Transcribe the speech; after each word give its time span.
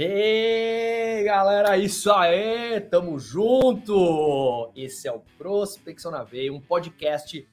E 0.00 1.24
galera, 1.24 1.76
isso 1.76 2.12
aí, 2.12 2.80
tamo 2.82 3.18
junto! 3.18 4.70
Esse 4.76 5.08
é 5.08 5.12
o 5.12 5.18
Prospecção 5.36 6.12
na 6.12 6.22
Veia, 6.22 6.52
um 6.52 6.60
podcast 6.60 7.44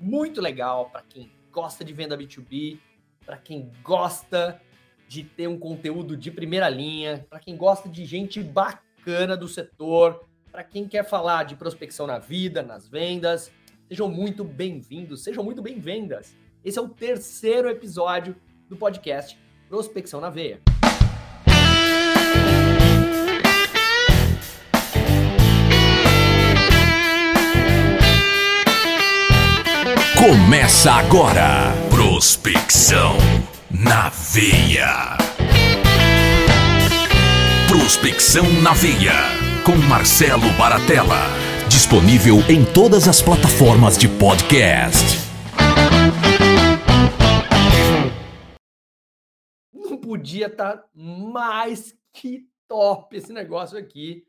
muito 0.00 0.40
legal 0.40 0.90
para 0.90 1.02
quem 1.02 1.30
gosta 1.52 1.84
de 1.84 1.92
venda 1.92 2.18
B2B, 2.18 2.80
para 3.24 3.36
quem 3.36 3.70
gosta 3.84 4.60
de 5.06 5.22
ter 5.22 5.46
um 5.46 5.56
conteúdo 5.56 6.16
de 6.16 6.32
primeira 6.32 6.68
linha, 6.68 7.24
para 7.30 7.38
quem 7.38 7.56
gosta 7.56 7.88
de 7.88 8.04
gente 8.04 8.42
bacana 8.42 9.36
do 9.36 9.46
setor, 9.46 10.24
para 10.50 10.64
quem 10.64 10.88
quer 10.88 11.08
falar 11.08 11.44
de 11.44 11.54
prospecção 11.54 12.08
na 12.08 12.18
vida, 12.18 12.60
nas 12.60 12.88
vendas. 12.88 13.52
Sejam 13.86 14.08
muito 14.08 14.42
bem-vindos, 14.42 15.22
sejam 15.22 15.44
muito 15.44 15.62
bem-vindas. 15.62 16.34
Esse 16.64 16.76
é 16.76 16.82
o 16.82 16.88
terceiro 16.88 17.68
episódio 17.68 18.34
do 18.68 18.76
podcast 18.76 19.38
Prospecção 19.68 20.20
na 20.20 20.28
Veia. 20.28 20.73
Começa 30.26 30.90
agora. 30.90 31.74
Prospecção 31.90 33.12
na 33.70 34.08
veia. 34.08 35.18
Prospecção 37.68 38.44
na 38.62 38.72
veia. 38.72 39.12
Com 39.66 39.76
Marcelo 39.86 40.50
Baratella. 40.56 41.28
Disponível 41.68 42.36
em 42.48 42.64
todas 42.64 43.06
as 43.06 43.20
plataformas 43.20 43.98
de 43.98 44.08
podcast. 44.08 45.20
Não 49.74 49.98
podia 49.98 50.46
estar 50.46 50.78
tá 50.78 50.88
mais 50.94 51.94
que 52.14 52.48
top 52.66 53.14
esse 53.14 53.30
negócio 53.30 53.76
aqui. 53.76 54.24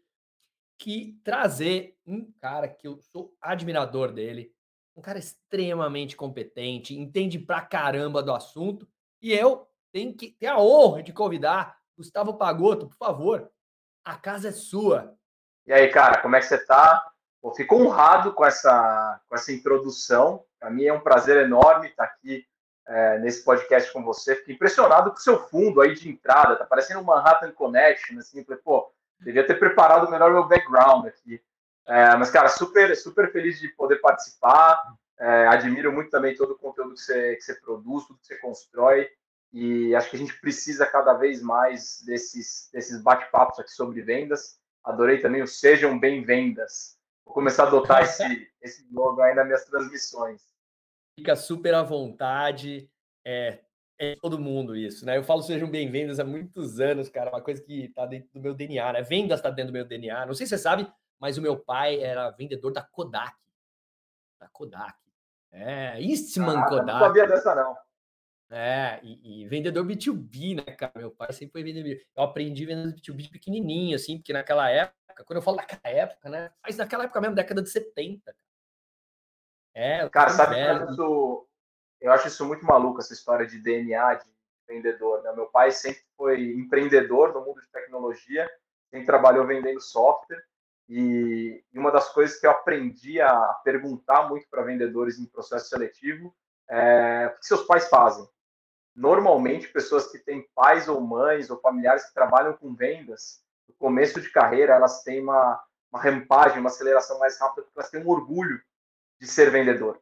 Que 0.77 1.17
trazer 1.23 1.95
um 2.05 2.29
cara 2.41 2.67
que 2.67 2.85
eu 2.85 2.99
sou 3.13 3.33
admirador 3.41 4.11
dele 4.11 4.54
um 4.95 5.01
cara 5.01 5.19
extremamente 5.19 6.15
competente, 6.15 6.97
entende 6.97 7.37
pra 7.37 7.61
caramba 7.61 8.23
do 8.23 8.33
assunto, 8.33 8.87
e 9.21 9.33
eu 9.33 9.67
tenho 9.91 10.13
que 10.13 10.29
ter 10.31 10.47
a 10.47 10.59
honra 10.59 11.03
de 11.03 11.11
convidar 11.11 11.77
Gustavo 11.97 12.35
Pagotto, 12.35 12.87
por 12.87 12.97
favor. 12.97 13.51
A 14.03 14.15
casa 14.15 14.49
é 14.49 14.51
sua. 14.51 15.15
E 15.65 15.73
aí, 15.73 15.89
cara, 15.89 16.21
como 16.21 16.35
é 16.35 16.39
que 16.39 16.45
você 16.45 16.63
tá? 16.65 17.11
Eu 17.43 17.51
fico 17.51 17.75
honrado 17.75 18.33
com 18.33 18.45
essa, 18.45 19.21
com 19.27 19.35
essa 19.35 19.51
introdução. 19.51 20.43
Para 20.59 20.69
mim 20.69 20.85
é 20.85 20.93
um 20.93 20.99
prazer 20.99 21.45
enorme 21.45 21.87
estar 21.87 22.03
aqui 22.03 22.45
é, 22.87 23.19
nesse 23.19 23.43
podcast 23.43 23.91
com 23.91 24.03
você. 24.03 24.35
Fiquei 24.35 24.55
impressionado 24.55 25.11
com 25.11 25.17
o 25.17 25.21
seu 25.21 25.39
fundo 25.47 25.81
aí 25.81 25.93
de 25.93 26.09
entrada. 26.09 26.55
Tá 26.55 26.65
parecendo 26.65 26.99
um 26.99 27.03
Manhattan 27.03 27.51
Connection, 27.51 28.19
assim. 28.19 28.43
Falei, 28.43 28.61
pô, 28.63 28.91
devia 29.19 29.45
ter 29.45 29.55
preparado 29.55 30.09
melhor 30.09 30.31
meu 30.31 30.47
background 30.47 31.07
aqui. 31.07 31.41
É, 31.87 32.15
mas, 32.15 32.31
cara, 32.31 32.49
super, 32.49 32.95
super 32.95 33.31
feliz 33.31 33.59
de 33.59 33.69
poder 33.69 33.97
participar. 33.97 34.81
É, 35.17 35.47
admiro 35.47 35.91
muito 35.93 36.09
também 36.09 36.35
todo 36.35 36.51
o 36.51 36.57
conteúdo 36.57 36.95
que 36.95 37.01
você, 37.01 37.35
que 37.35 37.41
você 37.41 37.55
produz, 37.55 38.05
tudo 38.05 38.19
que 38.19 38.27
você 38.27 38.37
constrói. 38.37 39.09
E 39.53 39.95
acho 39.95 40.09
que 40.09 40.15
a 40.17 40.19
gente 40.19 40.39
precisa 40.41 40.85
cada 40.85 41.13
vez 41.13 41.41
mais 41.41 42.01
desses, 42.05 42.69
desses 42.73 43.01
bate-papos 43.01 43.59
aqui 43.59 43.71
sobre 43.71 44.01
vendas. 44.01 44.59
Adorei 44.83 45.19
também 45.19 45.41
o 45.41 45.47
Sejam 45.47 45.97
Bem-Vendas. 45.97 46.97
Vou 47.25 47.33
começar 47.33 47.63
a 47.63 47.67
adotar 47.67 48.03
esse, 48.03 48.51
esse 48.61 48.85
logo 48.91 49.21
aí 49.21 49.33
nas 49.33 49.45
minhas 49.45 49.65
transmissões. 49.65 50.41
Fica 51.17 51.35
super 51.35 51.73
à 51.73 51.83
vontade. 51.83 52.89
É, 53.25 53.59
é 53.97 54.15
todo 54.21 54.37
mundo 54.37 54.75
isso, 54.75 55.05
né? 55.05 55.17
Eu 55.17 55.23
falo 55.23 55.41
Sejam 55.41 55.69
Bem-Vendas 55.69 56.19
há 56.19 56.25
muitos 56.25 56.79
anos, 56.79 57.07
cara. 57.07 57.29
Uma 57.29 57.41
coisa 57.41 57.63
que 57.63 57.85
está 57.85 58.05
dentro 58.05 58.29
do 58.33 58.41
meu 58.41 58.53
DNA, 58.53 58.93
né? 58.93 59.01
Vendas 59.01 59.39
está 59.39 59.49
dentro 59.49 59.71
do 59.71 59.75
meu 59.75 59.85
DNA. 59.85 60.25
Não 60.25 60.33
sei 60.33 60.45
se 60.45 60.49
você 60.49 60.61
sabe, 60.61 60.91
mas 61.25 61.39
o 61.39 61.41
meu 61.41 61.57
pai 61.57 61.99
era 61.99 62.29
vendedor 62.29 62.71
da 62.71 62.83
Kodak. 62.83 63.35
Da 64.39 64.47
Kodak. 64.49 64.95
É, 65.51 65.99
Eastman 65.99 66.59
ah, 66.59 66.69
Kodak. 66.69 66.85
Não 66.85 66.99
sabia 66.99 67.25
dessa, 67.25 67.55
não. 67.55 67.75
É, 68.51 68.99
e, 69.01 69.41
e, 69.41 69.47
vendedor 69.47 69.83
B2B, 69.83 70.57
né, 70.57 70.75
cara? 70.75 70.91
Meu 70.95 71.09
pai 71.09 71.33
sempre 71.33 71.53
foi 71.53 71.63
vendedor. 71.63 71.99
Eu 72.15 72.23
aprendi 72.23 72.63
vendendo 72.63 72.93
B2B 72.93 73.31
pequenininho, 73.31 73.95
assim, 73.95 74.17
porque 74.19 74.33
naquela 74.33 74.69
época, 74.69 75.23
quando 75.25 75.37
eu 75.37 75.41
falo 75.41 75.57
naquela 75.57 75.81
época, 75.83 76.29
né? 76.29 76.51
Mas 76.61 76.77
naquela 76.77 77.05
época 77.05 77.19
mesmo, 77.19 77.35
década 77.35 77.63
de 77.63 77.71
70. 77.71 78.35
É, 79.73 80.07
cara, 80.09 80.29
sabe 80.29 80.53
velho. 80.53 80.93
que 80.93 81.01
eu, 81.01 81.49
eu 82.01 82.11
acho 82.11 82.27
isso 82.27 82.45
muito 82.45 82.63
maluco, 82.63 82.99
essa 82.99 83.13
história 83.13 83.47
de 83.47 83.59
DNA 83.63 84.13
de 84.13 84.29
vendedor, 84.67 85.23
né? 85.23 85.33
Meu 85.33 85.47
pai 85.47 85.71
sempre 85.71 86.03
foi 86.15 86.51
empreendedor 86.51 87.33
no 87.33 87.43
mundo 87.43 87.59
de 87.61 87.71
tecnologia, 87.71 88.47
sempre 88.91 89.07
trabalhou 89.07 89.47
vendendo 89.47 89.81
software. 89.81 90.45
E, 90.87 91.63
uma 91.73 91.91
das 91.91 92.09
coisas 92.13 92.39
que 92.39 92.45
eu 92.45 92.51
aprendi 92.51 93.19
a 93.19 93.35
perguntar 93.63 94.29
muito 94.29 94.47
para 94.49 94.63
vendedores 94.63 95.19
em 95.19 95.25
processo 95.25 95.69
seletivo 95.69 96.35
é 96.69 97.27
o 97.27 97.39
que 97.39 97.45
seus 97.45 97.63
pais 97.63 97.89
fazem. 97.89 98.27
Normalmente, 98.95 99.67
pessoas 99.67 100.07
que 100.11 100.19
têm 100.19 100.47
pais 100.55 100.87
ou 100.87 101.01
mães 101.01 101.49
ou 101.49 101.59
familiares 101.59 102.05
que 102.05 102.13
trabalham 102.13 102.53
com 102.53 102.73
vendas, 102.73 103.43
no 103.67 103.75
começo 103.75 104.21
de 104.21 104.31
carreira, 104.31 104.73
elas 104.73 105.03
têm 105.03 105.21
uma, 105.21 105.61
uma 105.91 106.01
rampagem, 106.01 106.59
uma 106.59 106.69
aceleração 106.69 107.19
mais 107.19 107.39
rápida, 107.39 107.63
porque 107.63 107.79
elas 107.79 107.89
têm 107.89 108.03
um 108.03 108.09
orgulho 108.09 108.61
de 109.19 109.27
ser 109.27 109.51
vendedor, 109.51 109.99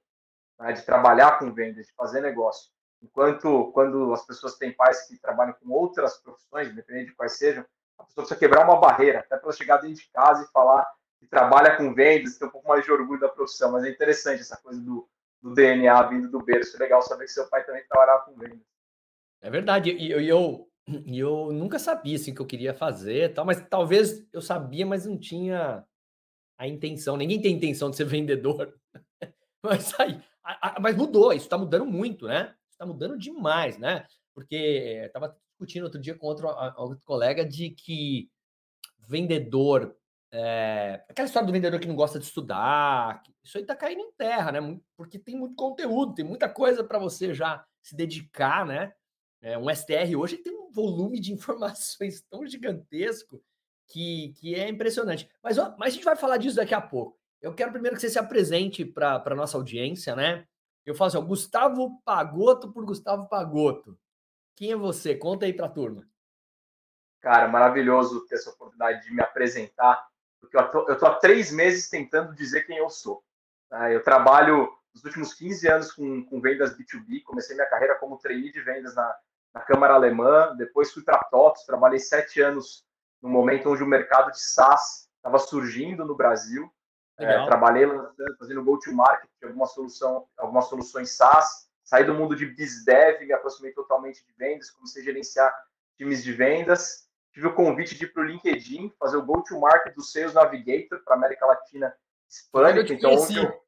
né? 0.60 0.74
de 0.74 0.84
trabalhar 0.84 1.40
com 1.40 1.52
vendas, 1.52 1.88
de 1.88 1.94
fazer 1.94 2.22
negócio. 2.22 2.72
Enquanto 3.02 3.72
quando 3.74 4.14
as 4.14 4.26
pessoas 4.26 4.58
têm 4.58 4.72
pais 4.72 5.08
que 5.08 5.18
trabalham 5.18 5.54
com 5.54 5.70
outras 5.72 6.18
profissões, 6.22 6.70
independente 6.70 7.08
de 7.08 7.16
quais 7.16 7.38
sejam, 7.38 7.66
a 8.04 8.06
pessoa 8.06 8.26
precisa 8.26 8.40
quebrar 8.40 8.66
uma 8.66 8.80
barreira, 8.80 9.20
até 9.20 9.38
para 9.38 9.52
chegar 9.52 9.78
dentro 9.78 9.96
de 9.96 10.10
casa 10.12 10.44
e 10.44 10.52
falar 10.52 10.86
que 11.20 11.28
trabalha 11.28 11.76
com 11.78 11.94
vendas, 11.94 12.38
tem 12.38 12.48
um 12.48 12.52
pouco 12.52 12.68
mais 12.68 12.84
de 12.84 12.92
orgulho 12.92 13.20
da 13.20 13.30
profissão. 13.30 13.72
Mas 13.72 13.86
é 13.86 13.90
interessante 13.90 14.42
essa 14.42 14.58
coisa 14.58 14.80
do, 14.82 15.08
do 15.42 15.54
DNA 15.54 16.02
vindo 16.04 16.30
do 16.30 16.44
berço. 16.44 16.76
É 16.76 16.80
legal 16.80 17.02
saber 17.02 17.26
que 17.26 17.32
seu 17.32 17.48
pai 17.50 17.66
também 17.66 17.84
trabalhava 17.88 18.24
com 18.26 18.36
vendas. 18.36 18.60
É 19.42 19.50
verdade. 19.50 19.92
E 19.92 20.12
eu, 20.12 20.22
eu, 20.22 20.70
eu 21.08 21.52
nunca 21.54 21.80
sabia 21.80 22.16
assim, 22.16 22.34
que 22.34 22.42
eu 22.42 22.46
queria 22.46 22.74
fazer, 22.74 23.34
tal, 23.34 23.46
mas 23.46 23.62
talvez 23.70 24.26
eu 24.34 24.42
sabia, 24.42 24.86
mas 24.86 25.06
não 25.06 25.18
tinha 25.18 25.86
a 26.58 26.68
intenção. 26.68 27.18
Ninguém 27.18 27.42
tem 27.42 27.56
intenção 27.56 27.90
de 27.90 27.96
ser 27.96 28.06
vendedor. 28.06 28.78
mas 29.64 29.98
aí, 30.00 30.22
a, 30.44 30.76
a, 30.76 30.80
mas 30.80 30.96
mudou, 30.96 31.32
isso 31.32 31.46
está 31.46 31.58
mudando 31.58 31.86
muito, 31.86 32.28
né? 32.28 32.54
Está 32.70 32.86
mudando 32.86 33.18
demais, 33.18 33.78
né? 33.78 34.06
Porque 34.34 34.56
estava 35.06 35.38
discutindo 35.52 35.84
outro 35.84 36.00
dia 36.00 36.16
com 36.16 36.26
outro, 36.28 36.48
outro 36.78 37.02
colega 37.06 37.46
de 37.46 37.70
que 37.70 38.30
vendedor, 39.08 39.96
é, 40.32 41.04
aquela 41.08 41.28
história 41.28 41.46
do 41.46 41.54
vendedor 41.54 41.80
que 41.80 41.88
não 41.88 41.96
gosta 41.96 42.18
de 42.18 42.26
estudar, 42.26 43.22
isso 43.44 43.58
aí 43.58 43.66
tá 43.66 43.76
caindo 43.76 44.02
em 44.02 44.12
terra, 44.14 44.52
né? 44.52 44.80
Porque 44.98 45.20
tem 45.20 45.36
muito 45.36 45.56
conteúdo, 45.56 46.16
tem 46.16 46.26
muita 46.26 46.50
coisa 46.50 46.84
para 46.84 46.98
você 46.98 47.34
já 47.34 47.64
se 47.82 47.96
dedicar, 47.96 48.66
né? 48.66 48.94
É, 49.42 49.58
um 49.58 49.70
STR 49.70 50.16
hoje 50.18 50.38
tem 50.38 50.58
um 50.58 50.72
volume 50.72 51.20
de 51.20 51.32
informações 51.34 52.22
tão 52.30 52.48
gigantesco 52.48 53.44
que, 53.88 54.34
que 54.40 54.56
é 54.56 54.70
impressionante. 54.70 55.30
Mas, 55.44 55.58
ó, 55.58 55.76
mas 55.78 55.90
a 55.90 55.96
gente 55.96 56.06
vai 56.06 56.16
falar 56.16 56.38
disso 56.38 56.56
daqui 56.56 56.74
a 56.74 56.82
pouco. 56.82 57.20
Eu 57.42 57.54
quero 57.54 57.72
primeiro 57.72 57.96
que 57.96 58.02
você 58.02 58.10
se 58.10 58.18
apresente 58.18 58.86
para 58.86 59.22
a 59.24 59.36
nossa 59.36 59.58
audiência, 59.58 60.16
né? 60.16 60.48
Eu 60.86 60.96
falo 60.96 61.10
assim, 61.10 61.28
Gustavo 61.28 62.02
Pagoto 62.04 62.72
por 62.72 62.86
Gustavo 62.86 63.28
Pagoto. 63.28 63.98
Quem 64.56 64.72
é 64.72 64.76
você? 64.76 65.16
Conta 65.16 65.46
aí 65.46 65.54
para 65.54 65.66
a 65.66 65.70
turma. 65.70 66.08
Cara, 67.22 67.48
maravilhoso 67.48 68.26
ter 68.28 68.36
essa 68.36 68.50
oportunidade 68.50 69.04
de 69.04 69.14
me 69.14 69.22
apresentar, 69.22 70.06
porque 70.40 70.58
eu 70.58 70.94
estou 70.94 71.08
há 71.08 71.16
três 71.16 71.52
meses 71.52 71.90
tentando 71.90 72.36
dizer 72.36 72.66
quem 72.66 72.78
eu 72.78 72.90
sou. 72.90 73.24
Tá? 73.70 73.92
Eu 73.92 74.04
trabalho 74.04 74.70
nos 74.94 75.04
últimos 75.04 75.34
15 75.34 75.68
anos 75.68 75.92
com, 75.92 76.24
com 76.26 76.42
vendas 76.42 76.78
B2B, 76.78 77.24
comecei 77.24 77.56
minha 77.56 77.70
carreira 77.70 77.96
como 77.96 78.18
trainee 78.18 78.52
de 78.52 78.62
vendas 78.62 78.94
na, 78.94 79.16
na 79.54 79.62
Câmara 79.62 79.94
Alemã, 79.94 80.56
depois 80.56 80.92
fui 80.92 81.04
para 81.04 81.18
a 81.18 81.24
TOTS, 81.24 81.66
trabalhei 81.66 82.00
sete 82.00 82.42
anos 82.42 82.86
no 83.22 83.30
momento 83.30 83.72
onde 83.72 83.82
o 83.82 83.88
mercado 83.88 84.32
de 84.32 84.42
SaaS 84.42 85.08
estava 85.16 85.40
surgindo 85.40 86.06
no 86.06 86.16
Brasil. 86.16 86.70
É, 87.18 87.46
trabalhei 87.46 87.86
lançando, 87.86 88.38
fazendo 88.38 88.64
go-to-market 88.64 89.30
alguma 89.44 89.68
solução, 89.68 90.28
algumas 90.36 90.66
soluções 90.66 91.12
SaaS, 91.12 91.70
saí 91.84 92.04
do 92.04 92.14
mundo 92.14 92.36
de 92.36 92.46
BizDev, 92.46 93.26
me 93.26 93.34
aproximei 93.34 93.72
totalmente 93.74 94.26
de 94.26 94.34
vendas, 94.34 94.72
comecei 94.72 95.02
a 95.02 95.06
gerenciar 95.06 95.54
times 95.98 96.24
de 96.24 96.34
vendas. 96.34 97.08
Tive 97.32 97.48
o 97.48 97.56
convite 97.56 97.96
de 97.96 98.06
ir 98.06 98.14
para 98.14 98.22
o 98.22 98.26
LinkedIn, 98.26 98.94
fazer 99.00 99.18
o 99.18 99.26
go-to-market 99.26 99.96
do 99.96 100.04
Sales 100.04 100.34
Navigator 100.34 101.04
para 101.04 101.16
América 101.16 101.46
Latina 101.46 101.96
Hispânica. 102.30 102.94
Então, 102.94 103.14
onde 103.14 103.38
eu... 103.38 103.64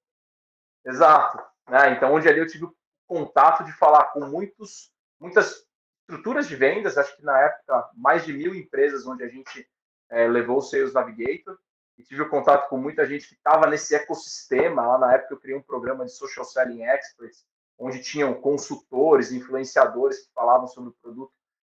Exato. 0.85 1.43
Né? 1.67 1.91
Então, 1.91 2.13
onde 2.13 2.29
ali 2.29 2.39
eu 2.39 2.47
tive 2.47 2.65
o 2.65 2.75
contato 3.07 3.63
de 3.63 3.71
falar 3.73 4.05
com 4.05 4.25
muitos, 4.25 4.91
muitas 5.19 5.65
estruturas 6.01 6.47
de 6.47 6.55
vendas, 6.55 6.97
acho 6.97 7.15
que 7.17 7.23
na 7.23 7.39
época 7.39 7.89
mais 7.95 8.23
de 8.23 8.33
mil 8.33 8.53
empresas 8.53 9.07
onde 9.07 9.23
a 9.23 9.27
gente 9.27 9.67
é, 10.09 10.27
levou 10.27 10.57
o 10.57 10.61
Sales 10.61 10.93
Navigator 10.93 11.57
e 11.97 12.03
tive 12.03 12.21
o 12.21 12.29
contato 12.29 12.69
com 12.69 12.77
muita 12.77 13.05
gente 13.07 13.27
que 13.27 13.33
estava 13.33 13.67
nesse 13.67 13.95
ecossistema. 13.95 14.85
Lá 14.85 14.97
na 14.99 15.13
época 15.13 15.33
eu 15.33 15.39
criei 15.39 15.57
um 15.57 15.63
programa 15.63 16.05
de 16.05 16.11
Social 16.11 16.45
Selling 16.45 16.83
Experts, 16.83 17.45
onde 17.77 18.01
tinham 18.01 18.33
consultores, 18.33 19.31
influenciadores 19.31 20.19
que 20.19 20.33
falavam 20.33 20.67
sobre 20.67 20.89
o 20.89 20.95
produto 21.01 21.33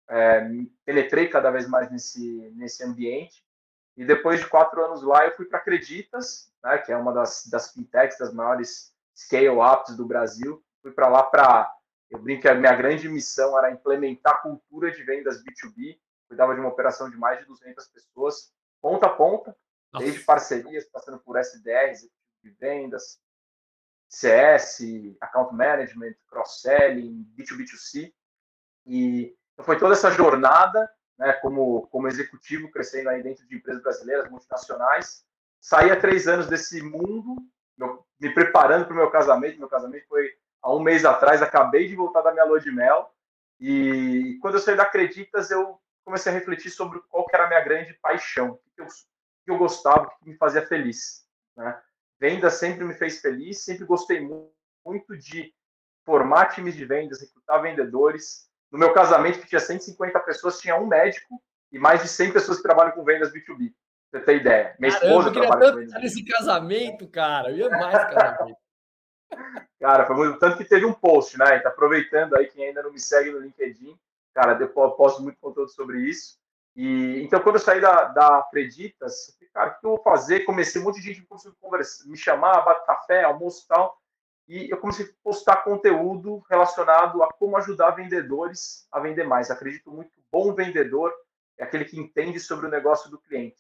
é, 0.10 0.42
penetrei 0.84 1.28
cada 1.30 1.52
vez 1.52 1.68
mais 1.68 1.92
nesse, 1.92 2.52
nesse 2.56 2.84
ambiente. 2.84 3.44
E 3.96 4.04
depois 4.04 4.40
de 4.40 4.48
quatro 4.48 4.84
anos 4.84 5.04
lá, 5.04 5.26
eu 5.26 5.36
fui 5.36 5.46
para 5.46 5.60
Acreditas, 5.60 6.52
né, 6.64 6.78
que 6.80 6.92
é 6.92 6.98
uma 6.98 7.14
das, 7.14 7.46
das 7.48 7.72
fintechs, 7.72 8.18
das 8.18 8.34
maiores 8.34 8.94
scale-ups 9.16 9.96
do 9.96 10.06
Brasil. 10.06 10.64
Fui 10.82 10.92
para 10.92 11.08
lá 11.08 11.24
para. 11.24 11.72
Eu 12.10 12.18
brinco 12.18 12.42
que 12.42 12.48
a 12.48 12.56
minha 12.56 12.74
grande 12.74 13.08
missão 13.08 13.58
era 13.58 13.72
implementar 13.72 14.36
a 14.36 14.38
cultura 14.38 14.92
de 14.92 15.04
vendas 15.04 15.44
B2B. 15.44 16.00
Cuidava 16.28 16.56
de 16.56 16.60
uma 16.60 16.70
operação 16.70 17.10
de 17.10 17.18
mais 17.18 17.40
de 17.40 17.46
200 17.46 17.88
pessoas, 17.88 18.52
ponta 18.82 19.08
a 19.08 19.10
ponta, 19.10 19.56
Nossa. 19.92 20.06
desde 20.06 20.24
parcerias, 20.24 20.86
passando 20.86 21.20
por 21.20 21.38
SDRs, 21.38 22.08
de 22.44 22.52
vendas, 22.52 23.20
CS, 24.10 24.82
account 25.22 25.56
management, 25.56 26.16
cross-selling, 26.28 27.26
B2B2C. 27.38 28.12
E 28.86 29.38
então, 29.54 29.66
foi 29.66 29.78
toda 29.78 29.94
essa 29.94 30.10
jornada, 30.10 30.90
né, 31.18 31.34
como, 31.34 31.88
como 31.88 32.08
executivo, 32.08 32.72
crescendo 32.72 33.10
aí 33.10 33.22
dentro 33.22 33.46
de 33.48 33.56
empresas 33.56 33.84
brasileiras, 33.84 34.30
multinacionais. 34.30 35.26
Saí 35.60 35.92
há 35.92 36.00
três 36.00 36.28
anos 36.28 36.48
desse 36.48 36.82
mundo, 36.82 37.36
meu, 37.78 38.06
me 38.20 38.34
preparando 38.34 38.86
para 38.86 38.94
o 38.94 38.98
meu 38.98 39.12
casamento. 39.12 39.60
Meu 39.60 39.68
casamento 39.68 40.08
foi 40.08 40.34
há 40.62 40.74
um 40.74 40.80
mês 40.80 41.06
atrás, 41.06 41.42
acabei 41.42 41.88
de 41.88 41.96
voltar 41.96 42.22
da 42.22 42.32
minha 42.32 42.46
lua 42.46 42.60
de 42.60 42.72
mel. 42.72 43.14
E 43.60 44.38
quando 44.42 44.56
eu 44.56 44.62
saí 44.62 44.76
da 44.76 44.84
Acreditas, 44.84 45.52
eu 45.52 45.80
comecei 46.06 46.32
a 46.32 46.36
refletir 46.36 46.72
sobre 46.72 47.00
qual 47.10 47.26
que 47.26 47.36
era 47.36 47.46
a 47.46 47.48
minha 47.48 47.62
grande 47.62 47.94
paixão, 47.96 48.52
o 48.52 48.72
que 48.74 48.82
eu, 48.82 48.88
que 48.88 49.52
eu 49.52 49.58
gostava, 49.58 50.04
o 50.04 50.10
que 50.10 50.30
me 50.30 50.38
fazia 50.38 50.66
feliz. 50.66 51.28
Né? 51.56 51.80
Venda 52.20 52.50
sempre 52.50 52.84
me 52.84 52.94
fez 52.94 53.22
feliz, 53.22 53.64
sempre 53.64 53.86
gostei 53.86 54.20
muito 54.86 55.18
de 55.18 55.54
formar 56.06 56.48
times 56.48 56.76
de 56.76 56.86
vendas, 56.86 57.22
recrutar 57.22 57.62
vendedores, 57.62 58.50
no 58.72 58.78
meu 58.78 58.94
casamento, 58.94 59.40
que 59.40 59.48
tinha 59.48 59.60
150 59.60 60.20
pessoas, 60.20 60.60
tinha 60.60 60.76
um 60.76 60.86
médico 60.86 61.42
e 61.72 61.80
mais 61.80 62.02
de 62.02 62.08
100 62.08 62.34
pessoas 62.34 62.58
que 62.58 62.64
trabalham 62.64 62.92
com 62.92 63.04
vendas 63.04 63.32
B2B. 63.32 63.74
Pra 64.12 64.20
você 64.20 64.26
ter 64.26 64.38
ideia. 64.38 64.76
Minha 64.80 64.90
esposa 64.90 65.32
Caramba, 65.32 65.32
trabalha 65.32 65.72
com 65.72 65.78
vendas. 65.80 66.02
nesse 66.02 66.26
casamento, 66.26 67.08
cara. 67.08 67.52
Eu 67.52 67.58
ia 67.58 67.70
mais 67.70 68.14
casamento. 68.14 68.58
cara, 69.80 70.06
foi 70.06 70.16
muito. 70.16 70.40
Tanto 70.40 70.58
que 70.58 70.66
teve 70.66 70.86
um 70.86 70.94
post, 70.94 71.38
né? 71.38 71.60
Tá 71.60 71.70
aproveitando 71.70 72.36
aí 72.36 72.48
quem 72.48 72.66
ainda 72.66 72.82
não 72.82 72.92
me 72.92 73.00
segue 73.00 73.32
no 73.32 73.40
LinkedIn. 73.40 73.96
Cara, 74.34 74.58
eu 74.60 74.70
posto 74.70 75.22
muito 75.22 75.40
conteúdo 75.40 75.70
sobre 75.70 76.00
isso. 76.02 76.40
E 76.76 77.22
então, 77.22 77.40
quando 77.40 77.56
eu 77.56 77.62
saí 77.62 77.80
da, 77.80 78.06
da 78.06 78.40
Acreditas, 78.40 79.38
cara, 79.54 79.72
o 79.72 79.80
que 79.80 79.86
eu 79.86 79.90
vou 79.92 80.04
fazer? 80.04 80.42
Comecei 80.42 80.82
um 80.82 80.86
monte 80.86 81.02
de 81.02 81.14
gente 81.14 81.28
me 82.06 82.18
chamar, 82.18 82.62
bater 82.62 82.86
café, 82.86 83.24
almoço 83.24 83.64
e 83.66 83.68
tal 83.68 84.00
e 84.50 84.68
eu 84.68 84.78
comecei 84.78 85.06
a 85.06 85.10
postar 85.24 85.58
conteúdo 85.58 86.44
relacionado 86.50 87.22
a 87.22 87.32
como 87.32 87.56
ajudar 87.58 87.92
vendedores 87.92 88.88
a 88.92 89.00
vender 89.00 89.24
mais. 89.24 89.52
Acredito 89.52 89.92
muito 89.92 90.12
que 90.12 90.24
bom 90.32 90.56
vendedor 90.56 91.14
é 91.56 91.64
aquele 91.64 91.86
que 91.86 92.00
entende 92.00 92.40
sobre 92.40 92.66
o 92.66 92.70
negócio 92.70 93.12
do 93.12 93.20
cliente. 93.20 93.60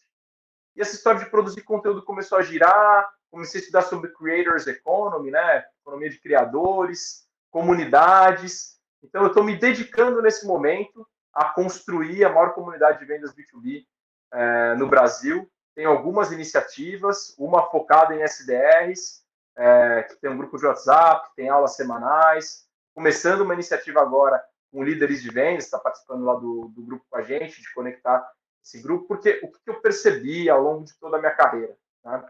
E 0.75 0.81
essa 0.81 0.95
história 0.95 1.19
de 1.19 1.29
produzir 1.29 1.61
conteúdo 1.61 2.03
começou 2.03 2.39
a 2.39 2.41
girar, 2.41 3.07
comecei 3.29 3.59
a 3.59 3.61
estudar 3.61 3.83
sobre 3.83 4.11
Creators 4.13 4.65
Economy, 4.65 5.29
né? 5.29 5.63
economia 5.79 6.09
de 6.09 6.19
criadores, 6.19 7.27
comunidades. 7.51 8.79
Então, 9.03 9.21
eu 9.21 9.27
estou 9.27 9.43
me 9.43 9.55
dedicando 9.55 10.23
nesse 10.23 10.47
momento 10.47 11.07
a 11.31 11.49
construir 11.49 12.25
a 12.25 12.29
maior 12.29 12.55
comunidade 12.55 12.97
de 12.97 13.05
vendas 13.05 13.31
B2B 13.35 13.85
eh, 14.33 14.75
no 14.75 14.87
Brasil. 14.87 15.47
Tenho 15.79 15.91
algumas 15.91 16.29
iniciativas, 16.33 17.33
uma 17.37 17.71
focada 17.71 18.13
em 18.13 18.21
SDRs, 18.21 19.23
é, 19.55 20.03
que 20.03 20.17
tem 20.17 20.29
um 20.29 20.35
grupo 20.35 20.57
de 20.57 20.65
WhatsApp, 20.65 21.29
tem 21.37 21.47
aulas 21.47 21.77
semanais, 21.77 22.67
começando 22.93 23.43
uma 23.43 23.53
iniciativa 23.53 24.01
agora 24.01 24.43
com 24.73 24.83
líderes 24.83 25.21
de 25.21 25.31
vendas, 25.31 25.63
está 25.63 25.79
participando 25.79 26.25
lá 26.25 26.33
do, 26.33 26.67
do 26.75 26.81
grupo 26.81 27.05
com 27.09 27.15
a 27.15 27.21
gente, 27.21 27.61
de 27.61 27.73
conectar 27.73 28.29
esse 28.61 28.81
grupo, 28.81 29.07
porque 29.07 29.39
o 29.41 29.49
que 29.49 29.61
eu 29.67 29.79
percebi 29.79 30.49
ao 30.49 30.61
longo 30.61 30.83
de 30.83 30.99
toda 30.99 31.15
a 31.15 31.19
minha 31.21 31.33
carreira? 31.33 31.77
Né? 32.03 32.29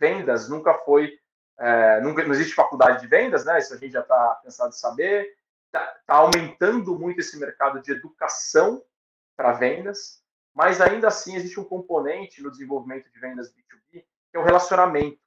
Vendas 0.00 0.48
nunca 0.48 0.72
foi, 0.72 1.18
é, 1.58 2.00
nunca, 2.00 2.24
não 2.24 2.32
existe 2.32 2.54
faculdade 2.54 3.02
de 3.02 3.06
vendas, 3.06 3.44
né? 3.44 3.58
Isso 3.58 3.74
a 3.74 3.76
gente 3.76 3.92
já 3.92 4.00
está 4.00 4.40
cansado 4.42 4.70
de 4.70 4.78
saber. 4.78 5.30
Está 5.66 5.94
tá 6.06 6.14
aumentando 6.14 6.98
muito 6.98 7.20
esse 7.20 7.38
mercado 7.38 7.82
de 7.82 7.92
educação 7.92 8.82
para 9.36 9.52
vendas, 9.52 10.21
mas 10.54 10.80
ainda 10.80 11.08
assim 11.08 11.34
existe 11.36 11.58
um 11.58 11.64
componente 11.64 12.42
no 12.42 12.50
desenvolvimento 12.50 13.10
de 13.10 13.18
vendas 13.18 13.52
B2B, 13.52 14.04
que 14.30 14.36
é 14.36 14.38
o 14.38 14.44
relacionamento. 14.44 15.18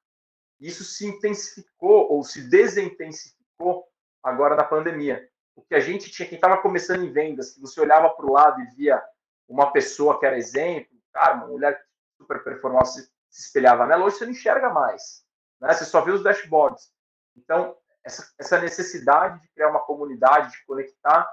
Isso 0.59 0.83
se 0.83 1.05
intensificou 1.05 2.11
ou 2.11 2.23
se 2.23 2.41
desintensificou 2.47 3.87
agora 4.23 4.55
na 4.55 4.63
pandemia. 4.63 5.27
O 5.55 5.61
que 5.61 5.75
a 5.75 5.79
gente 5.79 6.11
tinha, 6.11 6.27
quem 6.27 6.35
estava 6.35 6.61
começando 6.61 7.03
em 7.03 7.11
vendas, 7.11 7.53
que 7.53 7.61
você 7.61 7.79
olhava 7.79 8.09
para 8.09 8.25
o 8.25 8.31
lado 8.31 8.61
e 8.61 8.75
via 8.75 9.01
uma 9.47 9.71
pessoa 9.71 10.19
que 10.19 10.25
era 10.25 10.37
exemplo, 10.37 10.97
cara, 11.13 11.35
uma 11.35 11.47
mulher 11.47 11.83
super 12.17 12.43
performante 12.43 12.89
se, 12.89 13.11
se 13.29 13.41
espelhava 13.47 13.85
nela, 13.85 14.05
hoje 14.05 14.17
você 14.17 14.25
não 14.25 14.31
enxerga 14.31 14.69
mais. 14.69 15.25
Né? 15.59 15.73
Você 15.73 15.85
só 15.85 16.01
vê 16.01 16.11
os 16.11 16.23
dashboards. 16.23 16.91
Então, 17.35 17.77
essa, 18.03 18.31
essa 18.37 18.59
necessidade 18.59 19.41
de 19.41 19.49
criar 19.49 19.69
uma 19.69 19.79
comunidade, 19.79 20.51
de 20.51 20.65
conectar 20.65 21.27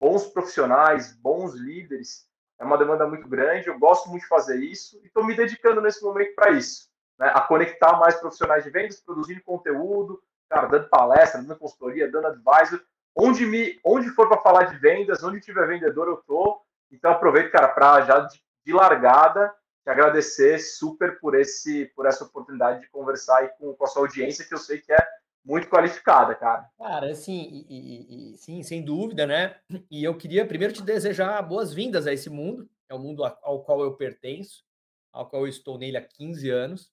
bons 0.00 0.26
profissionais, 0.26 1.12
bons 1.16 1.54
líderes, 1.54 2.28
é 2.58 2.64
uma 2.64 2.78
demanda 2.78 3.06
muito 3.06 3.28
grande. 3.28 3.68
Eu 3.68 3.78
gosto 3.78 4.08
muito 4.08 4.22
de 4.22 4.28
fazer 4.28 4.58
isso 4.58 5.00
e 5.02 5.06
estou 5.06 5.24
me 5.24 5.34
dedicando 5.34 5.80
nesse 5.80 6.02
momento 6.02 6.34
para 6.34 6.52
isso 6.52 6.88
né, 7.18 7.30
a 7.34 7.40
conectar 7.40 7.98
mais 7.98 8.16
profissionais 8.16 8.64
de 8.64 8.70
vendas, 8.70 9.00
produzindo 9.00 9.42
conteúdo, 9.42 10.22
cara, 10.48 10.66
dando 10.66 10.88
palestra, 10.88 11.42
dando 11.42 11.58
consultoria, 11.58 12.10
dando 12.10 12.28
advisor. 12.28 12.80
Onde, 13.16 13.46
me, 13.46 13.78
onde 13.84 14.08
for 14.10 14.28
para 14.28 14.42
falar 14.42 14.64
de 14.64 14.76
vendas, 14.78 15.22
onde 15.22 15.40
tiver 15.40 15.66
vendedor, 15.66 16.08
eu 16.08 16.16
tô. 16.26 16.60
Então 16.90 17.12
aproveito, 17.12 17.52
cara, 17.52 17.68
para 17.68 18.00
já 18.02 18.20
de, 18.20 18.42
de, 18.64 18.72
largada 18.72 19.54
te 19.84 19.90
agradecer 19.90 20.58
super 20.58 21.20
por 21.20 21.34
esse 21.34 21.86
por 21.94 22.06
essa 22.06 22.24
oportunidade 22.24 22.80
de 22.80 22.88
conversar 22.88 23.38
aí 23.38 23.48
com, 23.58 23.74
com 23.74 23.84
a 23.84 23.86
sua 23.86 24.02
audiência, 24.02 24.44
que 24.44 24.54
eu 24.54 24.58
sei 24.58 24.80
que 24.80 24.92
é 24.92 25.08
muito 25.44 25.68
qualificada, 25.68 26.34
cara. 26.34 26.70
Cara, 26.78 27.10
assim, 27.10 27.64
e, 27.68 27.68
e, 27.68 28.34
e, 28.34 28.38
sim, 28.38 28.62
sem 28.62 28.82
dúvida, 28.82 29.26
né? 29.26 29.60
E 29.90 30.02
eu 30.02 30.16
queria 30.16 30.46
primeiro 30.46 30.72
te 30.72 30.82
desejar 30.82 31.40
boas-vindas 31.42 32.06
a 32.06 32.12
esse 32.12 32.30
mundo, 32.30 32.68
é 32.88 32.94
o 32.94 32.98
mundo 32.98 33.24
ao 33.24 33.62
qual 33.62 33.82
eu 33.82 33.94
pertenço, 33.96 34.64
ao 35.12 35.28
qual 35.28 35.42
eu 35.42 35.48
estou 35.48 35.78
nele 35.78 35.96
há 35.96 36.02
15 36.02 36.48
anos. 36.48 36.92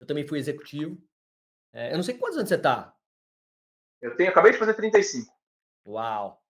Eu 0.00 0.06
também 0.06 0.26
fui 0.26 0.38
executivo. 0.38 1.00
É, 1.72 1.92
eu 1.92 1.96
não 1.96 2.02
sei 2.02 2.18
quantos 2.18 2.36
anos 2.36 2.48
você 2.48 2.56
está. 2.56 2.94
Eu 4.00 4.16
tenho, 4.16 4.30
acabei 4.30 4.52
de 4.52 4.58
fazer 4.58 4.74
35. 4.74 5.32
Uau! 5.86 6.42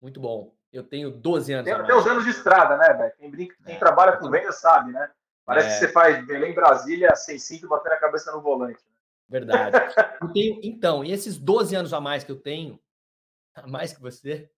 Muito 0.00 0.18
bom. 0.18 0.56
Eu 0.72 0.82
tenho 0.82 1.10
12 1.10 1.52
anos. 1.52 1.64
Tem, 1.70 1.86
tem 1.86 1.94
uns 1.94 2.06
anos 2.06 2.24
de 2.24 2.30
estrada, 2.30 2.76
né, 2.76 2.94
velho? 2.94 3.12
Quem, 3.16 3.30
brinca, 3.30 3.56
quem 3.64 3.76
é, 3.76 3.78
trabalha 3.78 4.16
com 4.16 4.30
venda 4.30 4.50
sabe, 4.50 4.92
né? 4.92 5.10
Parece 5.44 5.68
é. 5.68 5.72
que 5.72 5.78
você 5.78 5.88
faz 5.88 6.26
Belém, 6.26 6.54
Brasília, 6.54 7.14
sem 7.16 7.38
cinto, 7.38 7.68
batendo 7.68 7.92
a 7.92 8.00
cabeça 8.00 8.32
no 8.32 8.40
volante. 8.40 8.80
Né? 9.30 9.38
Verdade. 9.38 9.94
tenho, 10.32 10.60
então, 10.62 11.04
e 11.04 11.12
esses 11.12 11.38
12 11.38 11.76
anos 11.76 11.92
a 11.92 12.00
mais 12.00 12.24
que 12.24 12.32
eu 12.32 12.40
tenho, 12.40 12.80
a 13.54 13.66
mais 13.66 13.92
que 13.92 14.00
você. 14.00 14.50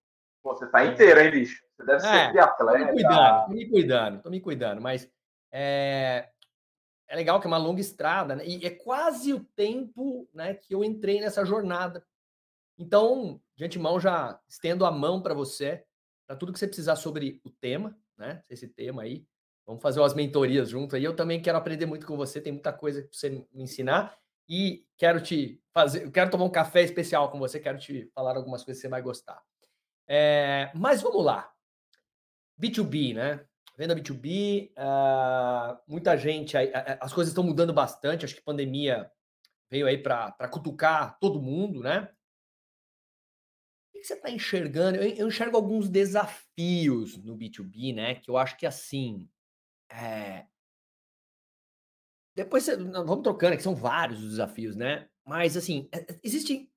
Você 0.43 0.67
tá 0.67 0.85
inteiro, 0.85 1.21
hein, 1.21 1.31
bicho? 1.31 1.63
Você 1.77 1.85
deve 1.85 2.05
é, 2.05 2.31
ser 2.31 2.39
atleta. 2.39 2.87
Tô 2.87 2.93
me 2.93 2.93
cuidando, 2.93 3.45
tô 3.45 3.53
me 3.53 3.69
cuidando, 3.69 4.21
tô 4.21 4.29
me 4.29 4.41
cuidando. 4.41 4.81
Mas 4.81 5.09
é, 5.51 6.29
é 7.07 7.15
legal 7.15 7.39
que 7.39 7.47
é 7.47 7.49
uma 7.49 7.57
longa 7.57 7.79
estrada, 7.79 8.35
né? 8.35 8.45
E 8.45 8.65
é 8.65 8.71
quase 8.71 9.33
o 9.33 9.43
tempo 9.55 10.27
né, 10.33 10.55
que 10.55 10.73
eu 10.73 10.83
entrei 10.83 11.21
nessa 11.21 11.45
jornada. 11.45 12.05
Então, 12.77 13.39
de 13.55 13.63
antemão, 13.63 13.99
já 13.99 14.39
estendo 14.49 14.85
a 14.85 14.91
mão 14.91 15.21
para 15.21 15.33
você, 15.33 15.85
para 16.27 16.35
tudo 16.35 16.51
que 16.51 16.59
você 16.59 16.67
precisar 16.67 16.95
sobre 16.95 17.39
o 17.45 17.49
tema, 17.49 17.97
né? 18.17 18.41
Esse 18.49 18.67
tema 18.67 19.03
aí. 19.03 19.25
Vamos 19.65 19.81
fazer 19.81 20.01
umas 20.01 20.13
mentorias 20.13 20.69
junto 20.69 20.95
aí. 20.95 21.03
Eu 21.03 21.15
também 21.15 21.41
quero 21.41 21.57
aprender 21.57 21.85
muito 21.85 22.05
com 22.05 22.17
você, 22.17 22.41
tem 22.41 22.51
muita 22.51 22.73
coisa 22.73 23.01
para 23.01 23.09
você 23.13 23.29
me 23.29 23.63
ensinar. 23.63 24.17
E 24.47 24.85
quero 24.97 25.21
te 25.21 25.61
fazer, 25.73 26.11
quero 26.11 26.29
tomar 26.29 26.45
um 26.45 26.51
café 26.51 26.81
especial 26.81 27.31
com 27.31 27.39
você, 27.39 27.59
quero 27.59 27.77
te 27.77 28.09
falar 28.13 28.35
algumas 28.35 28.63
coisas 28.63 28.79
que 28.81 28.87
você 28.87 28.89
vai 28.89 29.01
gostar. 29.01 29.41
É, 30.07 30.71
mas 30.75 31.01
vamos 31.01 31.23
lá. 31.23 31.51
B2B, 32.59 33.15
né? 33.15 33.45
Venda 33.75 33.95
B2B, 33.95 34.69
uh, 34.71 34.73
ah, 34.77 35.81
muita 35.87 36.15
gente, 36.15 36.55
as 36.99 37.11
coisas 37.11 37.31
estão 37.31 37.43
mudando 37.43 37.73
bastante. 37.73 38.23
Acho 38.23 38.35
que 38.35 38.41
a 38.41 38.45
pandemia 38.45 39.11
veio 39.69 39.87
aí 39.87 39.97
para 39.97 40.47
cutucar 40.49 41.17
todo 41.19 41.41
mundo, 41.41 41.81
né? 41.81 42.07
O 43.89 43.99
que 43.99 44.03
você 44.03 44.13
está 44.13 44.29
enxergando? 44.29 44.97
Eu, 44.97 45.03
eu, 45.15 45.27
enxergo 45.27 45.57
alguns 45.57 45.89
desafios 45.89 47.17
no 47.23 47.35
B2B, 47.35 47.95
né? 47.95 48.15
Que 48.15 48.29
eu 48.29 48.37
acho 48.37 48.55
que 48.57 48.65
assim. 48.65 49.27
É... 49.89 50.45
Depois 52.35 52.65
vamos 52.67 53.23
trocando, 53.23 53.55
que 53.55 53.63
são 53.63 53.75
vários 53.75 54.21
os 54.23 54.31
desafios, 54.31 54.75
né? 54.75 55.07
Mas 55.25 55.55
assim, 55.55 55.87
é, 55.91 55.99
é, 55.99 56.19
existe 56.23 56.69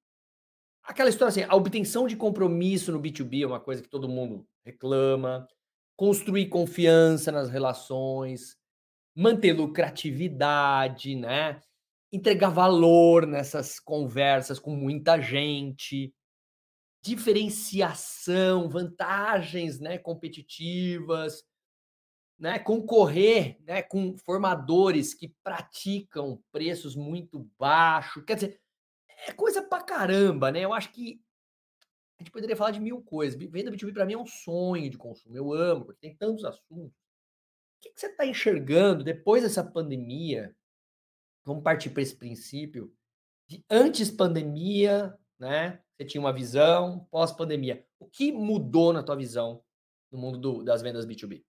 aquela 0.82 1.08
história 1.08 1.30
assim: 1.30 1.42
a 1.42 1.54
obtenção 1.54 2.06
de 2.06 2.16
compromisso 2.16 2.92
no 2.92 3.00
B2B 3.00 3.42
é 3.42 3.46
uma 3.46 3.60
coisa 3.60 3.82
que 3.82 3.88
todo 3.88 4.08
mundo 4.08 4.46
reclama 4.64 5.46
construir 5.96 6.48
confiança 6.48 7.32
nas 7.32 7.48
relações, 7.48 8.56
manter 9.14 9.54
lucratividade, 9.54 11.16
né? 11.16 11.60
Entregar 12.12 12.50
valor 12.50 13.26
nessas 13.26 13.80
conversas 13.80 14.58
com 14.58 14.76
muita 14.76 15.18
gente, 15.20 16.14
diferenciação, 17.02 18.68
vantagens 18.68 19.80
né, 19.80 19.96
competitivas, 19.96 21.42
né, 22.38 22.58
concorrer 22.58 23.58
né, 23.64 23.82
com 23.82 24.16
formadores 24.18 25.14
que 25.14 25.34
praticam 25.42 26.42
preços 26.52 26.94
muito 26.94 27.48
baixos. 27.58 28.24
Quer 28.24 28.34
dizer, 28.34 28.60
é 29.26 29.32
coisa 29.32 29.62
pra 29.62 29.82
caramba, 29.82 30.52
né? 30.52 30.60
Eu 30.60 30.72
acho 30.72 30.92
que 30.92 31.20
a 32.18 32.22
gente 32.22 32.30
poderia 32.30 32.56
falar 32.56 32.70
de 32.70 32.80
mil 32.80 33.02
coisas. 33.02 33.38
Venda 33.38 33.70
B2B 33.70 33.92
para 33.92 34.04
mim 34.04 34.14
é 34.14 34.18
um 34.18 34.26
sonho 34.26 34.90
de 34.90 34.98
consumo. 34.98 35.36
Eu 35.36 35.52
amo, 35.52 35.86
porque 35.86 36.00
tem 36.00 36.16
tantos 36.16 36.44
assuntos. 36.44 36.92
O 36.92 37.80
que, 37.82 37.90
que 37.90 38.00
você 38.00 38.06
está 38.06 38.26
enxergando 38.26 39.04
depois 39.04 39.42
dessa 39.42 39.64
pandemia? 39.64 40.54
Vamos 41.44 41.62
partir 41.62 41.90
para 41.90 42.02
esse 42.02 42.16
princípio 42.16 42.92
de 43.48 43.64
antes 43.70 44.10
pandemia, 44.10 45.16
né? 45.38 45.80
Você 45.96 46.04
tinha 46.04 46.20
uma 46.20 46.32
visão, 46.32 47.06
pós 47.10 47.32
pandemia. 47.32 47.86
O 47.98 48.06
que 48.06 48.32
mudou 48.32 48.92
na 48.92 49.02
tua 49.02 49.16
visão 49.16 49.62
no 50.10 50.18
mundo 50.18 50.38
do, 50.38 50.62
das 50.62 50.82
vendas 50.82 51.06
B2B? 51.06 51.44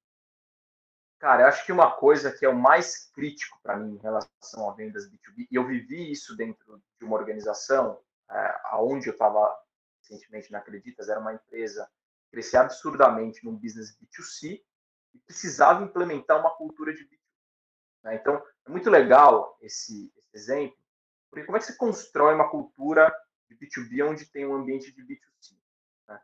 Cara, 1.19 1.43
eu 1.43 1.47
acho 1.47 1.65
que 1.65 1.71
uma 1.71 1.95
coisa 1.95 2.31
que 2.31 2.45
é 2.45 2.49
o 2.49 2.55
mais 2.55 3.09
crítico 3.11 3.59
para 3.63 3.75
mim 3.75 3.95
em 3.95 3.97
relação 3.97 4.69
a 4.69 4.73
vendas 4.73 5.09
B2B, 5.09 5.47
e 5.49 5.55
eu 5.55 5.65
vivi 5.65 6.11
isso 6.11 6.35
dentro 6.35 6.81
de 6.99 7.05
uma 7.05 7.15
organização, 7.15 7.99
é, 8.29 8.61
aonde 8.65 9.07
eu 9.07 9.13
estava 9.13 9.55
recentemente 9.99 10.51
na 10.51 10.59
Acreditas, 10.59 11.09
era 11.09 11.19
uma 11.19 11.33
empresa 11.33 11.89
que 12.21 12.31
crescia 12.31 12.61
absurdamente 12.61 13.43
num 13.43 13.55
business 13.55 13.97
B2C 13.97 14.61
e 15.13 15.19
precisava 15.19 15.83
implementar 15.83 16.39
uma 16.39 16.51
cultura 16.51 16.93
de 16.93 17.03
B2B. 17.03 17.19
Né? 18.03 18.15
Então, 18.15 18.43
é 18.65 18.69
muito 18.69 18.89
legal 18.89 19.57
esse, 19.59 20.13
esse, 20.15 20.29
exemplo, 20.35 20.77
porque 21.31 21.45
como 21.45 21.57
é 21.57 21.59
que 21.59 21.65
você 21.65 21.75
constrói 21.75 22.35
uma 22.35 22.49
cultura 22.49 23.11
de 23.49 23.55
B2B 23.55 24.07
onde 24.07 24.25
tem 24.27 24.45
um 24.45 24.53
ambiente 24.53 24.91
de 24.91 25.01
B2C? 25.01 25.57
Né? 26.07 26.21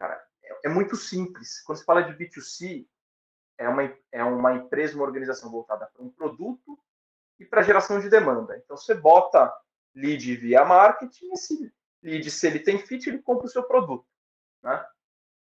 Cara, 0.00 0.26
é, 0.42 0.66
é 0.66 0.68
muito 0.68 0.96
simples. 0.96 1.60
Quando 1.62 1.78
se 1.78 1.84
fala 1.84 2.02
de 2.02 2.12
B2C, 2.12 2.88
é 3.62 3.68
uma, 3.68 3.96
é 4.10 4.24
uma 4.24 4.54
empresa, 4.54 4.94
uma 4.94 5.04
organização 5.04 5.50
voltada 5.50 5.86
para 5.86 6.04
um 6.04 6.10
produto 6.10 6.78
e 7.38 7.44
para 7.44 7.62
geração 7.62 8.00
de 8.00 8.08
demanda. 8.08 8.56
Então, 8.56 8.76
você 8.76 8.94
bota 8.94 9.52
lead 9.94 10.36
via 10.36 10.64
marketing, 10.64 11.32
esse 11.32 11.72
lead, 12.02 12.30
se 12.30 12.46
ele 12.46 12.58
tem 12.58 12.78
fit, 12.78 13.08
ele 13.08 13.22
compra 13.22 13.46
o 13.46 13.50
seu 13.50 13.62
produto. 13.62 14.06
Né? 14.62 14.86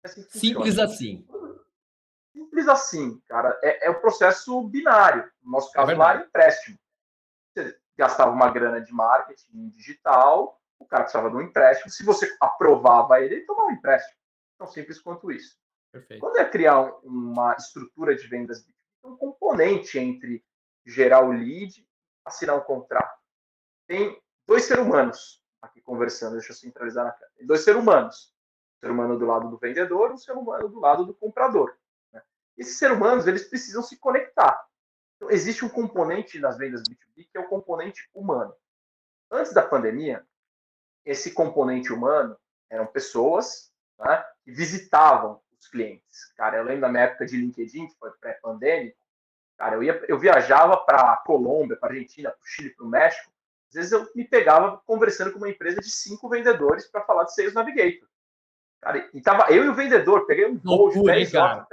É 0.04 0.08
assim 0.08 0.22
Simples 0.22 0.78
assim. 0.78 1.26
Simples 2.32 2.68
assim, 2.68 3.20
cara. 3.28 3.58
É, 3.62 3.86
é 3.86 3.90
o 3.90 4.00
processo 4.00 4.62
binário. 4.68 5.30
No 5.42 5.52
nosso 5.52 5.72
caso 5.72 5.90
é 5.90 5.94
lá, 5.94 6.16
é 6.16 6.24
empréstimo. 6.24 6.78
Você 7.54 7.78
gastava 7.96 8.30
uma 8.30 8.50
grana 8.50 8.80
de 8.80 8.92
marketing 8.92 9.68
digital, 9.70 10.60
o 10.78 10.86
cara 10.86 11.04
precisava 11.04 11.30
de 11.30 11.36
um 11.36 11.40
empréstimo. 11.40 11.90
Se 11.90 12.04
você 12.04 12.34
aprovava 12.40 13.20
ele, 13.20 13.36
ele 13.36 13.46
tomava 13.46 13.68
um 13.68 13.72
empréstimo. 13.72 14.16
Tão 14.58 14.66
simples 14.66 15.00
quanto 15.00 15.30
isso. 15.30 15.58
Perfeito. 15.96 16.20
Quando 16.20 16.36
é 16.36 16.44
criar 16.44 16.82
uma 17.02 17.54
estrutura 17.56 18.14
de 18.14 18.26
vendas, 18.26 18.68
um 19.02 19.16
componente 19.16 19.98
entre 19.98 20.44
gerar 20.84 21.24
o 21.24 21.32
lead 21.32 21.80
e 21.80 21.88
assinar 22.24 22.56
um 22.56 22.60
contrato. 22.60 23.18
Tem 23.86 24.20
dois 24.46 24.64
seres 24.64 24.84
humanos 24.84 25.42
aqui 25.62 25.80
conversando, 25.80 26.34
deixa 26.34 26.52
eu 26.52 26.56
centralizar 26.56 27.04
na 27.04 27.12
cara. 27.12 27.30
Tem 27.36 27.46
dois 27.46 27.62
seres 27.62 27.80
humanos. 27.80 28.34
Um 28.76 28.80
ser 28.80 28.90
humano 28.90 29.18
do 29.18 29.24
lado 29.24 29.48
do 29.48 29.56
vendedor, 29.56 30.12
um 30.12 30.18
ser 30.18 30.32
humano 30.32 30.68
do 30.68 30.78
lado 30.78 31.06
do 31.06 31.14
comprador. 31.14 31.74
Né? 32.12 32.22
Esses 32.58 32.78
seres 32.78 32.96
humanos, 32.96 33.26
eles 33.26 33.48
precisam 33.48 33.82
se 33.82 33.96
conectar. 33.98 34.66
Então, 35.16 35.30
existe 35.30 35.64
um 35.64 35.68
componente 35.68 36.38
nas 36.38 36.58
vendas 36.58 36.82
B2B 36.82 37.28
que 37.30 37.38
é 37.38 37.40
o 37.40 37.48
componente 37.48 38.06
humano. 38.12 38.54
Antes 39.30 39.54
da 39.54 39.62
pandemia, 39.62 40.24
esse 41.06 41.32
componente 41.32 41.90
humano 41.90 42.36
eram 42.68 42.86
pessoas 42.86 43.72
né, 43.98 44.24
que 44.44 44.52
visitavam 44.52 45.40
os 45.66 45.68
clientes. 45.68 46.32
Cara, 46.36 46.58
eu 46.58 46.64
lembro 46.64 46.82
da 46.82 46.88
minha 46.88 47.04
época 47.04 47.26
de 47.26 47.36
LinkedIn, 47.36 47.88
que 47.88 47.98
foi 47.98 48.10
pré-pandêmico. 48.20 48.96
Cara, 49.58 49.76
eu, 49.76 49.82
ia, 49.82 50.04
eu 50.08 50.18
viajava 50.18 50.76
para 50.76 51.16
Colômbia, 51.24 51.76
para 51.76 51.90
Argentina, 51.90 52.30
para 52.30 52.42
o 52.42 52.46
Chile, 52.46 52.70
para 52.70 52.86
o 52.86 52.88
México. 52.88 53.32
Às 53.68 53.74
vezes 53.74 53.92
eu 53.92 54.08
me 54.14 54.24
pegava 54.24 54.80
conversando 54.86 55.32
com 55.32 55.38
uma 55.38 55.50
empresa 55.50 55.80
de 55.80 55.90
cinco 55.90 56.28
vendedores 56.28 56.86
para 56.86 57.02
falar 57.02 57.24
de 57.24 57.34
Sales 57.34 57.54
Navigator. 57.54 58.08
Cara, 58.80 59.08
e 59.12 59.20
tava 59.20 59.50
eu 59.50 59.64
e 59.64 59.68
o 59.68 59.74
vendedor, 59.74 60.26
peguei 60.26 60.46
um 60.46 60.56
voo 60.56 60.90
de 60.90 61.02
10 61.02 61.34
horas 61.34 61.66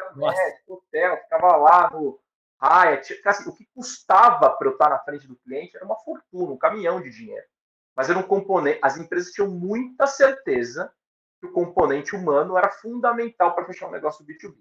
hotel, 0.67 1.17
ficava 1.17 1.57
lá 1.57 1.89
no 1.91 2.19
Hyatt. 2.59 3.21
Assim, 3.25 3.49
o 3.49 3.53
que 3.53 3.67
custava 3.75 4.49
para 4.49 4.67
eu 4.67 4.71
estar 4.71 4.89
na 4.89 4.99
frente 4.99 5.27
do 5.27 5.35
cliente 5.35 5.75
era 5.75 5.85
uma 5.85 5.97
fortuna, 5.97 6.53
um 6.53 6.57
caminhão 6.57 7.01
de 7.01 7.09
dinheiro. 7.09 7.45
Mas 7.95 8.09
era 8.09 8.17
um 8.17 8.23
componente. 8.23 8.79
As 8.81 8.97
empresas 8.97 9.31
tinham 9.31 9.49
muita 9.49 10.07
certeza 10.07 10.91
que 11.43 11.47
o 11.47 11.51
componente 11.51 12.15
humano 12.15 12.57
era 12.57 12.69
fundamental 12.69 13.53
para 13.53 13.65
fechar 13.65 13.87
um 13.87 13.91
negócio 13.91 14.25
B2B. 14.25 14.55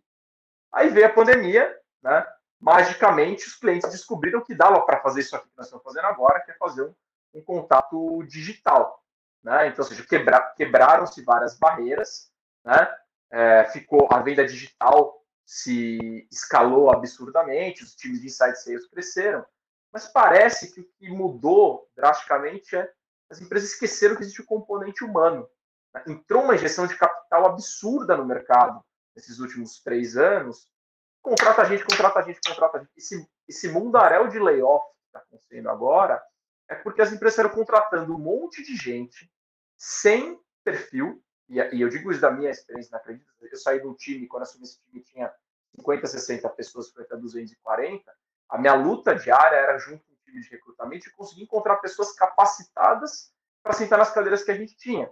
Aí 0.72 0.88
veio 0.88 1.06
a 1.06 1.12
pandemia, 1.12 1.72
né? 2.02 2.26
magicamente 2.60 3.46
os 3.46 3.54
clientes 3.54 3.88
descobriram 3.88 4.42
que 4.42 4.52
dava 4.52 4.80
para 4.82 5.00
fazer 5.00 5.20
isso 5.20 5.36
aqui 5.36 5.48
que 5.48 5.56
nós 5.56 5.66
estamos 5.66 5.84
fazendo 5.84 6.06
agora, 6.06 6.40
que 6.40 6.50
é 6.50 6.54
fazer 6.54 6.82
um, 6.82 6.94
um 7.34 7.42
contato 7.44 8.24
digital. 8.24 9.00
Né? 9.44 9.68
Então, 9.68 9.84
ou 9.84 9.88
seja, 9.88 10.04
quebra, 10.04 10.40
quebraram-se 10.56 11.22
várias 11.22 11.56
barreiras, 11.56 12.32
né? 12.64 12.92
É, 13.30 13.64
ficou 13.64 14.08
a 14.10 14.20
venda 14.20 14.44
digital 14.44 15.22
se 15.46 16.28
escalou 16.30 16.90
absurdamente, 16.90 17.82
os 17.82 17.94
times 17.94 18.20
de 18.20 18.26
inside 18.26 18.56
sales 18.62 18.86
cresceram, 18.88 19.44
mas 19.90 20.06
parece 20.06 20.72
que 20.72 20.80
o 20.80 20.88
que 20.98 21.10
mudou 21.10 21.88
drasticamente 21.96 22.76
é 22.76 22.90
as 23.30 23.40
empresas 23.40 23.70
esqueceram 23.70 24.14
que 24.14 24.22
existe 24.22 24.42
o 24.42 24.46
componente 24.46 25.02
humano 25.02 25.48
entrou 26.06 26.42
uma 26.42 26.54
injeção 26.54 26.86
de 26.86 26.96
capital 26.96 27.46
absurda 27.46 28.16
no 28.16 28.24
mercado 28.24 28.82
nesses 29.14 29.38
últimos 29.38 29.80
três 29.80 30.16
anos. 30.16 30.68
Contrata 31.20 31.62
a 31.62 31.64
gente, 31.64 31.84
contrata 31.84 32.18
a 32.18 32.22
gente, 32.22 32.40
contrata 32.46 32.78
a 32.78 32.80
gente. 32.80 32.92
Esse, 32.96 33.28
esse 33.48 33.68
mundaréu 33.68 34.28
de 34.28 34.38
layoff 34.38 34.84
que 34.84 35.06
está 35.06 35.18
acontecendo 35.20 35.68
agora 35.68 36.22
é 36.68 36.74
porque 36.74 37.02
as 37.02 37.12
empresas 37.12 37.38
estão 37.38 37.54
contratando 37.54 38.14
um 38.14 38.18
monte 38.18 38.62
de 38.62 38.74
gente 38.76 39.30
sem 39.76 40.40
perfil. 40.64 41.22
E, 41.48 41.58
e 41.58 41.80
eu 41.80 41.88
digo 41.88 42.10
isso 42.10 42.20
da 42.20 42.30
minha 42.30 42.50
experiência, 42.50 42.90
não 42.92 42.98
acredito. 42.98 43.30
Eu 43.40 43.56
saí 43.56 43.80
de 43.80 43.86
um 43.86 43.94
time, 43.94 44.26
quando 44.26 44.44
assumi 44.44 44.64
esse 44.64 44.80
time, 44.80 45.02
tinha 45.02 45.32
50, 45.76 46.06
60 46.06 46.48
pessoas, 46.50 46.90
foi 46.90 47.04
até 47.04 47.16
240. 47.16 48.12
A 48.48 48.58
minha 48.58 48.74
luta 48.74 49.14
diária 49.14 49.56
era 49.56 49.78
junto 49.78 50.04
com 50.04 50.12
o 50.12 50.16
time 50.24 50.40
de 50.40 50.48
recrutamento 50.48 51.08
e 51.08 51.12
conseguir 51.12 51.42
encontrar 51.42 51.76
pessoas 51.76 52.12
capacitadas 52.12 53.32
para 53.62 53.72
sentar 53.72 53.98
nas 53.98 54.12
cadeiras 54.12 54.42
que 54.42 54.50
a 54.50 54.56
gente 54.56 54.76
tinha. 54.76 55.10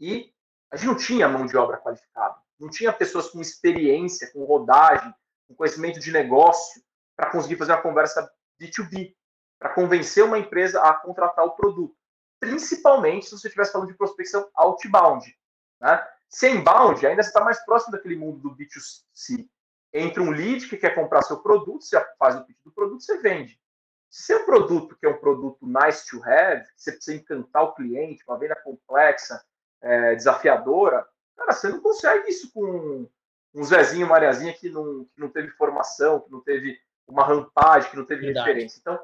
E 0.00 0.32
a 0.70 0.76
gente 0.76 0.86
não 0.86 0.96
tinha 0.96 1.28
mão 1.28 1.46
de 1.46 1.56
obra 1.56 1.76
qualificada, 1.76 2.36
não 2.58 2.70
tinha 2.70 2.92
pessoas 2.92 3.28
com 3.28 3.40
experiência, 3.40 4.30
com 4.32 4.44
rodagem, 4.44 5.12
com 5.46 5.54
conhecimento 5.54 6.00
de 6.00 6.10
negócio 6.10 6.82
para 7.16 7.30
conseguir 7.30 7.56
fazer 7.56 7.72
uma 7.72 7.82
conversa 7.82 8.30
B2B, 8.60 9.14
para 9.58 9.74
convencer 9.74 10.24
uma 10.24 10.38
empresa 10.38 10.80
a 10.80 10.94
contratar 10.94 11.44
o 11.44 11.50
produto. 11.50 11.94
Principalmente 12.38 13.26
se 13.26 13.32
você 13.32 13.48
estivesse 13.48 13.72
falando 13.72 13.88
de 13.88 13.96
prospecção 13.96 14.48
outbound. 14.54 15.36
Né? 15.80 16.08
Se 16.28 16.46
é 16.46 16.50
inbound, 16.50 17.06
ainda 17.06 17.20
está 17.20 17.44
mais 17.44 17.62
próximo 17.64 17.92
daquele 17.92 18.16
mundo 18.16 18.38
do 18.38 18.56
B2C. 18.56 19.48
Entre 19.92 20.22
um 20.22 20.30
lead 20.30 20.68
que 20.68 20.76
quer 20.76 20.94
comprar 20.94 21.22
seu 21.22 21.38
produto, 21.40 21.84
você 21.84 22.00
faz 22.18 22.36
o 22.36 22.44
pitch 22.44 22.58
do 22.64 22.70
produto, 22.70 23.02
você 23.02 23.18
vende. 23.18 23.60
Se 24.08 24.24
seu 24.24 24.44
produto, 24.44 24.96
que 24.96 25.06
é 25.06 25.08
um 25.08 25.18
produto 25.18 25.58
nice 25.66 26.08
to 26.08 26.22
have, 26.24 26.64
que 26.64 26.82
você 26.82 26.92
precisa 26.92 27.16
encantar 27.16 27.64
o 27.64 27.74
cliente, 27.74 28.24
uma 28.26 28.38
venda 28.38 28.56
complexa, 28.56 29.44
é, 29.82 30.14
desafiadora, 30.14 31.06
cara, 31.36 31.52
você 31.52 31.68
não 31.68 31.80
consegue 31.80 32.30
isso 32.30 32.52
com 32.52 33.08
um 33.54 33.64
Zezinho, 33.64 34.06
Mariazinha 34.06 34.52
que 34.52 34.68
não, 34.68 35.04
que 35.04 35.20
não 35.20 35.28
teve 35.28 35.50
formação, 35.50 36.20
que 36.20 36.30
não 36.30 36.40
teve 36.40 36.78
uma 37.08 37.24
rampagem, 37.24 37.90
que 37.90 37.96
não 37.96 38.04
teve 38.04 38.26
Verdade. 38.26 38.46
referência. 38.46 38.78
Então, 38.80 38.98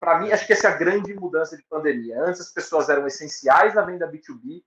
para 0.00 0.20
mim, 0.20 0.30
acho 0.30 0.46
que 0.46 0.52
essa 0.52 0.68
é 0.68 0.72
a 0.72 0.76
grande 0.76 1.12
mudança 1.14 1.56
de 1.56 1.64
pandemia. 1.64 2.22
Antes 2.22 2.40
as 2.40 2.52
pessoas 2.52 2.88
eram 2.88 3.06
essenciais 3.06 3.74
na 3.74 3.82
venda 3.82 4.10
B2B, 4.10 4.62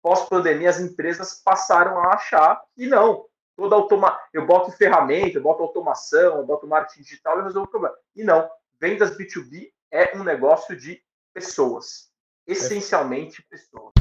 pós-pandemia 0.00 0.70
as 0.70 0.78
empresas 0.78 1.42
passaram 1.44 1.98
a 1.98 2.14
achar 2.14 2.62
que 2.74 2.86
não. 2.86 3.26
Toda 3.56 3.74
automa 3.74 4.16
eu 4.32 4.46
boto 4.46 4.70
ferramenta, 4.70 5.38
eu 5.38 5.42
boto 5.42 5.62
automação, 5.62 6.36
eu 6.36 6.46
boto 6.46 6.66
marketing 6.66 7.02
digital 7.02 7.40
e 7.40 7.42
resolvo 7.42 7.66
o 7.66 7.70
problema. 7.70 7.96
E 8.14 8.22
não, 8.22 8.48
vendas 8.78 9.16
B2B 9.16 9.72
é 9.90 10.16
um 10.16 10.22
negócio 10.22 10.76
de 10.76 11.02
pessoas, 11.32 12.10
essencialmente 12.46 13.42
pessoas. 13.48 13.95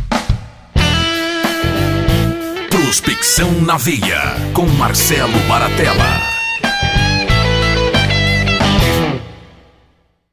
Prospecção 2.96 3.52
na 3.60 3.76
Veia, 3.76 4.22
com 4.56 4.66
Marcelo 4.80 5.34
Baratella. 5.50 6.16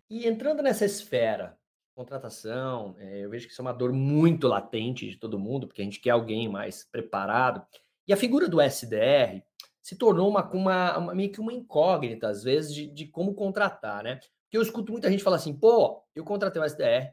E 0.09 0.29
entrando 0.29 0.63
nessa 0.63 0.85
esfera, 0.85 1.59
contratação, 1.93 2.95
é, 3.01 3.25
eu 3.25 3.31
vejo 3.31 3.47
que 3.47 3.53
isso 3.53 3.61
é 3.61 3.65
uma 3.65 3.73
dor 3.73 3.93
muito 3.93 4.47
latente 4.47 5.11
de 5.11 5.17
todo 5.17 5.41
mundo, 5.41 5.67
porque 5.67 5.83
a 5.83 5.85
gente 5.85 5.99
quer 5.99 6.11
alguém 6.11 6.49
mais 6.49 6.85
preparado. 6.85 7.67
E 8.07 8.13
a 8.13 8.17
figura 8.17 8.49
do 8.49 8.61
SDR 8.61 9.43
se 9.81 9.97
tornou 9.97 10.31
uma, 10.31 10.49
uma, 10.53 10.99
uma 10.99 11.15
meio 11.17 11.33
que 11.33 11.41
uma 11.41 11.53
incógnita, 11.53 12.29
às 12.29 12.45
vezes, 12.45 12.73
de, 12.73 12.87
de 12.87 13.07
como 13.09 13.35
contratar, 13.35 14.05
né? 14.05 14.21
Porque 14.45 14.57
eu 14.57 14.63
escuto 14.63 14.93
muita 14.93 15.11
gente 15.11 15.25
falar 15.25 15.37
assim, 15.37 15.53
pô, 15.53 16.01
eu 16.15 16.23
contratei 16.23 16.63
o 16.63 16.65
SDR, 16.65 17.13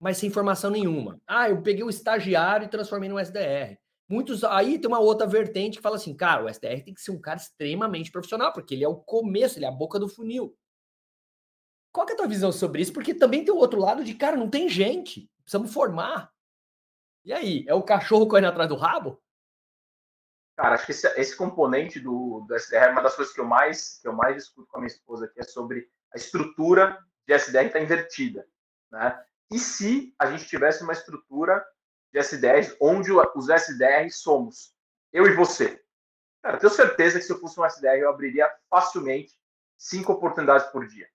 mas 0.00 0.16
sem 0.16 0.28
informação 0.28 0.72
nenhuma. 0.72 1.20
Ah, 1.24 1.48
eu 1.48 1.62
peguei 1.62 1.84
o 1.84 1.90
estagiário 1.90 2.64
e 2.64 2.68
transformei 2.68 3.08
no 3.08 3.20
SDR. 3.20 3.80
Muitos 4.12 4.44
aí 4.44 4.78
tem 4.78 4.88
uma 4.88 5.00
outra 5.00 5.26
vertente 5.26 5.78
que 5.78 5.82
fala 5.82 5.96
assim, 5.96 6.14
cara, 6.14 6.44
o 6.44 6.48
SDR 6.48 6.84
tem 6.84 6.92
que 6.92 7.00
ser 7.00 7.12
um 7.12 7.20
cara 7.20 7.38
extremamente 7.38 8.12
profissional, 8.12 8.52
porque 8.52 8.74
ele 8.74 8.84
é 8.84 8.88
o 8.88 8.96
começo, 8.96 9.58
ele 9.58 9.64
é 9.64 9.68
a 9.68 9.72
boca 9.72 9.98
do 9.98 10.08
funil. 10.08 10.54
Qual 11.90 12.06
é 12.08 12.12
a 12.12 12.16
tua 12.16 12.28
visão 12.28 12.52
sobre 12.52 12.82
isso? 12.82 12.92
Porque 12.92 13.14
também 13.14 13.44
tem 13.44 13.54
o 13.54 13.58
outro 13.58 13.80
lado 13.80 14.04
de, 14.04 14.14
cara, 14.14 14.36
não 14.36 14.50
tem 14.50 14.68
gente, 14.68 15.30
precisamos 15.42 15.72
formar. 15.72 16.30
E 17.24 17.32
aí, 17.32 17.64
é 17.66 17.74
o 17.74 17.82
cachorro 17.82 18.28
correndo 18.28 18.48
atrás 18.48 18.68
do 18.68 18.76
rabo? 18.76 19.22
Cara, 20.56 20.74
acho 20.74 20.86
que 20.86 20.92
esse, 20.92 21.06
esse 21.18 21.36
componente 21.36 21.98
do, 21.98 22.44
do 22.46 22.54
SDR 22.54 22.88
é 22.88 22.90
uma 22.90 23.02
das 23.02 23.16
coisas 23.16 23.32
que 23.32 23.40
eu 23.40 23.46
mais 23.46 23.98
que 24.00 24.08
eu 24.08 24.12
mais 24.12 24.36
discuto 24.36 24.68
com 24.68 24.76
a 24.76 24.80
minha 24.80 24.92
esposa, 24.92 25.26
que 25.28 25.40
é 25.40 25.42
sobre 25.42 25.88
a 26.12 26.18
estrutura 26.18 26.98
de 27.26 27.34
SDR 27.34 27.66
está 27.66 27.80
invertida, 27.80 28.46
né? 28.90 29.24
E 29.50 29.58
se 29.58 30.14
a 30.18 30.30
gente 30.30 30.46
tivesse 30.46 30.82
uma 30.82 30.92
estrutura 30.92 31.64
de 32.12 32.18
SDRs 32.18 32.76
onde 32.80 33.10
os 33.12 33.48
SDRs 33.48 34.16
somos 34.16 34.74
eu 35.12 35.26
e 35.26 35.34
você? 35.34 35.82
Cara, 36.42 36.58
tenho 36.58 36.72
certeza 36.72 37.18
que 37.18 37.24
se 37.24 37.32
eu 37.32 37.38
fosse 37.38 37.58
um 37.60 37.64
SDR 37.64 37.98
eu 37.98 38.10
abriria 38.10 38.50
facilmente 38.68 39.32
cinco 39.78 40.12
oportunidades 40.12 40.66
por 40.68 40.86
dia, 40.86 41.08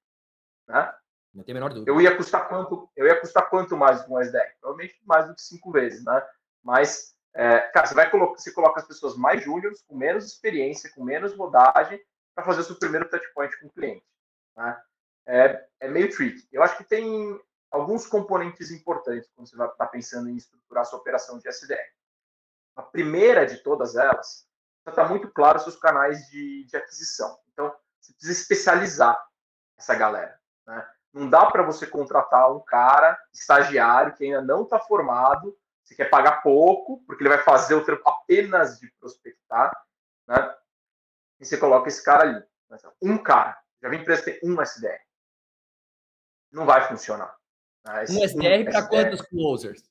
né? 0.67 0.93
Não 1.33 1.43
tem 1.43 1.53
a 1.53 1.55
menor 1.55 1.73
dúvida. 1.73 1.91
Eu 1.91 2.01
ia 2.01 2.15
custar 2.15 2.47
quanto? 2.47 2.89
Eu 2.95 3.05
ia 3.05 3.19
custar 3.19 3.49
quanto 3.49 3.75
mais 3.77 4.01
com 4.03 4.15
um 4.15 4.19
SDR? 4.19 4.55
Provavelmente 4.59 4.99
mais 5.05 5.27
do 5.27 5.35
que 5.35 5.41
cinco 5.41 5.71
vezes, 5.71 6.03
né? 6.03 6.25
Mas 6.63 7.15
é, 7.33 7.59
cara, 7.59 7.85
você 7.85 7.93
vai 7.93 8.09
colocar, 8.09 8.39
você 8.39 8.51
coloca 8.51 8.79
as 8.79 8.87
pessoas 8.87 9.15
mais 9.15 9.43
júniores, 9.43 9.83
com 9.83 9.95
menos 9.95 10.25
experiência, 10.25 10.91
com 10.95 11.03
menos 11.03 11.35
rodagem, 11.35 12.01
para 12.33 12.43
fazer 12.43 12.61
o 12.61 12.63
seu 12.63 12.75
primeiro 12.75 13.07
touchpoint 13.09 13.59
com 13.59 13.67
o 13.67 13.71
cliente. 13.71 14.03
Né? 14.55 14.81
É, 15.27 15.67
é, 15.81 15.87
meio 15.87 16.09
tricky. 16.09 16.47
Eu 16.51 16.63
acho 16.63 16.77
que 16.77 16.83
tem 16.83 17.39
alguns 17.77 18.05
componentes 18.05 18.71
importantes 18.71 19.29
quando 19.35 19.47
você 19.47 19.55
vai 19.55 19.67
estar 19.67 19.85
tá 19.85 19.91
pensando 19.91 20.29
em 20.29 20.35
estruturar 20.35 20.85
sua 20.85 20.99
operação 20.99 21.39
de 21.39 21.47
SDR. 21.47 21.77
A 22.75 22.83
primeira 22.83 23.45
de 23.45 23.57
todas 23.57 23.95
elas, 23.95 24.47
está 24.87 25.07
muito 25.07 25.29
claro 25.31 25.59
seus 25.59 25.75
canais 25.75 26.27
de, 26.27 26.65
de 26.65 26.77
aquisição. 26.77 27.37
Então, 27.51 27.73
você 27.99 28.13
precisa 28.13 28.39
especializar 28.39 29.21
essa 29.77 29.95
galera. 29.95 30.39
Né? 30.65 30.87
Não 31.13 31.29
dá 31.29 31.45
para 31.45 31.63
você 31.63 31.85
contratar 31.85 32.51
um 32.53 32.59
cara 32.61 33.19
estagiário 33.33 34.13
que 34.13 34.23
ainda 34.23 34.41
não 34.41 34.63
está 34.63 34.79
formado 34.79 35.57
você 35.87 35.95
quer 35.95 36.09
pagar 36.09 36.41
pouco, 36.41 37.01
porque 37.05 37.23
ele 37.23 37.29
vai 37.29 37.41
fazer 37.41 37.73
o 37.73 37.83
trampo 37.83 38.07
apenas 38.09 38.77
de 38.77 38.91
prospectar, 38.99 39.71
né? 40.27 40.53
E 41.39 41.45
você 41.45 41.57
coloca 41.57 41.87
esse 41.87 42.03
cara 42.03 42.23
ali. 42.23 42.43
Um 43.01 43.17
cara. 43.17 43.57
Já 43.81 43.87
vi 43.87 43.95
empresa 43.95 44.37
um 44.43 44.61
SDR. 44.61 44.99
Não 46.51 46.65
vai 46.65 46.85
funcionar. 46.89 47.36
Né? 47.87 48.05
Um 48.09 48.23
SDR 48.23 48.71
para 48.71 48.87
quantos 48.87 49.21
closers? 49.21 49.83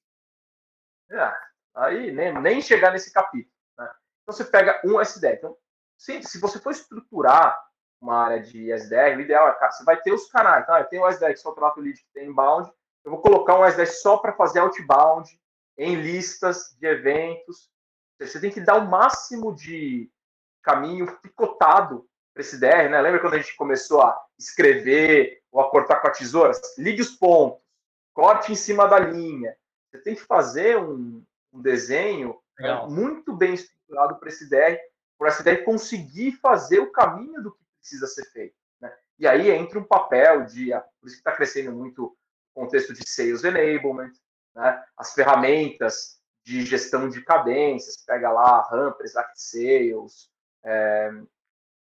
É, 1.11 1.33
aí 1.75 2.13
nem, 2.13 2.33
nem 2.41 2.61
chegar 2.61 2.93
nesse 2.93 3.13
capítulo. 3.13 3.55
Né? 3.79 3.91
Então 4.23 4.35
você 4.35 4.45
pega 4.45 4.81
um 4.85 5.01
SDR. 5.01 5.35
Então, 5.35 5.57
se, 5.97 6.23
se 6.23 6.39
você 6.39 6.59
for 6.59 6.71
estruturar 6.71 7.59
uma 8.01 8.17
área 8.17 8.41
de 8.41 8.71
SDR, 8.71 9.17
o 9.17 9.21
ideal 9.21 9.49
é, 9.49 9.71
você 9.71 9.85
vai 9.85 10.01
ter 10.01 10.13
os 10.13 10.27
canais. 10.29 10.67
Tá? 10.67 10.81
Eu 10.81 10.87
tenho 10.87 11.05
um 11.05 11.09
SDR 11.09 11.33
que 11.33 11.37
só 11.37 11.53
trata 11.53 11.81
o 11.81 11.83
lead 11.83 11.99
que 11.99 12.13
tem 12.13 12.29
inbound. 12.29 12.71
Eu 13.05 13.11
vou 13.13 13.21
colocar 13.21 13.59
um 13.59 13.65
SDR 13.65 13.87
só 13.87 14.19
para 14.19 14.33
fazer 14.33 14.61
outbound 14.61 15.29
em 15.79 15.95
listas 15.97 16.77
de 16.79 16.87
eventos. 16.87 17.71
Você 18.21 18.41
tem 18.41 18.51
que 18.51 18.61
dar 18.61 18.77
o 18.77 18.89
máximo 18.89 19.55
de 19.55 20.11
caminho 20.63 21.07
picotado 21.21 22.09
para 22.35 22.41
esse 22.41 22.59
DR, 22.59 22.89
né? 22.91 23.01
Lembra 23.01 23.21
quando 23.21 23.35
a 23.35 23.39
gente 23.39 23.55
começou 23.57 24.03
a 24.03 24.19
escrever 24.39 25.41
ou 25.51 25.61
a 25.61 25.71
cortar 25.71 26.01
com 26.01 26.09
a 26.09 26.11
tesoura? 26.11 26.53
Ligue 26.77 27.03
os 27.03 27.11
pontos, 27.11 27.61
corte 28.17 28.51
em 28.51 28.57
cima 28.57 28.89
da 28.89 28.99
linha. 28.99 29.55
Você 29.91 29.99
tem 29.99 30.15
que 30.15 30.23
fazer 30.23 30.79
um, 30.79 31.23
um 31.53 31.61
desenho 31.61 32.41
né, 32.59 32.87
muito 32.89 33.37
bem 33.37 33.53
estruturado 33.53 34.17
para 34.17 34.31
esse 34.31 34.49
DR, 34.49 34.79
para 35.19 35.29
esse 35.29 35.45
DR 35.45 35.63
conseguir 35.63 36.33
fazer 36.33 36.79
o 36.79 36.91
caminho 36.91 37.43
do 37.43 37.53
que 37.53 37.63
precisa 37.79 38.07
ser 38.07 38.25
feito. 38.33 38.57
Né? 38.81 38.91
E 39.19 39.29
aí 39.29 39.51
entra 39.51 39.79
um 39.79 39.85
papel 39.85 40.47
de, 40.47 40.73
ah, 40.73 40.81
por 40.81 41.09
isso 41.09 41.17
que 41.17 41.21
está 41.21 41.33
crescendo 41.33 41.73
muito 41.73 42.07
o 42.07 42.17
contexto 42.55 42.95
de 42.95 43.07
sales 43.07 43.45
enablement, 43.45 44.13
né? 44.55 44.83
as 44.97 45.13
ferramentas 45.13 46.19
de 46.43 46.65
gestão 46.65 47.11
de 47.11 47.23
cadências, 47.23 47.99
pega 47.99 48.33
lá 48.33 48.63
Rampers, 48.63 49.15
ActSales, 49.15 50.31
é, 50.65 51.11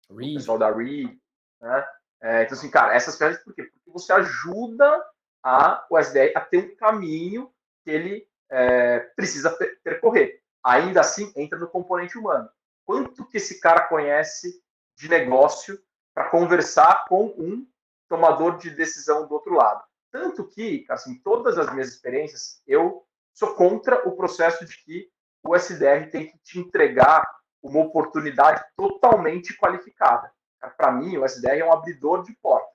o 0.09 0.17
pessoal 0.17 0.59
da 0.59 0.73
Reed, 0.73 1.17
né? 1.61 1.87
É, 2.21 2.43
então, 2.43 2.57
assim, 2.57 2.71
cara, 2.71 2.95
essas 2.95 3.19
ferramentas 3.19 3.45
por 3.45 3.55
quê? 3.55 3.65
Porque 3.65 3.91
você 3.91 4.13
ajuda 4.15 5.05
a, 5.45 5.87
o 5.91 5.99
SDR 5.99 6.33
a 6.35 6.41
ter 6.41 6.59
um 6.59 6.75
caminho 6.75 7.53
que 7.85 7.91
ele 7.91 8.27
é, 8.51 9.01
precisa 9.15 9.57
percorrer. 9.85 10.41
Ainda 10.65 11.01
assim, 11.01 11.31
entra 11.37 11.59
no 11.59 11.69
componente 11.69 12.19
humano. 12.19 12.49
Quanto 12.87 13.27
que 13.27 13.37
esse 13.37 13.61
cara 13.61 13.83
conhece 13.83 14.63
de 14.97 15.09
negócio 15.09 15.79
para 16.15 16.31
conversar 16.31 17.05
com 17.07 17.27
um 17.37 17.67
tomador 18.09 18.57
de 18.57 18.71
decisão 18.71 19.27
do 19.27 19.35
outro 19.35 19.55
lado? 19.55 19.85
Tanto 20.11 20.45
que, 20.49 20.87
assim, 20.89 21.19
todas 21.19 21.59
as 21.59 21.71
minhas 21.73 21.89
experiências, 21.89 22.63
eu 22.67 23.05
sou 23.35 23.55
contra 23.55 24.09
o 24.09 24.17
processo 24.17 24.65
de 24.65 24.77
que 24.85 25.11
o 25.45 25.55
SDR 25.55 26.11
tem 26.11 26.27
que 26.27 26.39
te 26.39 26.59
entregar 26.59 27.29
uma 27.63 27.81
oportunidade 27.81 28.65
totalmente 28.77 29.57
qualificada. 29.59 30.33
Para 30.77 30.93
mim, 30.93 31.19
o 31.19 31.25
SDR 31.25 31.59
é 31.59 31.65
um 31.65 31.73
abridor 31.73 32.23
de 32.23 32.33
portas. 32.37 32.74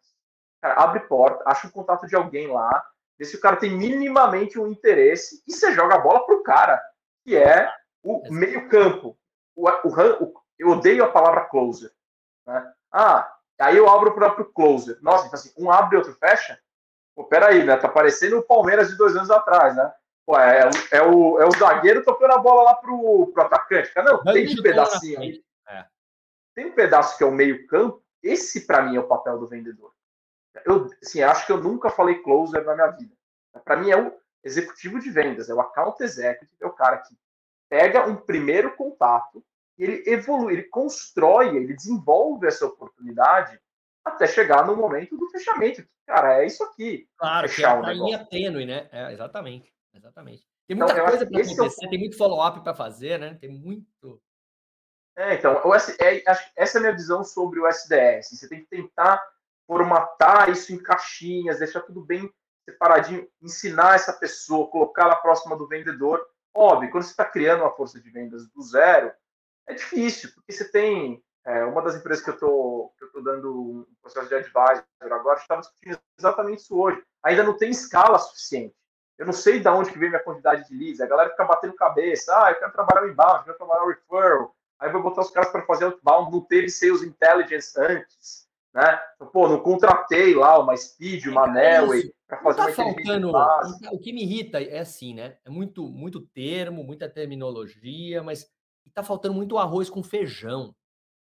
Cara, 0.62 0.82
abre 0.82 1.00
porta, 1.02 1.43
acha 1.45 1.67
um 1.67 1.72
contato 1.72 2.06
de 2.06 2.15
alguém 2.15 2.48
lá, 2.48 2.84
vê 3.17 3.26
se 3.26 3.36
o 3.36 3.39
cara 3.39 3.56
tem 3.56 3.76
minimamente 3.76 4.60
um 4.60 4.67
interesse 4.67 5.41
e 5.48 5.54
você 5.54 5.74
joga 5.74 5.95
a 5.95 6.00
bola 6.00 6.26
pro 6.26 6.43
cara, 6.43 6.82
que 7.24 7.36
é 7.36 7.72
o 8.04 8.32
meio-campo. 8.32 9.17
O, 9.56 9.69
o, 9.69 10.24
o, 10.24 10.41
eu 10.58 10.69
odeio 10.69 11.04
a 11.04 11.12
palavra 11.12 11.45
closer. 11.45 11.91
Né? 12.45 12.74
Ah, 12.91 13.34
aí 13.60 13.78
eu 13.78 13.89
abro 13.89 14.10
o 14.10 14.13
próprio 14.13 14.45
closer. 14.45 14.98
Nossa, 15.02 15.28
então 15.28 15.39
assim, 15.39 15.54
um 15.58 15.72
abre 15.72 15.95
e 15.95 15.98
outro 15.98 16.13
fecha? 16.13 16.60
Pô, 17.15 17.26
peraí, 17.26 17.63
né? 17.63 17.76
Tá 17.76 17.88
parecendo 17.88 18.39
o 18.39 18.43
Palmeiras 18.43 18.89
de 18.89 18.98
dois 18.98 19.15
anos 19.15 19.30
atrás, 19.30 19.76
né? 19.76 19.93
Pô, 20.26 20.38
é, 20.38 20.69
é, 20.91 21.02
o, 21.02 21.39
é 21.39 21.45
o 21.45 21.52
zagueiro 21.52 22.04
tocando 22.04 22.34
a 22.34 22.38
bola 22.38 22.63
lá 22.63 22.76
pro, 22.76 23.32
pro 23.34 23.43
atacante. 23.43 23.93
Cara, 23.93 24.12
não, 24.12 24.24
tem 24.24 24.48
um 24.48 24.62
pedacinho 24.62 25.19
aí. 25.19 25.43
É. 25.67 25.86
Tem 26.56 26.65
um 26.67 26.72
pedaço 26.72 27.17
que 27.17 27.24
é 27.24 27.28
o 27.28 27.32
meio-campo. 27.32 28.02
Esse, 28.22 28.65
para 28.65 28.84
mim, 28.84 28.95
é 28.95 29.00
o 29.00 29.08
papel 29.08 29.38
do 29.38 29.48
vendedor. 29.48 29.93
Eu, 30.65 30.89
assim, 31.01 31.21
acho 31.21 31.45
que 31.45 31.51
eu 31.51 31.62
nunca 31.62 31.89
falei 31.89 32.15
closer 32.15 32.63
na 32.65 32.75
minha 32.75 32.91
vida. 32.91 33.13
Para 33.63 33.77
mim, 33.77 33.91
é 33.91 34.01
o 34.01 34.17
executivo 34.43 34.99
de 34.99 35.09
vendas, 35.09 35.49
é 35.49 35.53
o 35.53 35.59
account 35.59 36.01
executive, 36.03 36.55
é 36.62 36.67
o 36.67 36.73
cara 36.73 36.97
que 36.97 37.15
pega 37.69 38.05
um 38.05 38.15
primeiro 38.15 38.75
contato, 38.75 39.43
ele 39.77 40.03
evolui, 40.07 40.53
ele 40.53 40.63
constrói, 40.63 41.55
ele 41.55 41.73
desenvolve 41.73 42.47
essa 42.47 42.65
oportunidade 42.65 43.59
até 44.03 44.27
chegar 44.27 44.65
no 44.65 44.75
momento 44.75 45.15
do 45.15 45.29
fechamento. 45.29 45.88
Cara, 46.05 46.41
é 46.41 46.45
isso 46.45 46.63
aqui. 46.63 47.07
Claro, 47.17 47.47
que 47.47 47.63
é 47.63 47.69
uma 47.69 47.93
linha 47.93 48.25
tênue, 48.25 48.65
né? 48.65 48.89
É, 48.91 49.13
exatamente, 49.13 49.71
exatamente. 49.93 50.43
Tem 50.67 50.75
muita 50.75 50.93
então, 50.93 51.05
coisa 51.05 51.25
para 51.25 51.41
acontecer, 51.41 51.85
é 51.85 51.89
tem 51.89 51.99
muito 51.99 52.17
follow-up 52.17 52.62
para 52.62 52.73
fazer, 52.73 53.19
né? 53.19 53.35
Tem 53.39 53.49
muito. 53.49 54.21
É, 55.15 55.35
então, 55.35 55.62
é, 55.99 56.23
essa 56.55 56.77
é 56.77 56.79
a 56.79 56.81
minha 56.81 56.93
visão 56.93 57.23
sobre 57.23 57.59
o 57.59 57.67
SDS. 57.67 58.29
Você 58.31 58.47
tem 58.47 58.62
que 58.62 58.69
tentar 58.69 59.21
formatar 59.69 60.49
isso 60.49 60.73
em 60.73 60.82
caixinhas, 60.82 61.60
deixar 61.60 61.82
tudo 61.82 62.01
bem 62.01 62.27
separadinho, 62.67 63.29
ensinar 63.39 63.93
essa 63.93 64.12
pessoa, 64.12 64.67
colocá-la 64.67 65.15
próxima 65.17 65.55
do 65.55 65.67
vendedor. 65.67 66.25
Óbvio, 66.51 66.89
quando 66.89 67.03
você 67.03 67.12
está 67.12 67.23
criando 67.23 67.62
uma 67.62 67.75
força 67.75 67.99
de 67.99 68.10
vendas 68.10 68.47
do 68.49 68.63
zero, 68.63 69.12
é 69.67 69.75
difícil, 69.75 70.32
porque 70.34 70.51
você 70.51 70.67
tem 70.67 71.23
é, 71.45 71.63
uma 71.65 71.84
das 71.84 71.95
empresas 71.95 72.23
que 72.23 72.32
eu 72.32 72.34
estou 72.34 73.23
dando 73.23 73.62
um 73.62 73.86
processo 74.01 74.27
de 74.27 74.34
advisor 74.34 74.84
agora, 75.01 75.38
estava 75.38 75.62
discutindo 75.62 75.99
exatamente 76.17 76.63
isso 76.63 76.75
hoje. 76.75 77.03
Ainda 77.21 77.43
não 77.43 77.55
tem 77.55 77.69
escala 77.69 78.17
suficiente. 78.17 78.73
Eu 79.19 79.27
não 79.27 79.34
sei 79.34 79.60
de 79.60 79.67
onde 79.67 79.91
que 79.91 79.99
vem 79.99 80.10
minha 80.10 80.23
quantidade 80.23 80.67
de 80.67 80.75
leads. 80.75 80.99
A 80.99 81.05
galera 81.05 81.29
fica 81.29 81.45
batendo 81.45 81.75
cabeça. 81.75 82.36
Ah, 82.36 82.51
eu 82.51 82.55
quero 82.58 82.71
trabalhar 82.71 83.03
o 83.03 83.10
inbound, 83.10 83.38
eu 83.38 83.43
quero 83.43 83.58
trabalhar 83.58 83.84
o 83.84 83.89
referral. 83.89 84.55
Aí 84.79 84.89
vai 84.89 85.01
botar 85.01 85.21
os 85.21 85.29
caras 85.29 85.51
para 85.51 85.62
fazer 85.65 85.86
outbound. 85.86 86.32
Não 86.32 86.41
teve 86.41 86.69
sales 86.69 87.03
intelligence 87.03 87.79
antes. 87.79 88.48
Né? 88.80 88.98
Então, 89.15 89.28
pô, 89.28 89.50
não 89.50 89.60
contratei 89.60 90.34
lá 90.34 90.58
uma 90.58 90.76
Speed, 90.78 91.26
uma 91.26 91.48
é 91.48 91.52
Nelway 91.52 92.13
para 92.26 92.42
fazer 92.42 92.65
tá 92.65 92.72
faltando, 92.72 93.32
O 93.92 94.00
que 94.00 94.13
me 94.13 94.24
irrita 94.24 94.62
é 94.62 94.80
assim, 94.80 95.13
né? 95.13 95.38
É 95.44 95.50
muito, 95.50 95.89
muito 95.89 96.22
termo, 96.22 96.82
muita 96.82 97.10
terminologia, 97.10 98.24
mas 98.24 98.50
está 98.88 99.04
faltando 99.04 99.34
muito 99.34 99.58
arroz 99.58 99.89
com 99.89 100.02
feijão. 100.02 100.74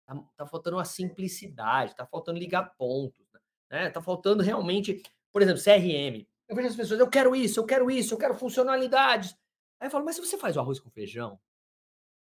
Tá, 0.06 0.24
tá 0.38 0.46
faltando 0.46 0.78
uma 0.78 0.86
simplicidade, 0.86 1.96
tá 1.96 2.06
faltando 2.06 2.38
ligar 2.38 2.76
pontos, 2.78 3.26
né? 3.72 3.90
Tá 3.90 4.04
faltando 4.04 4.44
realmente, 4.44 5.02
por 5.32 5.42
exemplo, 5.42 5.64
CRM. 5.64 6.28
Eu 6.48 6.56
vejo 6.56 6.68
as 6.68 6.76
pessoas, 6.76 7.00
eu 7.00 7.10
quero 7.10 7.36
isso, 7.36 7.60
eu 7.60 7.66
quero 7.66 7.90
isso, 7.90 8.14
eu 8.14 8.20
quero 8.20 8.36
funcionalidades. 8.36 9.36
Aí 9.80 9.88
eu 9.88 9.92
falo, 9.92 10.06
mas 10.06 10.16
se 10.16 10.22
você 10.22 10.38
faz 10.38 10.56
o 10.56 10.60
arroz 10.60 10.80
com 10.80 10.92
feijão, 10.92 11.40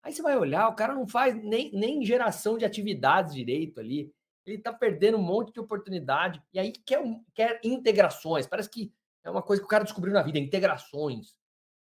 aí 0.03 0.13
você 0.13 0.21
vai 0.21 0.37
olhar, 0.37 0.67
o 0.67 0.75
cara 0.75 0.93
não 0.93 1.07
faz 1.07 1.33
nem, 1.43 1.71
nem 1.71 2.05
geração 2.05 2.59
de 2.59 2.65
atividades 2.65 3.33
direito 3.33 3.79
ali. 3.79 4.13
Ele 4.49 4.61
tá 4.61 4.73
perdendo 4.73 5.17
um 5.17 5.21
monte 5.21 5.53
de 5.53 5.59
oportunidade. 5.59 6.41
E 6.53 6.59
aí 6.59 6.71
quer, 6.71 7.01
quer 7.33 7.59
integrações. 7.63 8.47
Parece 8.47 8.69
que 8.69 8.93
é 9.23 9.29
uma 9.29 9.41
coisa 9.41 9.61
que 9.61 9.65
o 9.65 9.69
cara 9.69 9.83
descobriu 9.83 10.13
na 10.13 10.23
vida, 10.23 10.39
integrações. 10.39 11.35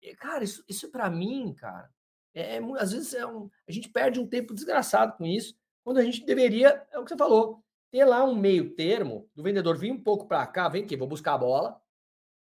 E, 0.02 0.16
cara, 0.16 0.44
isso, 0.44 0.64
isso 0.68 0.92
para 0.92 1.10
mim, 1.10 1.54
cara, 1.54 1.90
É, 2.34 2.60
às 2.80 2.92
vezes 2.92 3.14
é 3.14 3.26
um, 3.26 3.50
a 3.68 3.72
gente 3.72 3.90
perde 3.90 4.20
um 4.20 4.28
tempo 4.28 4.54
desgraçado 4.54 5.18
com 5.18 5.26
isso, 5.26 5.54
quando 5.84 5.98
a 5.98 6.04
gente 6.04 6.26
deveria, 6.26 6.88
é 6.92 6.98
o 6.98 7.04
que 7.04 7.10
você 7.10 7.18
falou, 7.18 7.64
ter 7.92 8.06
lá 8.06 8.24
um 8.24 8.36
meio 8.36 8.74
termo 8.74 9.30
do 9.36 9.44
vendedor 9.44 9.78
vir 9.78 9.92
um 9.92 10.02
pouco 10.02 10.28
para 10.28 10.48
cá, 10.48 10.70
vem 10.70 10.84
aqui, 10.84 10.96
vou 10.96 11.08
buscar 11.08 11.34
a 11.34 11.38
bola 11.38 11.82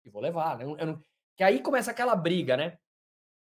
e 0.05 0.11
vou 0.11 0.23
levar. 0.23 0.57
Né? 0.57 0.65
Eu 0.65 0.87
não, 0.87 1.03
que 1.37 1.45
aí 1.45 1.61
começa 1.61 1.91
aquela 1.91 2.17
briga, 2.17 2.57
né? 2.57 2.79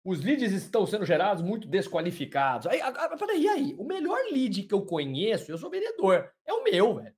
Os 0.03 0.23
leads 0.23 0.51
estão 0.51 0.85
sendo 0.85 1.05
gerados 1.05 1.43
muito 1.43 1.67
desqualificados. 1.67 2.65
Aí, 2.67 2.81
agora, 2.81 3.15
peraí, 3.17 3.47
aí? 3.47 3.75
O 3.77 3.83
melhor 3.83 4.19
lead 4.31 4.63
que 4.63 4.73
eu 4.73 4.85
conheço, 4.85 5.51
eu 5.51 5.57
sou 5.57 5.69
vendedor, 5.69 6.31
é 6.45 6.53
o 6.53 6.63
meu, 6.63 6.95
velho. 6.95 7.15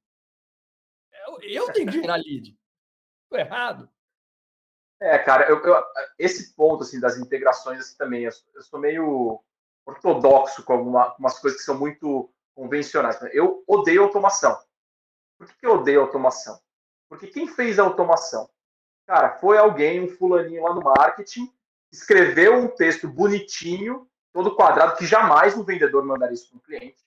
Eu, 1.26 1.42
eu 1.42 1.74
tenho 1.74 1.90
que 1.90 2.02
gerar 2.02 2.18
lead. 2.18 2.58
Tô 3.30 3.38
errado. 3.38 3.90
É, 5.02 5.18
cara, 5.18 5.50
eu, 5.50 5.62
eu, 5.64 5.84
esse 6.18 6.54
ponto 6.56 6.84
assim 6.84 7.00
das 7.00 7.18
integrações 7.18 7.80
assim, 7.80 7.98
também, 7.98 8.24
eu, 8.24 8.32
eu 8.54 8.62
sou 8.62 8.80
meio 8.80 9.42
ortodoxo 9.86 10.64
com 10.64 10.74
alguma, 10.74 11.04
algumas 11.06 11.40
coisas 11.40 11.60
que 11.60 11.66
são 11.66 11.78
muito 11.78 12.34
convencionais. 12.54 13.18
Eu 13.34 13.64
odeio 13.68 14.04
automação. 14.04 14.58
Por 15.38 15.48
que, 15.48 15.60
que 15.60 15.66
eu 15.66 15.76
odeio 15.76 16.02
automação? 16.02 16.60
Porque 17.10 17.28
quem 17.28 17.48
fez 17.48 17.80
a 17.80 17.84
automação? 17.84 18.50
Cara, 19.06 19.38
foi 19.38 19.58
alguém, 19.58 20.02
um 20.02 20.08
fulaninho 20.08 20.64
lá 20.64 20.74
no 20.74 20.82
marketing, 20.82 21.52
escreveu 21.94 22.56
um 22.56 22.68
texto 22.68 23.08
bonitinho, 23.08 24.10
todo 24.34 24.56
quadrado, 24.56 24.98
que 24.98 25.06
jamais 25.06 25.56
um 25.56 25.64
vendedor 25.64 26.04
mandaria 26.04 26.34
isso 26.34 26.50
para 26.50 26.58
um 26.58 26.62
cliente. 26.62 27.06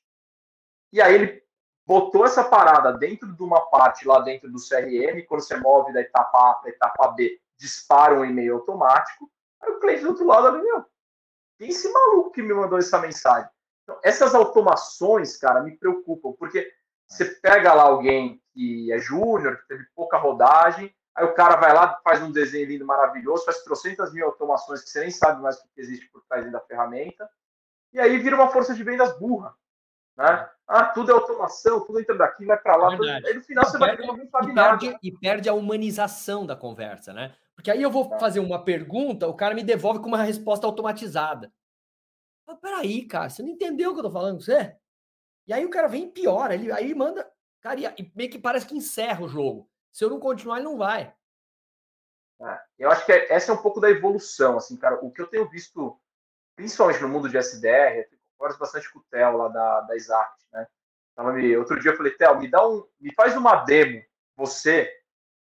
E 0.92 1.02
aí 1.02 1.14
ele 1.14 1.42
botou 1.84 2.24
essa 2.24 2.44
parada 2.44 2.92
dentro 2.92 3.34
de 3.34 3.42
uma 3.42 3.60
parte 3.66 4.06
lá 4.06 4.20
dentro 4.20 4.50
do 4.50 4.58
CRM, 4.58 5.26
quando 5.26 5.42
você 5.42 5.56
move 5.56 5.92
da 5.92 6.00
etapa 6.00 6.50
A 6.50 6.54
para 6.54 6.70
a 6.70 6.72
etapa 6.72 7.08
B, 7.08 7.40
dispara 7.58 8.14
um 8.14 8.24
e-mail 8.24 8.54
automático. 8.54 9.28
Aí 9.60 9.70
o 9.72 9.80
cliente 9.80 10.02
do 10.02 10.10
outro 10.10 10.26
lado 10.26 10.46
olha, 10.46 10.62
meu, 10.62 10.84
quem 11.58 11.66
é 11.66 11.70
esse 11.70 11.90
maluco 11.90 12.30
que 12.30 12.42
me 12.42 12.54
mandou 12.54 12.78
essa 12.78 13.00
mensagem? 13.00 13.50
Então, 13.82 13.98
essas 14.04 14.34
automações, 14.34 15.36
cara, 15.36 15.62
me 15.62 15.76
preocupam, 15.76 16.32
porque 16.32 16.72
você 17.08 17.24
pega 17.24 17.74
lá 17.74 17.84
alguém 17.84 18.40
que 18.52 18.92
é 18.92 18.98
júnior, 18.98 19.58
que 19.58 19.68
teve 19.68 19.84
pouca 19.94 20.16
rodagem, 20.16 20.94
aí 21.16 21.24
o 21.24 21.34
cara 21.34 21.56
vai 21.56 21.72
lá, 21.72 21.98
faz 22.04 22.22
um 22.22 22.30
desenho 22.30 22.66
lindo, 22.66 22.84
maravilhoso, 22.84 23.44
faz 23.44 23.62
trocentas 23.64 24.12
mil 24.12 24.26
automações 24.26 24.82
que 24.82 24.90
você 24.90 25.00
nem 25.00 25.10
sabe 25.10 25.42
mais 25.42 25.56
o 25.56 25.62
que 25.62 25.80
existe 25.80 26.08
por 26.10 26.22
trás 26.28 26.50
da 26.52 26.60
ferramenta, 26.60 27.28
e 27.92 27.98
aí 27.98 28.18
vira 28.18 28.36
uma 28.36 28.48
força 28.48 28.74
de 28.74 28.84
vendas 28.84 29.18
burra. 29.18 29.54
Né? 30.16 30.50
Ah, 30.66 30.86
tudo 30.86 31.10
é 31.10 31.14
automação, 31.14 31.84
tudo 31.84 32.00
entra 32.00 32.16
daqui, 32.16 32.44
vai 32.44 32.58
para 32.58 32.76
lá. 32.76 32.94
É 32.94 33.28
aí 33.28 33.34
no 33.34 33.42
final 33.42 33.64
você 33.64 33.78
vai 33.78 33.96
ter 33.96 34.02
uma 34.02 34.22
e 34.22 34.54
perde, 34.54 34.98
e 35.02 35.12
perde 35.12 35.48
a 35.48 35.54
humanização 35.54 36.44
da 36.44 36.56
conversa, 36.56 37.12
né? 37.12 37.34
Porque 37.54 37.70
aí 37.70 37.80
eu 37.80 37.90
vou 37.90 38.14
é. 38.14 38.18
fazer 38.18 38.40
uma 38.40 38.62
pergunta, 38.62 39.26
o 39.26 39.34
cara 39.34 39.54
me 39.54 39.62
devolve 39.62 40.00
com 40.00 40.08
uma 40.08 40.22
resposta 40.22 40.66
automatizada. 40.66 41.52
Mas 42.46 42.58
peraí, 42.58 43.06
cara, 43.06 43.28
você 43.28 43.42
não 43.42 43.50
entendeu 43.50 43.90
o 43.90 43.94
que 43.94 44.00
eu 44.00 44.04
tô 44.04 44.10
falando 44.10 44.34
com 44.34 44.40
você? 44.40 44.76
E 45.46 45.52
aí 45.52 45.64
o 45.64 45.70
cara 45.70 45.88
vem 45.88 46.04
e 46.04 46.10
piora, 46.10 46.54
ele, 46.54 46.70
aí 46.72 46.94
manda. 46.94 47.26
Cara, 47.60 47.80
e 47.80 48.12
meio 48.14 48.30
que 48.30 48.38
parece 48.38 48.66
que 48.66 48.76
encerra 48.76 49.24
o 49.24 49.28
jogo. 49.28 49.68
Se 49.92 50.04
eu 50.04 50.10
não 50.10 50.20
continuar, 50.20 50.56
ele 50.56 50.64
não 50.64 50.76
vai. 50.76 51.14
É, 52.40 52.60
eu 52.78 52.90
acho 52.90 53.04
que 53.06 53.12
é, 53.12 53.32
essa 53.32 53.50
é 53.50 53.54
um 53.54 53.62
pouco 53.62 53.80
da 53.80 53.90
evolução, 53.90 54.56
assim, 54.56 54.76
cara. 54.76 54.98
O 55.02 55.10
que 55.10 55.22
eu 55.22 55.26
tenho 55.26 55.48
visto, 55.48 55.98
principalmente 56.54 57.00
no 57.00 57.08
mundo 57.08 57.28
de 57.28 57.38
SDR, 57.38 58.06
eu 58.10 58.18
converso 58.36 58.58
bastante 58.58 58.92
com 58.92 58.98
o 58.98 59.04
Theo 59.10 59.36
lá 59.36 59.48
da, 59.48 59.80
da 59.82 59.96
Exact, 59.96 60.44
né? 60.52 60.66
me, 61.32 61.56
outro 61.56 61.80
dia 61.80 61.92
eu 61.92 61.96
falei, 61.96 62.12
Theo, 62.12 62.38
me 62.38 62.48
dá 62.48 62.66
um, 62.66 62.86
me 63.00 63.12
faz 63.14 63.36
uma 63.36 63.64
demo, 63.64 64.02
você, 64.36 64.92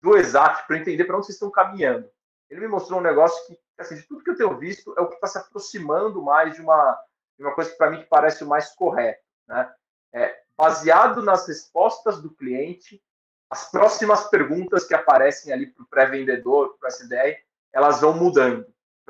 do 0.01 0.15
Exact, 0.15 0.65
para 0.65 0.77
entender 0.77 1.03
para 1.03 1.17
onde 1.17 1.25
vocês 1.25 1.35
estão 1.35 1.51
caminhando. 1.51 2.09
Ele 2.49 2.61
me 2.61 2.67
mostrou 2.67 2.99
um 2.99 3.03
negócio 3.03 3.45
que, 3.45 3.59
assim, 3.77 3.95
de 3.95 4.03
tudo 4.03 4.23
que 4.23 4.29
eu 4.29 4.37
tenho 4.37 4.57
visto, 4.57 4.93
é 4.97 5.01
o 5.01 5.09
que 5.09 5.15
está 5.15 5.27
se 5.27 5.37
aproximando 5.37 6.21
mais 6.21 6.55
de 6.55 6.61
uma, 6.61 6.97
de 7.37 7.43
uma 7.43 7.53
coisa 7.53 7.71
que 7.71 7.77
para 7.77 7.91
mim 7.91 7.99
que 7.99 8.09
parece 8.09 8.43
o 8.43 8.47
mais 8.47 8.73
correto, 8.73 9.21
né? 9.47 9.73
É, 10.13 10.41
baseado 10.57 11.21
nas 11.21 11.45
respostas 11.45 12.21
do 12.21 12.33
cliente, 12.33 13.03
as 13.49 13.71
próximas 13.71 14.29
perguntas 14.29 14.85
que 14.85 14.93
aparecem 14.93 15.53
ali 15.53 15.67
para 15.67 15.83
o 15.83 15.87
pré-vendedor, 15.87 16.77
para 16.77 16.87
o 16.87 16.91
SDR, 16.91 17.37
elas 17.71 18.01
vão 18.01 18.13
mudando. 18.13 18.65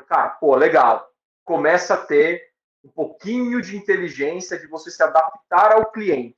Cara, 0.08 0.30
pô, 0.30 0.56
legal. 0.56 1.12
Começa 1.43 1.95
a 1.95 1.97
ter 1.97 2.52
um 2.84 2.89
pouquinho 2.89 3.62
de 3.62 3.76
inteligência 3.76 4.58
de 4.58 4.67
você 4.67 4.91
se 4.91 5.02
adaptar 5.02 5.73
ao 5.73 5.91
cliente. 5.91 6.38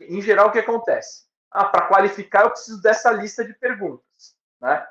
Em 0.00 0.20
geral, 0.20 0.48
o 0.48 0.52
que 0.52 0.58
acontece? 0.58 1.24
Ah, 1.50 1.64
para 1.64 1.86
qualificar, 1.86 2.42
eu 2.42 2.50
preciso 2.50 2.82
dessa 2.82 3.10
lista 3.12 3.44
de 3.44 3.54
perguntas. 3.54 4.36
Né? 4.60 4.86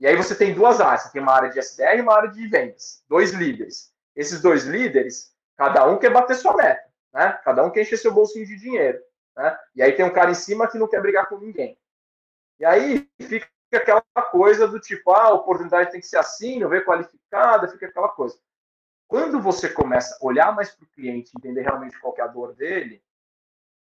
E 0.00 0.06
aí 0.06 0.16
você 0.16 0.34
tem 0.34 0.52
duas 0.52 0.80
áreas. 0.80 1.02
Você 1.02 1.12
tem 1.12 1.22
uma 1.22 1.32
área 1.32 1.50
de 1.50 1.58
SDR 1.58 1.96
e 1.96 2.00
uma 2.00 2.14
área 2.14 2.30
de 2.30 2.46
vendas. 2.48 3.02
Dois 3.08 3.30
líderes. 3.30 3.92
Esses 4.16 4.40
dois 4.42 4.64
líderes, 4.64 5.32
cada 5.56 5.86
um 5.86 5.98
quer 5.98 6.10
bater 6.10 6.34
sua 6.34 6.56
meta. 6.56 6.84
Né? 7.12 7.38
Cada 7.44 7.62
um 7.62 7.70
quer 7.70 7.82
encher 7.82 7.96
seu 7.96 8.12
bolsinho 8.12 8.46
de 8.46 8.56
dinheiro. 8.56 9.00
Né? 9.36 9.58
E 9.76 9.82
aí 9.82 9.92
tem 9.92 10.04
um 10.04 10.12
cara 10.12 10.30
em 10.30 10.34
cima 10.34 10.68
que 10.68 10.78
não 10.78 10.88
quer 10.88 11.00
brigar 11.00 11.28
com 11.28 11.38
ninguém. 11.38 11.78
E 12.60 12.64
aí 12.64 13.10
fica 13.18 13.48
aquela 13.72 14.02
coisa 14.30 14.68
do 14.68 14.78
tipo, 14.78 15.10
ah, 15.12 15.28
a 15.28 15.34
oportunidade 15.34 15.90
tem 15.90 16.00
que 16.00 16.06
ser 16.06 16.18
assim, 16.18 16.60
não 16.60 16.68
ver 16.68 16.84
qualificada, 16.84 17.66
fica 17.68 17.86
aquela 17.86 18.10
coisa. 18.10 18.38
Quando 19.08 19.40
você 19.40 19.68
começa 19.70 20.14
a 20.20 20.24
olhar 20.24 20.54
mais 20.54 20.70
para 20.70 20.84
o 20.84 20.88
cliente, 20.88 21.32
entender 21.36 21.62
realmente 21.62 21.98
qual 21.98 22.14
é 22.18 22.20
a 22.20 22.26
dor 22.26 22.54
dele, 22.54 23.02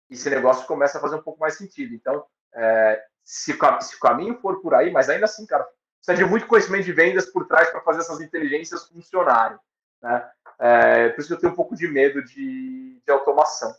esse 0.10 0.30
negócio 0.30 0.68
começa 0.68 0.98
a 0.98 1.02
fazer 1.02 1.16
um 1.16 1.22
pouco 1.22 1.40
mais 1.40 1.56
sentido. 1.56 1.96
Então, 1.96 2.26
é, 2.54 3.02
se, 3.24 3.54
se, 3.54 3.96
o 3.96 4.00
caminho 4.00 4.40
for 4.40 4.62
por 4.62 4.76
aí, 4.76 4.92
mas 4.92 5.10
ainda 5.10 5.26
assim, 5.26 5.46
cara, 5.46 5.66
precisa 6.04 6.24
de 6.24 6.30
muito 6.30 6.46
conhecimento 6.46 6.84
de 6.84 6.92
vendas 6.92 7.26
por 7.28 7.48
trás 7.48 7.70
para 7.70 7.82
fazer 7.82 8.02
essas 8.02 8.20
inteligências 8.20 8.88
funcionarem. 8.88 9.58
Né? 10.02 10.32
É, 10.60 11.10
por 11.10 11.22
isso 11.22 11.30
que 11.30 11.34
eu 11.34 11.40
tenho 11.40 11.54
um 11.54 11.56
pouco 11.56 11.76
de 11.76 11.88
medo 11.88 12.22
de, 12.24 13.02
de 13.04 13.12
automação. 13.12 13.74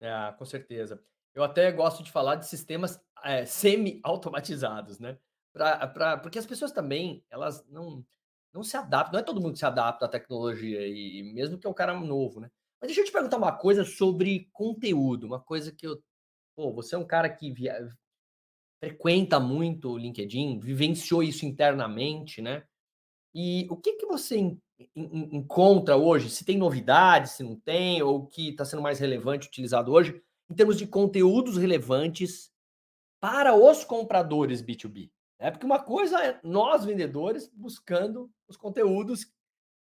É, 0.00 0.32
com 0.38 0.44
certeza. 0.44 1.02
Eu 1.34 1.42
até 1.42 1.70
gosto 1.72 2.02
de 2.02 2.12
falar 2.12 2.36
de 2.36 2.46
sistemas 2.46 3.00
é, 3.22 3.44
semi-automatizados, 3.44 4.98
né? 4.98 5.18
Pra, 5.52 5.86
pra, 5.88 6.16
porque 6.18 6.38
as 6.38 6.46
pessoas 6.46 6.72
também, 6.72 7.24
elas 7.30 7.66
não, 7.68 8.04
não 8.52 8.62
se 8.62 8.76
adaptam, 8.76 9.14
não 9.14 9.20
é 9.20 9.22
todo 9.22 9.40
mundo 9.40 9.52
que 9.52 9.58
se 9.58 9.66
adapta 9.66 10.04
à 10.04 10.08
tecnologia, 10.08 10.86
e, 10.86 11.18
e 11.18 11.22
mesmo 11.34 11.58
que 11.58 11.66
é 11.66 11.70
um 11.70 11.74
cara 11.74 11.98
novo, 11.98 12.40
né? 12.40 12.50
Mas 12.80 12.88
deixa 12.88 13.00
eu 13.00 13.04
te 13.04 13.12
perguntar 13.12 13.38
uma 13.38 13.52
coisa 13.52 13.84
sobre 13.84 14.48
conteúdo, 14.52 15.26
uma 15.26 15.40
coisa 15.40 15.72
que 15.72 15.86
eu. 15.86 16.02
Pô, 16.56 16.72
você 16.72 16.94
é 16.94 16.98
um 16.98 17.06
cara 17.06 17.28
que 17.28 17.50
via, 17.50 17.88
frequenta 18.82 19.40
muito 19.40 19.90
o 19.90 19.98
LinkedIn, 19.98 20.60
vivenciou 20.60 21.22
isso 21.22 21.46
internamente, 21.46 22.42
né? 22.42 22.64
E 23.34 23.66
o 23.70 23.76
que, 23.76 23.94
que 23.94 24.06
você 24.06 24.36
en, 24.36 24.60
en, 24.94 25.36
encontra 25.36 25.96
hoje? 25.96 26.30
Se 26.30 26.44
tem 26.44 26.56
novidades, 26.56 27.32
se 27.32 27.42
não 27.42 27.56
tem, 27.58 28.02
ou 28.02 28.20
o 28.20 28.26
que 28.26 28.50
está 28.50 28.64
sendo 28.64 28.82
mais 28.82 29.00
relevante 29.00 29.48
utilizado 29.48 29.90
hoje, 29.92 30.22
em 30.54 30.56
termos 30.56 30.78
de 30.78 30.86
conteúdos 30.86 31.56
relevantes 31.56 32.54
para 33.18 33.56
os 33.56 33.82
compradores 33.82 34.62
B2B? 34.62 35.10
É 35.36 35.50
porque 35.50 35.66
uma 35.66 35.82
coisa 35.82 36.24
é 36.24 36.40
nós, 36.44 36.84
vendedores, 36.84 37.48
buscando 37.52 38.32
os 38.46 38.56
conteúdos 38.56 39.26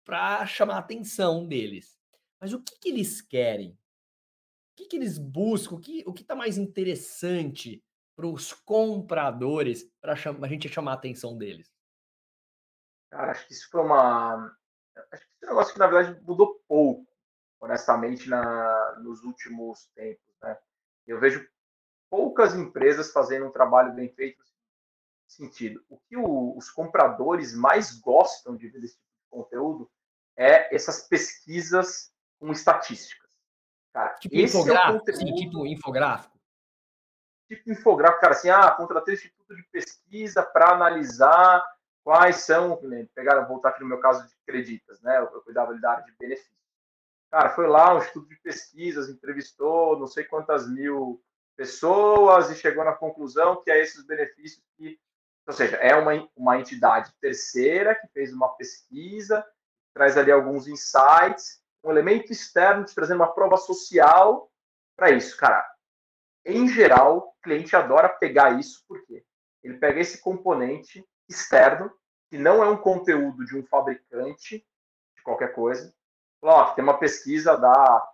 para 0.04 0.44
chamar 0.44 0.74
a 0.74 0.80
atenção 0.80 1.46
deles. 1.46 1.98
Mas 2.38 2.52
o 2.52 2.62
que, 2.62 2.78
que 2.78 2.90
eles 2.90 3.22
querem? 3.22 3.70
O 3.70 3.76
que, 4.76 4.84
que 4.84 4.96
eles 4.96 5.16
buscam? 5.16 5.76
O 5.76 5.80
que 5.80 6.20
está 6.20 6.34
mais 6.34 6.58
interessante 6.58 7.82
para 8.14 8.26
os 8.26 8.52
compradores 8.52 9.90
para 10.02 10.12
a 10.12 10.48
gente 10.48 10.68
chamar 10.68 10.90
a 10.90 10.96
atenção 10.96 11.38
deles? 11.38 11.72
Cara, 13.10 13.32
acho 13.32 13.46
que 13.46 13.54
isso 13.54 13.70
foi 13.70 13.80
uma. 13.80 14.54
Acho 15.12 15.26
que 15.26 15.32
isso 15.32 15.44
é 15.44 15.46
um 15.46 15.48
negócio 15.48 15.72
que, 15.72 15.78
na 15.78 15.86
verdade, 15.86 16.20
mudou 16.26 16.62
pouco, 16.68 17.07
honestamente, 17.60 18.28
na, 18.28 18.96
nos 19.00 19.22
últimos 19.22 19.86
tempos. 19.94 20.34
Né? 20.42 20.58
Eu 21.06 21.18
vejo 21.18 21.46
poucas 22.10 22.54
empresas 22.54 23.12
fazendo 23.12 23.46
um 23.46 23.52
trabalho 23.52 23.94
bem 23.94 24.08
feito 24.08 24.42
sentido. 25.26 25.84
O 25.88 25.98
que 25.98 26.16
o, 26.16 26.56
os 26.56 26.70
compradores 26.70 27.54
mais 27.54 27.98
gostam 28.00 28.56
de 28.56 28.68
ver 28.68 28.80
desse 28.80 28.94
tipo 28.94 29.06
de 29.06 29.30
conteúdo 29.30 29.90
é 30.36 30.74
essas 30.74 31.06
pesquisas 31.06 32.12
com 32.38 32.50
estatísticas. 32.50 33.28
Cara, 33.92 34.14
tipo 34.14 34.36
infográfico, 34.36 34.96
é 34.96 34.98
conteúdo... 34.98 35.18
sim, 35.18 35.34
tipo 35.34 35.66
infográfico. 35.66 36.38
Tipo 37.48 37.72
infográfico, 37.72 38.20
cara, 38.20 38.34
assim, 38.34 38.50
ah, 38.50 38.70
contratei 38.70 39.14
esse 39.14 39.26
instituto 39.26 39.56
de 39.56 39.62
pesquisa 39.64 40.42
para 40.42 40.72
analisar 40.72 41.64
quais 42.04 42.36
são, 42.36 42.80
né, 42.82 43.06
pegar, 43.14 43.40
voltar 43.42 43.70
aqui 43.70 43.80
no 43.80 43.88
meu 43.88 44.00
caso 44.00 44.26
de 44.26 44.34
creditas, 44.46 45.00
né? 45.02 45.18
Eu, 45.18 45.24
eu 45.24 45.42
cuidava 45.42 45.74
da 45.78 45.92
área 45.92 46.04
de 46.04 46.12
benefícios. 46.18 46.57
Cara, 47.30 47.50
foi 47.50 47.66
lá 47.66 47.94
um 47.94 47.98
instituto 47.98 48.28
de 48.28 48.40
pesquisas, 48.40 49.08
entrevistou 49.08 49.98
não 49.98 50.06
sei 50.06 50.24
quantas 50.24 50.68
mil 50.68 51.22
pessoas 51.56 52.50
e 52.50 52.54
chegou 52.54 52.84
na 52.84 52.94
conclusão 52.94 53.62
que 53.62 53.70
é 53.70 53.80
esses 53.80 54.06
benefícios 54.06 54.64
que 54.76 54.98
ou 55.48 55.54
seja, 55.54 55.76
é 55.76 55.96
uma, 55.96 56.28
uma 56.36 56.58
entidade 56.60 57.10
terceira 57.22 57.94
que 57.94 58.06
fez 58.08 58.34
uma 58.34 58.50
pesquisa, 58.50 59.42
traz 59.94 60.18
ali 60.18 60.30
alguns 60.30 60.68
insights, 60.68 61.62
um 61.82 61.90
elemento 61.90 62.30
externo 62.30 62.84
te 62.84 62.94
trazendo 62.94 63.22
uma 63.22 63.32
prova 63.32 63.56
social 63.56 64.52
para 64.94 65.10
isso. 65.10 65.34
Cara, 65.38 65.66
em 66.44 66.68
geral, 66.68 67.18
o 67.18 67.32
cliente 67.42 67.74
adora 67.74 68.10
pegar 68.10 68.60
isso, 68.60 68.84
porque 68.86 69.24
ele 69.62 69.78
pega 69.78 70.00
esse 70.00 70.20
componente 70.20 71.02
externo, 71.26 71.90
que 72.30 72.36
não 72.36 72.62
é 72.62 72.68
um 72.68 72.76
conteúdo 72.76 73.42
de 73.46 73.56
um 73.56 73.64
fabricante 73.64 74.58
de 75.16 75.22
qualquer 75.22 75.54
coisa, 75.54 75.94
Ó, 76.42 76.72
tem 76.74 76.84
uma 76.84 76.98
pesquisa 76.98 77.56
da, 77.56 78.12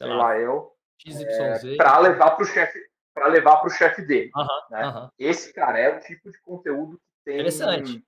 sei 0.00 0.08
lá, 0.08 0.38
eu, 0.38 0.72
é, 1.06 1.76
para 1.76 1.98
levar 1.98 2.30
para 2.32 2.42
o 2.42 2.46
chefe 2.46 2.78
para 3.14 3.28
levar 3.28 3.58
para 3.58 3.68
o 3.68 3.70
chefe 3.70 4.02
dele. 4.02 4.30
né? 4.70 5.10
Esse 5.18 5.52
cara 5.52 5.78
é 5.78 5.96
o 5.96 6.00
tipo 6.00 6.30
de 6.30 6.40
conteúdo 6.40 6.98
que 6.98 7.24
tem, 7.24 7.34
Interessante. 7.34 8.04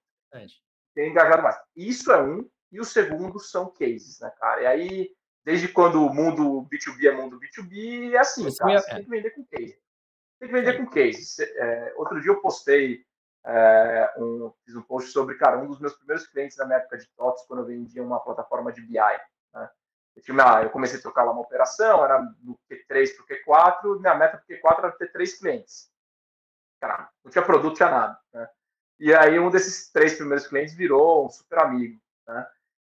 tem 0.95 1.11
engajado 1.11 1.43
mais. 1.43 1.57
Isso 1.77 2.11
é 2.11 2.21
um, 2.21 2.49
e 2.73 2.81
o 2.81 2.85
segundo 2.85 3.39
são 3.39 3.71
cases, 3.71 4.19
né, 4.21 4.31
cara? 4.41 4.63
E 4.63 4.67
aí, 4.67 5.17
desde 5.45 5.69
quando 5.69 6.05
o 6.05 6.13
mundo 6.13 6.69
B2B 6.69 7.07
é 7.07 7.13
mundo 7.13 7.39
B2B, 7.39 8.13
é 8.15 8.19
assim, 8.19 8.43
cara, 8.57 8.81
você 8.81 8.95
tem 8.95 9.05
que 9.05 9.11
vender 9.11 9.31
com 9.31 9.45
case. 9.47 9.79
Tem 10.41 10.49
que 10.49 10.55
vender 10.55 10.77
com 10.77 10.91
case. 10.91 11.43
É, 11.43 11.95
outro 11.97 12.21
dia 12.21 12.33
eu 12.33 12.41
postei 12.41 13.05
é, 13.49 14.13
um, 14.19 14.53
fiz 14.65 14.75
um 14.75 14.83
post 14.83 15.11
sobre, 15.11 15.37
cara, 15.37 15.59
um 15.59 15.69
dos 15.69 15.79
meus 15.79 15.95
primeiros 15.95 16.27
clientes 16.27 16.57
na 16.57 16.67
minha 16.67 16.79
época 16.79 16.99
de 16.99 17.07
TOTS, 17.17 17.47
quando 17.47 17.61
eu 17.61 17.67
vendia 17.67 18.03
uma 18.03 18.19
plataforma 18.19 18.73
de 18.73 18.83
BI. 18.83 18.99
Né? 18.99 19.71
Eu, 20.17 20.23
tinha 20.23 20.35
uma, 20.35 20.63
eu 20.63 20.71
comecei 20.71 20.99
a 20.99 21.03
tocar 21.03 21.23
lá 21.23 21.31
uma 21.31 21.43
operação, 21.43 22.05
era 22.05 22.19
do 22.41 22.59
Q3 22.69 23.09
para 23.15 23.25
o 23.25 23.29
Q4, 23.29 24.01
minha 24.01 24.15
meta 24.17 24.43
para 24.45 24.57
o 24.57 24.59
Q4 24.61 24.79
era 24.79 24.93
ter 24.93 25.13
três 25.13 25.39
clientes. 25.39 25.89
Cara, 26.81 27.09
não 27.23 27.31
tinha 27.31 27.45
produto, 27.45 27.77
tinha 27.77 27.89
nada. 27.89 28.19
Né? 28.33 28.49
E 28.99 29.15
aí 29.15 29.39
um 29.39 29.51
desses 29.51 29.93
três 29.93 30.17
primeiros 30.17 30.49
clientes 30.49 30.75
virou 30.75 31.27
um 31.27 31.31
super 31.31 31.61
amigo. 31.61 32.01
Né? 32.27 32.47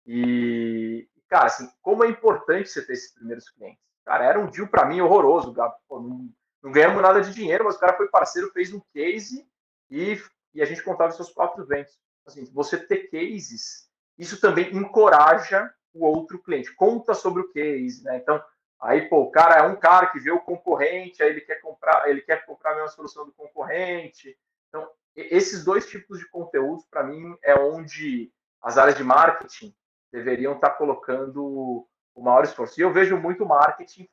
E, 0.05 1.07
cara, 1.29 1.45
assim, 1.45 1.71
como 1.81 2.03
é 2.03 2.09
importante 2.09 2.69
você 2.69 2.85
ter 2.85 2.93
esses 2.93 3.13
primeiros 3.13 3.49
clientes. 3.49 3.79
Cara, 4.03 4.25
era 4.25 4.39
um 4.39 4.47
deal 4.47 4.67
para 4.67 4.85
mim 4.85 4.99
horroroso, 4.99 5.53
Pô, 5.87 6.01
não, 6.01 6.29
não 6.61 6.71
ganhamos 6.73 7.01
nada 7.01 7.21
de 7.21 7.33
dinheiro, 7.33 7.63
mas 7.63 7.75
o 7.75 7.79
cara 7.79 7.95
foi 7.95 8.09
parceiro, 8.09 8.51
fez 8.51 8.73
um 8.73 8.81
case 8.93 9.47
e 9.89 10.19
e 10.53 10.61
a 10.61 10.65
gente 10.65 10.83
contava 10.83 11.11
seus 11.11 11.29
quatro 11.29 11.65
ventos. 11.65 11.99
Assim, 12.25 12.45
você 12.53 12.77
ter 12.77 13.09
cases, 13.09 13.89
isso 14.17 14.39
também 14.39 14.75
encoraja 14.75 15.71
o 15.93 16.05
outro 16.05 16.41
cliente. 16.41 16.73
Conta 16.75 17.13
sobre 17.13 17.41
o 17.41 17.51
case, 17.51 18.03
né? 18.03 18.17
Então, 18.17 18.41
aí, 18.79 19.09
pô, 19.09 19.21
o 19.21 19.31
cara 19.31 19.55
é 19.55 19.63
um 19.63 19.75
cara 19.75 20.07
que 20.07 20.19
vê 20.19 20.31
o 20.31 20.39
concorrente, 20.39 21.21
aí 21.21 21.29
ele 21.29 21.41
quer 21.41 21.61
comprar, 21.61 22.09
ele 22.09 22.21
quer 22.21 22.45
comprar 22.45 22.71
a 22.71 22.75
mesma 22.75 22.89
solução 22.89 23.25
do 23.25 23.33
concorrente. 23.33 24.37
Então, 24.69 24.89
esses 25.15 25.63
dois 25.63 25.89
tipos 25.89 26.19
de 26.19 26.29
conteúdos, 26.29 26.85
para 26.85 27.03
mim, 27.03 27.35
é 27.43 27.55
onde 27.55 28.31
as 28.61 28.77
áreas 28.77 28.95
de 28.95 29.03
marketing 29.03 29.75
deveriam 30.11 30.53
estar 30.53 30.69
tá 30.69 30.75
colocando 30.75 31.87
o 32.13 32.21
maior 32.21 32.43
esforço. 32.43 32.79
E 32.79 32.83
eu 32.83 32.93
vejo 32.93 33.17
muito 33.17 33.45
marketing 33.45 34.07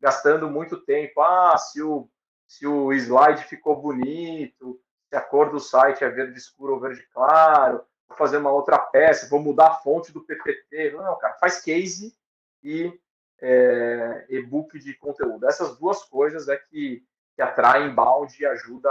gastando 0.00 0.48
muito 0.50 0.80
tempo. 0.84 1.20
Ah, 1.20 1.56
se 1.58 1.82
o, 1.82 2.08
se 2.46 2.66
o 2.66 2.92
slide 2.92 3.44
ficou 3.44 3.80
bonito, 3.80 4.80
se 5.10 5.16
a 5.16 5.20
cor 5.20 5.50
do 5.50 5.58
site 5.58 6.04
é 6.04 6.08
verde 6.08 6.38
escuro 6.38 6.74
ou 6.74 6.80
verde 6.80 7.04
claro, 7.12 7.84
vou 8.08 8.16
fazer 8.16 8.36
uma 8.36 8.52
outra 8.52 8.78
peça, 8.78 9.28
vou 9.28 9.40
mudar 9.40 9.66
a 9.66 9.74
fonte 9.74 10.12
do 10.12 10.24
PPT. 10.24 10.92
Não, 10.92 11.18
cara, 11.18 11.34
faz 11.34 11.60
case 11.60 12.16
e 12.62 12.96
é, 13.42 14.24
e-book 14.28 14.78
de 14.78 14.94
conteúdo. 14.94 15.46
Essas 15.48 15.76
duas 15.76 16.04
coisas 16.04 16.48
é 16.48 16.56
que, 16.56 17.04
que 17.34 17.42
atraem 17.42 17.92
balde 17.92 18.42
e 18.42 18.46
ajuda, 18.46 18.88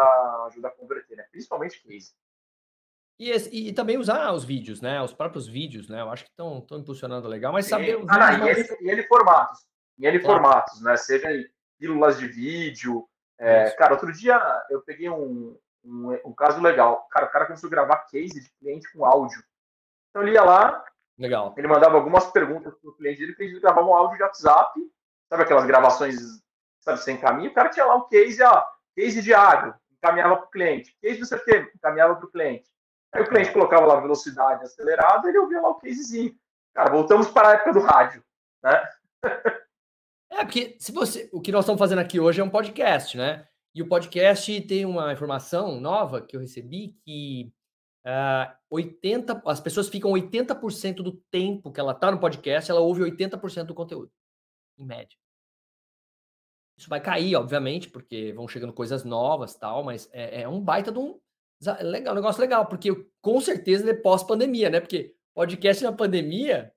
ajuda 0.48 0.68
a 0.68 0.72
converter, 0.72 1.16
né? 1.16 1.26
principalmente 1.32 1.82
case. 1.82 2.12
E, 3.18 3.32
esse, 3.32 3.50
e, 3.54 3.74
também 3.74 3.98
usar 3.98 4.32
os 4.32 4.46
vídeos, 4.46 4.80
né? 4.80 5.02
Os 5.02 5.14
próprios 5.14 5.46
vídeos, 5.46 5.90
né? 5.90 6.00
Eu 6.00 6.10
acho 6.10 6.24
que 6.24 6.30
estão 6.30 6.66
impulsionando 6.72 7.28
legal, 7.28 7.52
mas 7.52 7.66
saber. 7.66 8.00
Ah, 8.08 8.38
não, 8.38 8.48
e, 8.48 8.50
ele, 8.50 8.78
e 8.80 8.90
ele 8.90 9.04
formatos. 9.04 9.68
E 9.98 10.06
ele 10.06 10.20
claro. 10.20 10.42
formatos, 10.42 10.82
né? 10.82 10.96
Seja 10.96 11.30
em 11.30 11.46
pílulas 11.78 12.18
de 12.18 12.28
vídeo. 12.28 13.06
É, 13.38 13.72
cara, 13.72 13.92
outro 13.92 14.14
dia 14.14 14.40
eu 14.70 14.82
peguei 14.82 15.10
um, 15.10 15.58
um, 15.84 16.14
um, 16.26 16.34
caso 16.34 16.62
legal. 16.62 17.08
Cara, 17.12 17.26
o 17.26 17.30
cara 17.30 17.46
começou 17.46 17.68
a 17.68 17.72
gravar 17.72 18.06
case 18.06 18.42
de 18.42 18.52
cliente 18.60 18.92
com 18.92 19.06
áudio. 19.06 19.44
Então 20.10 20.24
ele 20.24 20.34
ia 20.34 20.44
lá, 20.44 20.84
legal. 21.18 21.54
ele 21.58 21.68
mandava 21.68 21.96
algumas 21.96 22.26
perguntas 22.32 22.74
para 22.76 22.90
o 22.90 22.96
cliente 22.96 23.20
dele, 23.20 23.36
ele 23.40 23.60
gravava 23.60 23.88
um 23.88 23.94
áudio 23.94 24.18
de 24.18 24.24
WhatsApp, 24.24 24.80
sabe 25.30 25.44
aquelas 25.44 25.66
gravações, 25.66 26.16
sabe, 26.80 27.00
sem 27.02 27.18
caminho? 27.18 27.52
O 27.52 27.54
cara 27.54 27.70
tinha 27.70 27.86
lá 27.86 27.96
o 27.96 28.08
case, 28.08 28.42
ó, 28.42 28.64
case 28.96 29.22
de 29.22 29.34
água, 29.34 29.80
encaminhava 29.92 30.38
para 30.38 30.46
o 30.46 30.50
cliente. 30.50 30.96
Case 31.02 31.20
não 31.20 31.28
sei 31.28 31.38
o 31.38 31.44
quê, 31.44 31.72
encaminhava 31.76 32.16
para 32.16 32.26
o 32.26 32.32
cliente. 32.32 32.70
Aí 33.12 33.24
o 33.24 33.28
cliente 33.28 33.52
colocava 33.52 33.86
lá 33.86 34.00
velocidade 34.00 34.64
acelerada, 34.64 35.28
ele 35.28 35.40
ouvia 35.40 35.62
lá 35.62 35.70
o 35.70 35.76
casezinho. 35.76 36.36
Cara, 36.74 36.92
voltamos 36.92 37.28
para 37.30 37.50
a 37.50 37.54
época 37.54 37.74
do 37.74 37.80
rádio, 37.80 38.24
né? 38.64 38.90
É, 40.32 40.44
porque 40.44 40.78
se 40.80 40.92
você. 40.92 41.28
O 41.34 41.42
que 41.42 41.52
nós 41.52 41.66
estamos 41.66 41.80
fazendo 41.80 42.00
aqui 42.00 42.20
hoje 42.20 42.40
é 42.40 42.44
um 42.44 42.52
podcast, 42.52 43.18
né? 43.18 43.49
E 43.74 43.82
o 43.82 43.88
podcast 43.88 44.62
tem 44.62 44.86
uma 44.86 45.14
informação 45.14 45.80
nova 45.80 46.22
que 46.22 46.36
eu 46.36 46.40
recebi 46.40 46.96
que 47.06 47.52
uh, 48.06 48.10
ah, 48.10 48.58
80, 48.70 49.42
as 49.46 49.60
pessoas 49.60 49.90
ficam 49.90 50.12
80% 50.12 50.96
do 50.96 51.14
tempo 51.32 51.72
que 51.72 51.80
ela 51.80 51.92
está 51.92 52.12
no 52.12 52.20
podcast, 52.20 52.70
ela 52.70 52.80
ouve 52.80 53.02
80% 53.02 53.66
do 53.66 53.76
conteúdo, 53.76 54.12
em 54.78 54.86
média. 54.86 55.18
Isso 56.78 56.90
vai 56.90 57.02
cair, 57.02 57.36
obviamente, 57.36 57.90
porque 57.90 58.32
vão 58.34 58.48
chegando 58.48 58.74
coisas 58.74 59.04
novas 59.04 59.56
tal, 59.56 59.84
mas 59.84 60.10
é, 60.14 60.44
é 60.44 60.48
um 60.48 60.62
baita 60.62 60.92
de 60.92 60.98
um 60.98 61.20
legal, 61.82 62.14
um 62.14 62.16
negócio 62.16 62.40
legal, 62.40 62.66
porque 62.68 62.90
com 63.22 63.42
certeza 63.42 63.90
é 63.90 63.94
pós-pandemia, 63.94 64.70
né? 64.70 64.80
Porque 64.80 65.14
podcast 65.34 65.84
na 65.84 65.92
pandemia, 65.92 66.74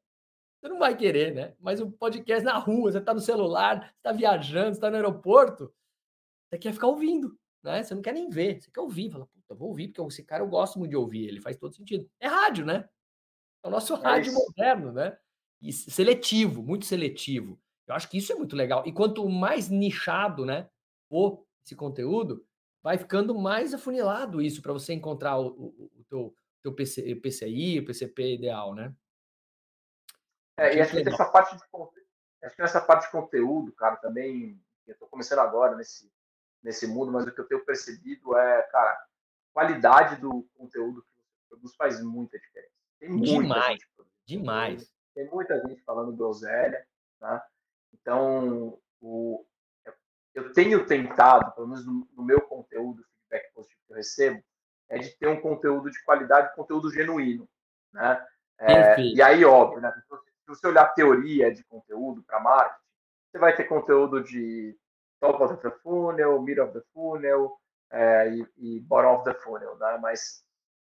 você 0.60 0.68
não 0.68 0.78
vai 0.78 0.96
querer, 0.96 1.34
né? 1.34 1.54
Mas 1.60 1.80
o 1.80 1.90
podcast 1.90 2.44
na 2.44 2.58
rua, 2.58 2.90
você 2.90 2.98
está 2.98 3.14
no 3.14 3.20
celular, 3.20 3.80
você 3.80 3.96
está 3.96 4.12
viajando, 4.12 4.70
você 4.70 4.78
está 4.78 4.90
no 4.90 4.96
aeroporto, 4.96 5.72
você 6.52 6.58
quer 6.58 6.72
ficar 6.74 6.88
ouvindo, 6.88 7.34
né? 7.62 7.82
Você 7.82 7.94
não 7.94 8.02
quer 8.02 8.12
nem 8.12 8.28
ver, 8.28 8.60
você 8.60 8.70
quer 8.70 8.80
ouvir. 8.80 9.10
Fala, 9.10 9.26
puta, 9.26 9.54
vou 9.54 9.68
ouvir, 9.68 9.88
porque 9.88 10.02
esse 10.12 10.22
cara 10.22 10.42
eu 10.42 10.48
gosto 10.48 10.78
muito 10.78 10.90
de 10.90 10.96
ouvir, 10.96 11.26
ele 11.26 11.40
faz 11.40 11.56
todo 11.56 11.74
sentido. 11.74 12.08
É 12.20 12.28
rádio, 12.28 12.66
né? 12.66 12.86
É 13.64 13.68
o 13.68 13.70
nosso 13.70 13.94
é 13.94 14.02
rádio 14.02 14.34
moderno, 14.34 14.92
né? 14.92 15.16
E 15.62 15.72
seletivo, 15.72 16.62
muito 16.62 16.84
seletivo. 16.84 17.58
Eu 17.86 17.94
acho 17.94 18.08
que 18.10 18.18
isso 18.18 18.32
é 18.32 18.34
muito 18.34 18.54
legal. 18.54 18.82
E 18.86 18.92
quanto 18.92 19.26
mais 19.28 19.70
nichado, 19.70 20.44
né, 20.44 20.68
for 21.08 21.46
esse 21.64 21.74
conteúdo, 21.74 22.44
vai 22.82 22.98
ficando 22.98 23.34
mais 23.34 23.72
afunilado 23.72 24.42
isso 24.42 24.60
para 24.60 24.72
você 24.72 24.92
encontrar 24.92 25.38
o, 25.38 25.46
o, 25.46 25.90
o 26.00 26.04
teu, 26.08 26.34
teu 26.60 26.74
PC, 26.74 27.14
PCI, 27.14 27.78
o 27.78 27.84
PCP 27.86 28.34
ideal, 28.34 28.74
né? 28.74 28.94
É, 30.58 30.76
e 30.76 30.80
acho 30.82 30.92
que 30.92 31.08
essa 31.08 31.24
parte 31.30 31.56
de 31.56 31.62
acho 32.44 32.56
que 32.56 32.62
nessa 32.62 32.80
parte 32.80 33.06
de 33.06 33.12
conteúdo, 33.12 33.72
cara, 33.72 33.96
também 33.96 34.60
eu 34.86 34.92
estou 34.92 35.08
começando 35.08 35.38
agora 35.38 35.76
nesse 35.76 36.12
nesse 36.62 36.86
mundo, 36.86 37.10
mas 37.10 37.26
o 37.26 37.32
que 37.32 37.40
eu 37.40 37.48
tenho 37.48 37.64
percebido 37.64 38.36
é, 38.36 38.62
cara, 38.70 38.90
a 38.92 39.06
qualidade 39.52 40.20
do 40.20 40.48
conteúdo 40.54 41.02
que 41.02 41.08
você 41.08 41.48
produz 41.48 41.74
faz 41.76 42.02
muita 42.02 42.38
diferença. 42.38 42.72
Tem 43.00 43.08
muita 43.08 43.42
demais, 43.42 43.72
gente 43.72 43.86
demais. 44.24 44.94
Tem 45.14 45.28
muita 45.28 45.60
gente 45.66 45.82
falando 45.82 46.16
groselha, 46.16 46.86
tá? 47.18 47.44
Então, 47.92 48.78
o, 49.00 49.44
eu 50.34 50.52
tenho 50.52 50.86
tentado, 50.86 51.52
pelo 51.52 51.68
menos 51.68 51.84
no, 51.84 52.08
no 52.16 52.24
meu 52.24 52.40
conteúdo, 52.40 53.04
feedback 53.28 53.52
positivo 53.52 53.80
que 53.86 53.92
eu 53.92 53.96
recebo, 53.96 54.42
é 54.88 54.98
de 54.98 55.10
ter 55.16 55.28
um 55.28 55.40
conteúdo 55.40 55.90
de 55.90 56.02
qualidade, 56.04 56.54
conteúdo 56.54 56.90
genuíno, 56.90 57.48
né? 57.92 58.26
É, 58.58 59.00
e 59.00 59.20
aí, 59.20 59.44
óbvio, 59.44 59.80
né? 59.80 59.92
Se 59.92 60.46
você 60.46 60.66
olhar 60.66 60.94
teoria 60.94 61.52
de 61.52 61.64
conteúdo 61.64 62.22
para 62.22 62.40
marketing, 62.40 62.82
você 63.30 63.38
vai 63.38 63.56
ter 63.56 63.64
conteúdo 63.64 64.22
de 64.22 64.78
top 65.22 65.40
of 65.40 65.62
the 65.62 65.70
funnel, 65.82 66.42
mid 66.42 66.58
of 66.58 66.72
the 66.72 66.82
funnel 66.92 67.56
é, 67.92 68.28
e, 68.34 68.46
e, 68.58 68.80
bottom 68.80 69.14
of 69.14 69.24
the 69.24 69.34
funnel, 69.34 69.76
né? 69.78 69.98
Mas, 70.02 70.42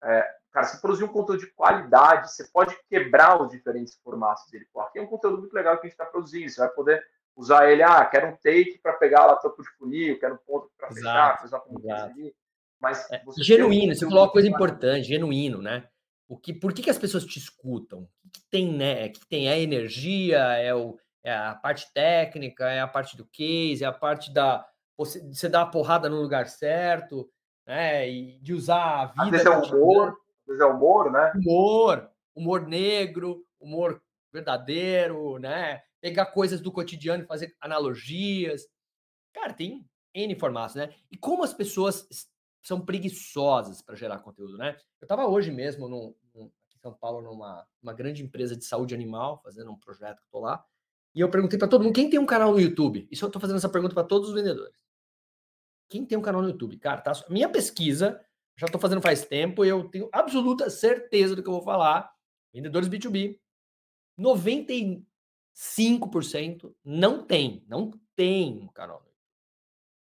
é, 0.04 0.28
cara, 0.52 0.66
se 0.66 0.80
produzir 0.80 1.04
um 1.04 1.08
conteúdo 1.08 1.40
de 1.40 1.52
qualidade, 1.52 2.30
você 2.30 2.46
pode 2.48 2.76
quebrar 2.90 3.40
os 3.40 3.50
diferentes 3.50 3.98
formatos 4.04 4.44
dele. 4.50 4.66
Pô, 4.72 4.80
aqui 4.80 4.98
é 4.98 5.02
um 5.02 5.06
conteúdo 5.06 5.38
muito 5.38 5.54
legal 5.54 5.76
que 5.76 5.86
a 5.86 5.88
gente 5.88 5.98
está 5.98 6.04
produzindo, 6.04 6.50
você 6.50 6.60
vai 6.60 6.68
poder 6.68 7.02
usar 7.34 7.70
ele, 7.70 7.82
ah, 7.82 8.04
quero 8.04 8.28
um 8.28 8.36
take 8.36 8.78
para 8.82 8.94
pegar 8.94 9.24
lá 9.24 9.36
topo 9.36 9.62
de 9.62 9.68
funil, 9.78 10.18
quero 10.18 10.34
um 10.34 10.38
ponto 10.38 10.70
para 10.76 10.90
fechar, 10.90 11.40
fazer 11.40 11.56
uma 11.66 12.04
ali. 12.04 12.34
Mas 12.80 13.10
é, 13.10 13.22
genuíno, 13.38 13.94
você 13.94 14.04
falou 14.04 14.24
uma 14.24 14.32
coisa 14.32 14.48
importante, 14.48 15.08
genuíno, 15.08 15.62
né? 15.62 15.88
O 16.28 16.36
que, 16.36 16.52
por 16.52 16.74
que, 16.74 16.82
que 16.82 16.90
as 16.90 16.98
pessoas 16.98 17.24
te 17.24 17.38
escutam? 17.38 18.00
O 18.00 18.08
que, 18.30 18.40
que 18.40 18.50
tem, 18.50 18.72
né? 18.72 19.06
O 19.06 19.12
que 19.12 19.26
tem? 19.26 19.48
É 19.48 19.52
a 19.52 19.58
energia, 19.58 20.38
é 20.38 20.74
o, 20.74 20.98
é 21.24 21.34
a 21.34 21.54
parte 21.54 21.92
técnica, 21.92 22.68
é 22.68 22.80
a 22.80 22.88
parte 22.88 23.16
do 23.16 23.26
case, 23.26 23.84
é 23.84 23.86
a 23.86 23.92
parte 23.92 24.32
da 24.32 24.66
você, 24.96 25.20
de 25.20 25.36
você 25.36 25.48
dar 25.48 25.62
a 25.62 25.66
porrada 25.66 26.08
no 26.08 26.20
lugar 26.20 26.48
certo, 26.48 27.30
né? 27.66 28.08
E 28.08 28.38
de 28.40 28.52
usar 28.52 29.02
a 29.02 29.06
vida. 29.06 29.24
Às 29.24 29.30
vezes 29.30 29.46
é 29.46 29.50
humor, 29.50 30.08
às 30.08 30.46
vezes 30.46 30.62
é 30.62 30.66
humor, 30.66 31.12
né? 31.12 31.32
Humor, 31.36 32.10
humor 32.34 32.66
negro, 32.66 33.44
humor 33.60 34.02
verdadeiro, 34.32 35.38
né? 35.38 35.82
Pegar 36.00 36.26
coisas 36.26 36.60
do 36.60 36.72
cotidiano 36.72 37.24
e 37.24 37.26
fazer 37.26 37.54
analogias. 37.60 38.66
Cara, 39.32 39.52
tem 39.52 39.88
N 40.14 40.34
formatos, 40.38 40.74
né? 40.74 40.92
E 41.10 41.16
como 41.16 41.44
as 41.44 41.52
pessoas 41.52 42.06
são 42.62 42.80
preguiçosas 42.80 43.80
para 43.80 43.94
gerar 43.94 44.18
conteúdo, 44.18 44.56
né? 44.56 44.76
Eu 45.00 45.04
estava 45.04 45.26
hoje 45.26 45.50
mesmo 45.50 45.88
num, 45.88 46.14
num, 46.34 46.46
aqui 46.66 46.76
em 46.76 46.80
São 46.80 46.92
Paulo 46.92 47.22
numa 47.22 47.66
uma 47.82 47.92
grande 47.92 48.22
empresa 48.22 48.56
de 48.56 48.64
saúde 48.64 48.94
animal, 48.94 49.40
fazendo 49.42 49.70
um 49.70 49.78
projeto 49.78 50.18
que 50.18 50.24
estou 50.24 50.40
lá. 50.40 50.64
E 51.18 51.20
eu 51.20 51.28
perguntei 51.28 51.58
para 51.58 51.66
todo 51.66 51.82
mundo, 51.82 51.92
quem 51.92 52.08
tem 52.08 52.20
um 52.20 52.24
canal 52.24 52.52
no 52.52 52.60
YouTube? 52.60 53.08
Isso 53.10 53.24
eu 53.24 53.26
estou 53.26 53.40
fazendo 53.40 53.56
essa 53.56 53.68
pergunta 53.68 53.92
para 53.92 54.04
todos 54.04 54.28
os 54.28 54.34
vendedores. 54.36 54.86
Quem 55.88 56.06
tem 56.06 56.16
um 56.16 56.22
canal 56.22 56.40
no 56.40 56.46
YouTube? 56.46 56.78
Cara, 56.78 57.00
tá, 57.00 57.10
minha 57.28 57.48
pesquisa, 57.48 58.24
já 58.56 58.66
estou 58.66 58.80
fazendo 58.80 59.02
faz 59.02 59.24
tempo, 59.24 59.64
e 59.64 59.68
eu 59.68 59.88
tenho 59.88 60.08
absoluta 60.12 60.70
certeza 60.70 61.34
do 61.34 61.42
que 61.42 61.48
eu 61.48 61.54
vou 61.54 61.64
falar. 61.64 62.08
Vendedores 62.54 62.88
B2B. 62.88 63.36
95% 64.16 65.02
não 66.84 67.24
tem, 67.24 67.64
não 67.66 67.90
tem 68.14 68.60
um 68.62 68.68
canal. 68.68 69.04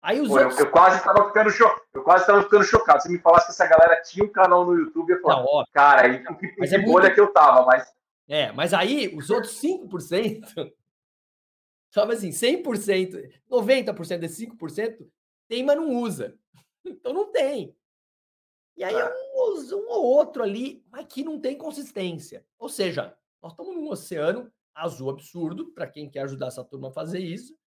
Aí 0.01 0.19
os 0.19 0.27
Pô, 0.27 0.39
outros... 0.39 0.59
eu, 0.59 0.65
eu, 0.65 0.71
quase 0.73 0.97
estava 0.97 1.25
ficando 1.25 1.49
cho... 1.51 1.63
eu 1.93 2.03
quase 2.03 2.23
estava 2.23 2.43
ficando 2.43 2.65
chocado. 2.65 3.01
Se 3.01 3.09
me 3.09 3.19
falasse 3.19 3.45
que 3.45 3.53
essa 3.53 3.65
galera 3.65 4.01
tinha 4.01 4.25
um 4.25 4.29
canal 4.29 4.65
no 4.65 4.73
YouTube, 4.73 5.09
eu 5.09 5.21
falava, 5.21 5.43
não, 5.43 5.63
cara, 5.71 6.01
aí 6.01 6.21
que, 6.21 6.55
mas 6.59 6.69
que 6.69 6.75
é 6.75 6.79
bolha 6.79 7.05
muito... 7.05 7.15
que 7.15 7.21
eu 7.21 7.31
tava, 7.31 7.65
mas 7.65 7.89
É, 8.27 8.51
mas 8.51 8.73
aí 8.73 9.15
os 9.15 9.29
outros 9.29 9.57
5%, 9.61 10.73
sabe 11.89 12.13
assim, 12.13 12.29
100%, 12.29 13.41
90% 13.49 14.17
desses 14.19 14.47
5% 14.47 15.07
tem, 15.47 15.63
mas 15.63 15.77
não 15.77 15.95
usa. 15.95 16.37
Então 16.89 17.11
não 17.11 17.29
tem. 17.33 17.75
E 18.77 18.81
aí 18.81 18.93
é 18.93 19.05
um, 19.05 19.75
um 19.75 19.89
ou 19.89 20.05
outro 20.05 20.41
ali, 20.41 20.85
mas 20.89 21.05
que 21.05 21.21
não 21.21 21.37
tem 21.37 21.57
consistência. 21.57 22.45
Ou 22.57 22.69
seja, 22.69 23.13
nós 23.41 23.51
estamos 23.51 23.75
num 23.75 23.89
oceano 23.89 24.49
azul 24.73 25.09
absurdo, 25.09 25.71
para 25.73 25.87
quem 25.87 26.09
quer 26.09 26.21
ajudar 26.21 26.47
essa 26.47 26.63
turma 26.63 26.89
a 26.89 26.93
fazer 26.93 27.19
isso, 27.19 27.57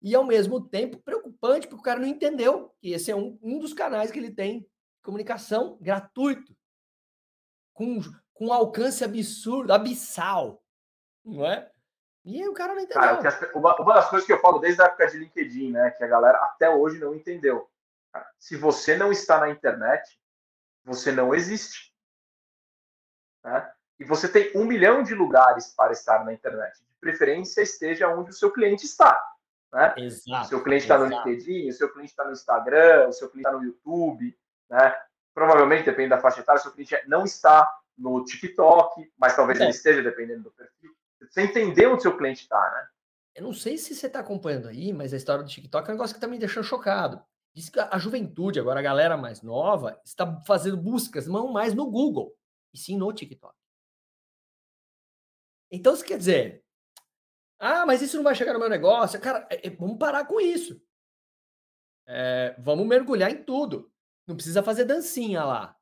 e 0.00 0.14
ao 0.14 0.24
mesmo 0.24 0.60
tempo 0.60 0.98
preocupante, 0.98 1.68
porque 1.68 1.80
o 1.80 1.84
cara 1.84 2.00
não 2.00 2.08
entendeu 2.08 2.74
que 2.80 2.90
esse 2.90 3.10
é 3.10 3.16
um, 3.16 3.38
um 3.42 3.58
dos 3.58 3.72
canais 3.72 4.10
que 4.10 4.18
ele 4.18 4.32
tem 4.32 4.66
comunicação 5.02 5.78
gratuito, 5.80 6.56
com, 7.72 8.00
com 8.32 8.52
alcance 8.52 9.04
absurdo, 9.04 9.72
abissal, 9.72 10.64
não 11.24 11.46
é? 11.46 11.70
E 12.24 12.46
o 12.48 12.52
cara 12.52 12.74
não 12.74 12.80
entendeu. 12.80 13.00
Cara, 13.00 13.50
uma, 13.54 13.76
uma, 13.76 13.94
das 13.94 14.08
coisas 14.08 14.26
que 14.26 14.32
eu 14.32 14.40
falo 14.40 14.58
desde 14.58 14.80
a 14.80 14.86
época 14.86 15.08
de 15.08 15.18
LinkedIn, 15.18 15.72
né, 15.72 15.90
que 15.90 16.04
a 16.04 16.06
galera 16.06 16.38
até 16.38 16.70
hoje 16.70 16.98
não 16.98 17.14
entendeu. 17.14 17.68
Se 18.38 18.56
você 18.56 18.96
não 18.96 19.10
está 19.10 19.40
na 19.40 19.48
internet, 19.48 20.20
você 20.84 21.10
não 21.10 21.34
existe. 21.34 21.92
Né? 23.42 23.72
E 23.98 24.04
você 24.04 24.28
tem 24.28 24.52
um 24.54 24.64
milhão 24.64 25.02
de 25.02 25.14
lugares 25.14 25.74
para 25.74 25.92
estar 25.92 26.24
na 26.24 26.32
internet. 26.32 26.78
De 26.78 26.96
preferência, 27.00 27.62
esteja 27.62 28.08
onde 28.08 28.30
o 28.30 28.34
seu 28.34 28.52
cliente 28.52 28.84
está. 28.84 29.20
Né? 29.72 29.94
Exato, 29.96 30.44
o 30.44 30.48
seu 30.48 30.62
cliente 30.62 30.82
está 30.82 30.98
no 30.98 31.06
LinkedIn, 31.06 31.68
o 31.68 31.72
seu 31.72 31.92
cliente 31.92 32.10
está 32.10 32.24
no 32.24 32.32
Instagram, 32.32 33.08
o 33.08 33.12
seu 33.12 33.28
cliente 33.30 33.48
está 33.48 33.58
no 33.58 33.64
YouTube. 33.64 34.38
Né? 34.68 34.96
Provavelmente, 35.34 35.84
depende 35.84 36.10
da 36.10 36.20
faixa 36.20 36.40
etária, 36.40 36.60
o 36.60 36.62
seu 36.62 36.72
cliente 36.72 36.96
não 37.06 37.24
está 37.24 37.68
no 37.96 38.24
TikTok, 38.24 39.10
mas 39.16 39.34
talvez 39.34 39.58
é. 39.58 39.64
ele 39.64 39.70
esteja, 39.70 40.02
dependendo 40.02 40.44
do 40.44 40.50
perfil. 40.50 40.94
Você 41.30 41.42
entender 41.42 41.86
onde 41.86 42.02
seu 42.02 42.16
cliente 42.16 42.42
está, 42.42 42.58
né? 42.58 42.88
Eu 43.34 43.44
não 43.44 43.52
sei 43.52 43.78
se 43.78 43.94
você 43.94 44.06
está 44.06 44.20
acompanhando 44.20 44.68
aí, 44.68 44.92
mas 44.92 45.12
a 45.12 45.16
história 45.16 45.42
do 45.42 45.50
TikTok 45.50 45.88
é 45.88 45.90
um 45.90 45.94
negócio 45.94 46.14
que 46.14 46.18
está 46.18 46.28
me 46.28 46.38
deixando 46.38 46.64
chocado. 46.64 47.22
Diz 47.54 47.68
que 47.68 47.80
a 47.80 47.98
juventude, 47.98 48.60
agora 48.60 48.80
a 48.80 48.82
galera 48.82 49.16
mais 49.16 49.42
nova, 49.42 50.00
está 50.04 50.40
fazendo 50.46 50.76
buscas 50.76 51.26
não 51.26 51.52
mais 51.52 51.74
no 51.74 51.90
Google, 51.90 52.36
e 52.72 52.78
sim 52.78 52.96
no 52.96 53.12
TikTok. 53.12 53.54
Então, 55.70 55.94
isso 55.94 56.04
quer 56.04 56.18
dizer, 56.18 56.62
ah, 57.58 57.86
mas 57.86 58.02
isso 58.02 58.16
não 58.16 58.24
vai 58.24 58.34
chegar 58.34 58.52
no 58.52 58.58
meu 58.58 58.68
negócio. 58.68 59.20
Cara, 59.20 59.46
é, 59.48 59.66
é, 59.66 59.70
vamos 59.70 59.96
parar 59.96 60.26
com 60.26 60.40
isso. 60.40 60.82
É, 62.06 62.56
vamos 62.58 62.86
mergulhar 62.86 63.30
em 63.30 63.44
tudo. 63.44 63.90
Não 64.26 64.34
precisa 64.34 64.62
fazer 64.62 64.84
dancinha 64.84 65.44
lá. 65.44 65.76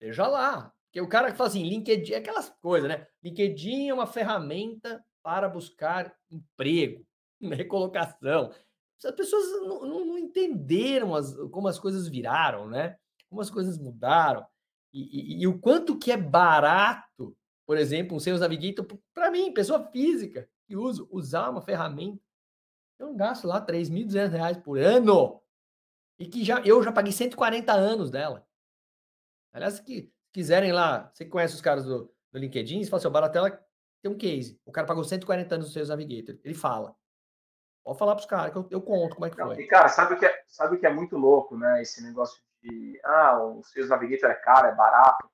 Seja 0.00 0.26
lá. 0.28 0.72
Porque 0.92 1.00
o 1.00 1.08
cara 1.08 1.32
que 1.32 1.38
fala 1.38 1.48
assim, 1.48 1.64
LinkedIn 1.64 2.12
é 2.12 2.16
aquelas 2.18 2.50
coisas, 2.60 2.86
né? 2.86 3.06
LinkedIn 3.24 3.88
é 3.88 3.94
uma 3.94 4.06
ferramenta 4.06 5.02
para 5.22 5.48
buscar 5.48 6.14
emprego, 6.30 7.02
recolocação. 7.40 8.52
As 9.02 9.12
pessoas 9.12 9.50
não, 9.62 9.80
não, 9.80 10.04
não 10.04 10.18
entenderam 10.18 11.14
as, 11.14 11.34
como 11.50 11.66
as 11.66 11.78
coisas 11.78 12.06
viraram, 12.06 12.68
né? 12.68 12.96
Como 13.28 13.40
as 13.40 13.50
coisas 13.50 13.78
mudaram. 13.78 14.46
E, 14.92 15.38
e, 15.38 15.42
e 15.42 15.46
o 15.46 15.58
quanto 15.58 15.98
que 15.98 16.12
é 16.12 16.16
barato 16.16 17.34
por 17.66 17.78
exemplo, 17.78 18.16
um 18.16 18.20
Sales 18.20 18.40
Navigator, 18.40 18.86
para 19.14 19.30
mim, 19.30 19.52
pessoa 19.52 19.90
física, 19.90 20.48
que 20.66 20.76
uso, 20.76 21.08
usar 21.10 21.48
uma 21.48 21.62
ferramenta, 21.62 22.20
eu 22.98 23.06
não 23.06 23.16
gasto 23.16 23.46
lá 23.46 23.64
3.200 23.64 24.30
reais 24.30 24.56
por 24.58 24.78
ano. 24.78 25.40
E 26.18 26.26
que 26.26 26.44
já, 26.44 26.60
eu 26.60 26.82
já 26.82 26.92
paguei 26.92 27.12
140 27.12 27.72
anos 27.72 28.10
dela. 28.10 28.46
Aliás, 29.52 29.80
que 29.80 30.12
quiserem 30.32 30.72
lá, 30.72 31.10
você 31.12 31.24
conhece 31.24 31.54
os 31.54 31.60
caras 31.60 31.84
do, 31.84 32.12
do 32.32 32.38
LinkedIn, 32.38 32.82
você 32.82 32.90
fala 32.90 32.98
assim, 32.98 33.08
o 33.08 33.10
Baratella 33.10 33.50
tem 34.02 34.10
um 34.10 34.18
case. 34.18 34.60
O 34.64 34.72
cara 34.72 34.86
pagou 34.86 35.04
140 35.04 35.54
anos 35.54 35.68
do 35.68 35.72
Sales 35.72 35.88
Navigator. 35.88 36.36
Ele 36.42 36.54
fala. 36.54 36.96
Pode 37.84 37.98
falar 37.98 38.14
para 38.14 38.20
os 38.20 38.26
caras 38.26 38.52
que 38.52 38.58
eu, 38.58 38.68
eu, 38.70 38.82
conto 38.82 39.14
como 39.14 39.26
é 39.26 39.30
que 39.30 39.36
foi. 39.36 39.56
E, 39.60 39.66
cara, 39.66 39.88
sabe 39.88 40.14
o 40.14 40.18
que, 40.18 40.26
é, 40.26 40.44
sabe 40.46 40.76
o 40.76 40.78
que 40.78 40.86
é 40.86 40.92
muito 40.92 41.16
louco, 41.16 41.56
né? 41.56 41.82
Esse 41.82 42.02
negócio 42.02 42.40
de, 42.60 43.00
ah, 43.04 43.42
o 43.42 43.62
Sales 43.62 43.90
Navigator 43.90 44.30
é 44.30 44.34
caro, 44.34 44.68
é 44.68 44.74
barato. 44.74 45.28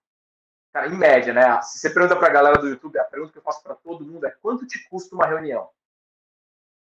Cara, 0.73 0.87
em 0.87 0.97
média, 0.97 1.33
né? 1.33 1.61
Se 1.63 1.79
você 1.79 1.91
pergunta 1.91 2.17
para 2.17 2.29
a 2.29 2.33
galera 2.33 2.59
do 2.59 2.69
YouTube, 2.69 2.99
a 2.99 3.05
pergunta 3.05 3.33
que 3.33 3.39
eu 3.39 3.43
faço 3.43 3.63
para 3.63 3.75
todo 3.75 4.05
mundo 4.05 4.27
é 4.27 4.31
quanto 4.31 4.67
te 4.67 4.87
custa 4.89 5.15
uma 5.15 5.27
reunião? 5.27 5.69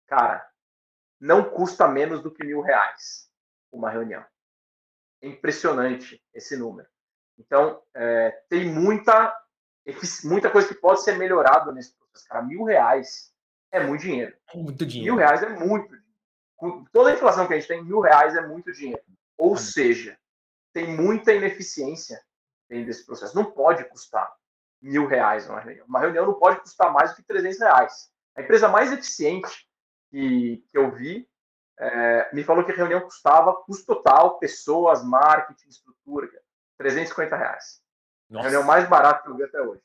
Cara, 0.07 0.49
não 1.19 1.49
custa 1.49 1.87
menos 1.87 2.21
do 2.21 2.31
que 2.31 2.43
mil 2.43 2.61
reais 2.61 3.29
uma 3.71 3.89
reunião. 3.89 4.25
É 5.21 5.27
impressionante 5.27 6.21
esse 6.33 6.55
número. 6.57 6.87
Então, 7.37 7.81
é, 7.93 8.31
tem 8.49 8.65
muita, 8.65 9.35
muita 10.23 10.49
coisa 10.49 10.67
que 10.67 10.75
pode 10.75 11.03
ser 11.03 11.17
melhorada 11.17 11.71
nesse 11.71 11.95
processo. 11.95 12.27
Cara, 12.27 12.41
mil 12.41 12.63
reais 12.63 13.33
é 13.71 13.83
muito 13.83 14.01
dinheiro. 14.01 14.35
É 14.53 14.57
muito 14.57 14.85
dinheiro. 14.85 15.13
Mil 15.13 15.19
reais 15.19 15.43
é 15.43 15.49
muito 15.49 15.87
dinheiro. 15.87 16.05
Com 16.55 16.85
toda 16.85 17.09
a 17.09 17.13
inflação 17.13 17.47
que 17.47 17.53
a 17.53 17.59
gente 17.59 17.67
tem, 17.67 17.83
mil 17.83 17.99
reais 17.99 18.35
é 18.35 18.47
muito 18.47 18.71
dinheiro. 18.71 19.03
Ou 19.37 19.57
seja, 19.57 20.17
tem 20.73 20.87
muita 20.95 21.33
ineficiência 21.33 22.21
dentro 22.69 22.87
desse 22.87 23.05
processo. 23.05 23.35
Não 23.35 23.51
pode 23.51 23.83
custar 23.89 24.33
mil 24.81 25.05
reais 25.07 25.49
uma 25.49 25.59
reunião. 25.59 25.85
Uma 25.87 25.99
reunião 25.99 26.25
não 26.25 26.33
pode 26.35 26.61
custar 26.61 26.91
mais 26.91 27.11
do 27.11 27.17
que 27.17 27.23
300 27.23 27.59
reais. 27.59 28.09
A 28.35 28.41
empresa 28.41 28.67
mais 28.67 28.91
eficiente 28.91 29.67
que, 30.09 30.63
que 30.69 30.77
eu 30.77 30.91
vi 30.91 31.27
é, 31.77 32.33
me 32.33 32.43
falou 32.43 32.63
que 32.63 32.71
a 32.71 32.75
reunião 32.75 33.01
custava, 33.01 33.53
custo 33.63 33.85
total, 33.85 34.39
pessoas, 34.39 35.03
marketing, 35.03 35.67
estrutura, 35.67 36.27
350 36.77 37.35
reais. 37.35 37.81
Nossa. 38.29 38.47
A 38.47 38.49
reunião 38.49 38.67
mais 38.67 38.87
barata 38.87 39.23
que 39.23 39.29
eu 39.29 39.35
vi 39.35 39.43
até 39.43 39.61
hoje. 39.61 39.83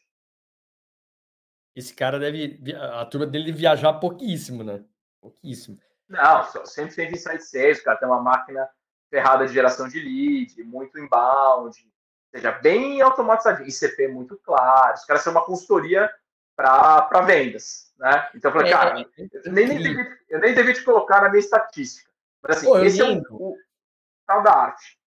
Esse 1.74 1.94
cara 1.94 2.18
deve. 2.18 2.58
A 2.74 3.04
turma 3.06 3.26
dele 3.26 3.46
deve 3.46 3.58
viajar 3.58 3.94
pouquíssimo, 3.94 4.64
né? 4.64 4.84
Pouquíssimo. 5.20 5.78
Não, 6.08 6.66
sempre 6.66 6.94
tem 6.96 7.12
inside 7.12 7.42
sales, 7.42 7.82
cara. 7.82 7.98
Tem 7.98 8.08
uma 8.08 8.20
máquina 8.20 8.68
ferrada 9.10 9.46
de 9.46 9.52
geração 9.52 9.88
de 9.88 10.00
lead, 10.00 10.62
muito 10.64 10.98
inbound, 10.98 11.76
seja 12.30 12.52
bem 12.52 13.00
automatizado, 13.02 13.62
ICP 13.64 14.08
muito 14.08 14.38
claro, 14.38 14.94
os 14.94 15.04
caras 15.04 15.22
são 15.22 15.32
uma 15.32 15.44
consultoria 15.44 16.10
para 16.56 17.22
vendas, 17.22 17.92
né? 17.98 18.30
Então 18.34 18.50
eu 18.50 18.52
falei, 18.54 18.72
é, 18.72 18.76
cara, 18.76 19.00
é, 19.00 19.04
eu, 19.32 19.52
nem, 19.52 19.66
nem 19.66 19.78
devia, 19.78 20.18
eu 20.28 20.38
nem 20.38 20.54
devia 20.54 20.74
te 20.74 20.84
colocar 20.84 21.22
na 21.22 21.28
minha 21.28 21.40
estatística. 21.40 22.10
Mas 22.42 22.58
assim, 22.58 22.66
Pô, 22.66 22.78
esse 22.78 23.00
é 23.00 23.04
o, 23.04 23.22
o 23.30 23.56
tal 24.26 24.42
da 24.42 24.52
arte. 24.52 24.99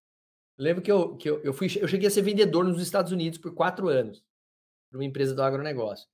Lembro 0.63 0.81
que, 0.81 0.89
eu, 0.89 1.17
que 1.17 1.29
eu, 1.29 1.41
eu, 1.43 1.53
fui, 1.53 1.67
eu 1.77 1.87
cheguei 1.89 2.07
a 2.07 2.11
ser 2.11 2.21
vendedor 2.21 2.63
nos 2.63 2.81
Estados 2.81 3.11
Unidos 3.11 3.37
por 3.37 3.53
quatro 3.53 3.89
anos, 3.89 4.23
para 4.89 4.97
uma 4.97 5.03
empresa 5.03 5.35
do 5.35 5.43
agronegócio. 5.43 6.07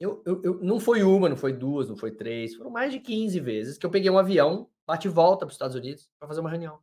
Eu, 0.00 0.20
eu, 0.26 0.42
eu, 0.42 0.54
não 0.60 0.80
foi 0.80 1.04
uma, 1.04 1.28
não 1.28 1.36
foi 1.36 1.52
duas, 1.52 1.88
não 1.88 1.96
foi 1.96 2.10
três, 2.10 2.56
foram 2.56 2.70
mais 2.70 2.92
de 2.92 2.98
15 2.98 3.38
vezes 3.38 3.78
que 3.78 3.86
eu 3.86 3.90
peguei 3.90 4.10
um 4.10 4.18
avião, 4.18 4.68
bate 4.84 5.08
volta 5.08 5.46
para 5.46 5.50
os 5.50 5.54
Estados 5.54 5.76
Unidos 5.76 6.10
para 6.18 6.26
fazer 6.26 6.40
uma 6.40 6.50
reunião. 6.50 6.82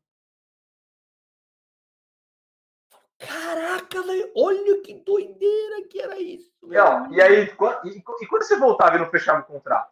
Caraca, 3.20 4.02
velho, 4.04 4.32
olha 4.34 4.82
que 4.82 4.94
doideira 4.94 5.88
que 5.90 6.00
era 6.00 6.18
isso. 6.18 6.50
Não, 6.64 7.12
e 7.14 7.22
aí, 7.22 7.42
e, 7.42 7.44
e, 7.44 8.28
quando 8.28 8.44
você 8.44 8.58
voltava 8.58 8.96
e 8.96 9.00
não 9.00 9.12
fechava 9.12 9.42
o 9.42 9.46
contrato? 9.46 9.92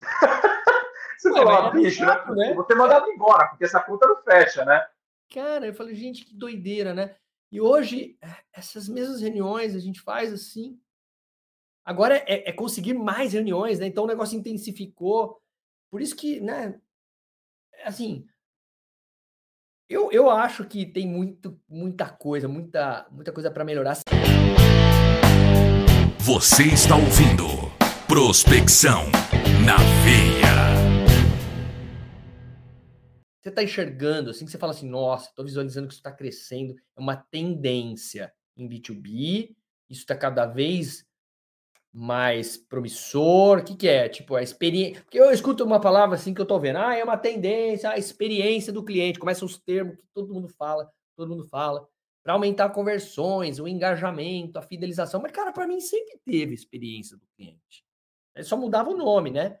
você 1.18 1.28
Ué, 1.28 1.38
falava, 1.38 1.70
bicho, 1.70 2.02
né? 2.02 2.06
chato, 2.06 2.32
né? 2.36 2.54
Você 2.54 2.74
mandava 2.76 3.08
embora, 3.08 3.48
porque 3.48 3.64
essa 3.64 3.80
conta 3.80 4.06
não 4.06 4.22
fecha, 4.22 4.64
né? 4.64 4.86
Cara, 5.30 5.66
eu 5.66 5.74
falei, 5.74 5.94
gente, 5.94 6.24
que 6.24 6.34
doideira, 6.34 6.92
né? 6.92 7.14
E 7.52 7.60
hoje, 7.60 8.18
essas 8.52 8.88
mesmas 8.88 9.20
reuniões 9.20 9.76
a 9.76 9.78
gente 9.78 10.00
faz 10.00 10.32
assim. 10.32 10.78
Agora 11.84 12.16
é, 12.26 12.50
é 12.50 12.52
conseguir 12.52 12.94
mais 12.94 13.32
reuniões, 13.32 13.78
né? 13.78 13.86
Então 13.86 14.04
o 14.04 14.08
negócio 14.08 14.36
intensificou. 14.36 15.40
Por 15.90 16.02
isso 16.02 16.16
que, 16.16 16.40
né? 16.40 16.80
Assim, 17.84 18.26
eu, 19.88 20.10
eu 20.12 20.28
acho 20.30 20.64
que 20.64 20.84
tem 20.84 21.06
muito, 21.06 21.60
muita 21.68 22.08
coisa, 22.08 22.48
muita, 22.48 23.06
muita 23.10 23.32
coisa 23.32 23.50
para 23.50 23.64
melhorar. 23.64 23.98
Você 26.18 26.64
está 26.64 26.96
ouvindo 26.96 27.46
Prospecção 28.06 29.04
na 29.64 29.76
Veia. 30.04 30.79
Você 33.40 33.48
está 33.48 33.62
enxergando, 33.62 34.30
assim 34.30 34.44
que 34.44 34.50
você 34.50 34.58
fala 34.58 34.72
assim, 34.72 34.88
nossa, 34.88 35.30
estou 35.30 35.44
visualizando 35.44 35.88
que 35.88 35.94
isso 35.94 36.00
está 36.00 36.12
crescendo, 36.12 36.74
é 36.96 37.00
uma 37.00 37.16
tendência 37.16 38.32
em 38.56 38.68
B2B, 38.68 39.56
isso 39.88 40.02
está 40.02 40.14
cada 40.14 40.46
vez 40.46 41.06
mais 41.92 42.56
promissor? 42.56 43.58
O 43.58 43.64
que, 43.64 43.76
que 43.76 43.88
é? 43.88 44.08
Tipo, 44.08 44.36
a 44.36 44.42
experiência. 44.42 45.02
Porque 45.02 45.18
eu 45.18 45.30
escuto 45.30 45.64
uma 45.64 45.80
palavra 45.80 46.16
assim 46.16 46.32
que 46.32 46.40
eu 46.40 46.46
tô 46.46 46.58
vendo. 46.58 46.76
Ah, 46.76 46.94
é 46.94 47.02
uma 47.02 47.18
tendência, 47.18 47.90
a 47.90 47.98
experiência 47.98 48.72
do 48.72 48.84
cliente. 48.84 49.18
Começam 49.18 49.46
os 49.46 49.58
termos 49.58 49.96
que 49.96 50.06
todo 50.14 50.32
mundo 50.32 50.48
fala, 50.48 50.90
todo 51.16 51.30
mundo 51.30 51.44
fala. 51.44 51.88
para 52.22 52.34
aumentar 52.34 52.70
conversões, 52.70 53.58
o 53.58 53.66
engajamento, 53.66 54.58
a 54.58 54.62
fidelização. 54.62 55.20
Mas, 55.20 55.32
cara, 55.32 55.52
para 55.52 55.66
mim 55.66 55.80
sempre 55.80 56.20
teve 56.24 56.54
experiência 56.54 57.16
do 57.16 57.26
cliente. 57.36 57.84
Ele 58.34 58.44
só 58.44 58.56
mudava 58.56 58.90
o 58.90 58.96
nome, 58.96 59.30
né? 59.30 59.58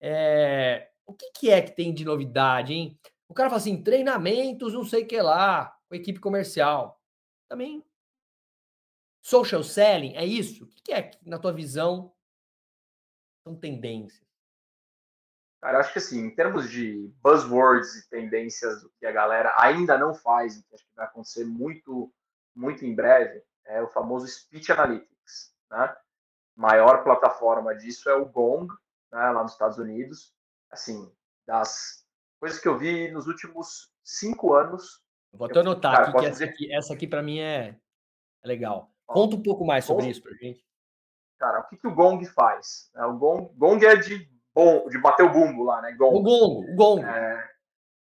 É... 0.00 0.88
O 1.06 1.14
que, 1.14 1.30
que 1.32 1.50
é 1.50 1.62
que 1.62 1.72
tem 1.72 1.92
de 1.92 2.04
novidade, 2.04 2.72
hein? 2.72 2.98
O 3.30 3.34
cara 3.34 3.48
fala 3.48 3.60
assim, 3.60 3.80
treinamentos, 3.80 4.74
não 4.74 4.84
sei 4.84 5.04
o 5.04 5.06
que 5.06 5.22
lá, 5.22 5.72
com 5.88 5.94
equipe 5.94 6.18
comercial. 6.18 7.00
Também. 7.48 7.84
Social 9.22 9.62
selling, 9.62 10.16
é 10.16 10.26
isso? 10.26 10.64
O 10.64 10.66
que 10.66 10.92
é 10.92 11.12
na 11.24 11.38
tua 11.38 11.52
visão, 11.52 12.12
são 13.44 13.54
tendências? 13.54 14.28
Cara, 15.62 15.78
acho 15.78 15.92
que 15.92 16.00
assim, 16.00 16.24
em 16.24 16.34
termos 16.34 16.68
de 16.68 17.06
buzzwords 17.22 17.94
e 17.94 18.10
tendências 18.10 18.82
do 18.82 18.90
que 18.98 19.06
a 19.06 19.12
galera 19.12 19.54
ainda 19.58 19.96
não 19.96 20.12
faz, 20.12 20.60
que 20.60 20.74
acho 20.74 20.84
que 20.84 20.96
vai 20.96 21.06
acontecer 21.06 21.44
muito, 21.44 22.12
muito 22.52 22.84
em 22.84 22.92
breve, 22.92 23.44
é 23.64 23.80
o 23.80 23.88
famoso 23.90 24.26
Speech 24.26 24.72
Analytics. 24.72 25.54
Né? 25.70 25.96
Maior 26.56 27.04
plataforma 27.04 27.76
disso 27.76 28.10
é 28.10 28.14
o 28.14 28.26
Gong, 28.26 28.66
né, 29.12 29.30
lá 29.30 29.42
nos 29.44 29.52
Estados 29.52 29.78
Unidos. 29.78 30.34
Assim, 30.68 31.12
das 31.46 31.99
coisas 32.40 32.58
que 32.58 32.66
eu 32.66 32.76
vi 32.76 33.10
nos 33.12 33.26
últimos 33.26 33.92
cinco 34.02 34.54
anos. 34.54 35.02
Vou 35.32 35.46
até 35.46 35.60
anotar 35.60 35.92
cara, 35.92 36.08
aqui, 36.08 36.18
que 36.18 36.26
essa 36.26 36.44
aqui, 36.44 36.74
essa 36.74 36.94
aqui 36.94 37.06
para 37.06 37.22
mim 37.22 37.38
é, 37.38 37.76
é 38.42 38.48
legal. 38.48 38.90
Conta 39.06 39.36
um 39.36 39.42
pouco 39.42 39.64
mais 39.64 39.84
sobre 39.84 40.04
Gong, 40.04 40.10
isso 40.10 40.22
para 40.22 40.32
gente. 40.32 40.64
Cara, 41.38 41.60
o 41.60 41.68
que, 41.68 41.76
que 41.76 41.86
o 41.86 41.94
Gong 41.94 42.24
faz? 42.26 42.90
É, 42.96 43.04
o 43.04 43.16
Gong, 43.16 43.52
Gong 43.56 43.84
é 43.84 43.96
de 43.96 44.28
bom, 44.54 44.88
de 44.88 44.98
bater 44.98 45.24
o 45.24 45.32
bumbo 45.32 45.64
lá, 45.64 45.82
né? 45.82 45.92
Gong. 45.92 46.16
O 46.16 46.22
gongo, 46.22 46.72
o 46.72 46.74
gongo. 46.74 47.06
É, 47.06 47.50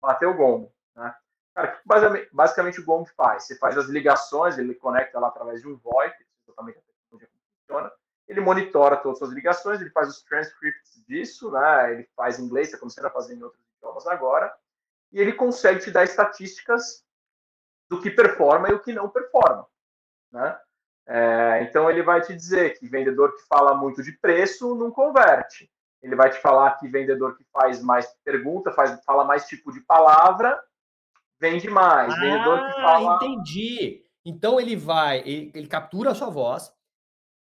bater 0.02 0.28
o 0.28 0.36
gongo, 0.36 0.74
né? 0.96 1.14
Cara, 1.54 1.68
o 1.68 1.72
que 1.74 1.82
basicamente, 1.86 2.30
basicamente 2.32 2.80
o 2.80 2.86
Gong 2.86 3.10
faz? 3.16 3.44
Você 3.44 3.58
faz 3.58 3.78
as 3.78 3.88
ligações, 3.88 4.58
ele 4.58 4.74
conecta 4.74 5.20
lá 5.20 5.28
através 5.28 5.62
de 5.62 5.68
um 5.68 5.76
VoIP, 5.78 6.16
exatamente 6.48 6.78
a 6.78 6.82
tecnologia 6.82 7.28
como 7.28 7.44
funciona. 7.60 7.92
Ele 8.28 8.42
monitora 8.42 8.98
todas 8.98 9.16
as 9.16 9.20
suas 9.20 9.32
ligações, 9.32 9.82
ele 9.82 9.90
faz 9.90 10.08
os 10.08 10.24
transcripts 10.24 11.04
disso, 11.08 11.52
né? 11.52 11.94
Ele 11.94 12.10
faz 12.16 12.40
em 12.40 12.46
inglês, 12.46 12.68
está 12.68 12.80
começando 12.80 13.06
a 13.06 13.12
fazer 13.12 13.36
em 13.36 13.44
outros 13.44 13.69
idiomas 13.80 14.06
agora. 14.08 14.54
E 15.12 15.20
ele 15.20 15.34
consegue 15.34 15.80
te 15.80 15.92
dar 15.92 16.04
estatísticas 16.04 17.04
do 17.90 18.00
que 18.00 18.12
performa 18.12 18.70
e 18.70 18.74
o 18.74 18.80
que 18.80 18.94
não 18.94 19.10
performa, 19.10 19.68
né? 20.32 20.60
É, 21.08 21.64
então 21.64 21.90
ele 21.90 22.04
vai 22.04 22.22
te 22.22 22.36
dizer 22.36 22.78
que 22.78 22.88
vendedor 22.88 23.36
que 23.36 23.42
fala 23.48 23.74
muito 23.74 24.04
de 24.04 24.12
preço 24.12 24.76
não 24.76 24.92
converte 24.92 25.68
ele 26.02 26.16
vai 26.16 26.30
te 26.30 26.40
falar 26.40 26.78
que 26.78 26.88
vendedor 26.88 27.38
que 27.38 27.44
faz 27.52 27.82
mais 27.82 28.08
pergunta, 28.24 28.72
faz, 28.72 29.04
fala 29.04 29.24
mais 29.24 29.48
tipo 29.48 29.72
de 29.72 29.82
palavra, 29.82 30.60
vende 31.40 31.70
mais. 31.70 32.14
Ah, 32.14 32.20
vendedor 32.20 32.66
que 32.66 32.74
fala. 32.74 33.16
Entendi. 33.18 34.06
Então 34.26 34.60
ele 34.60 34.76
vai, 34.76 35.20
ele, 35.20 35.52
ele 35.54 35.68
captura 35.68 36.12
a 36.12 36.16
sua 36.16 36.30
voz 36.30 36.74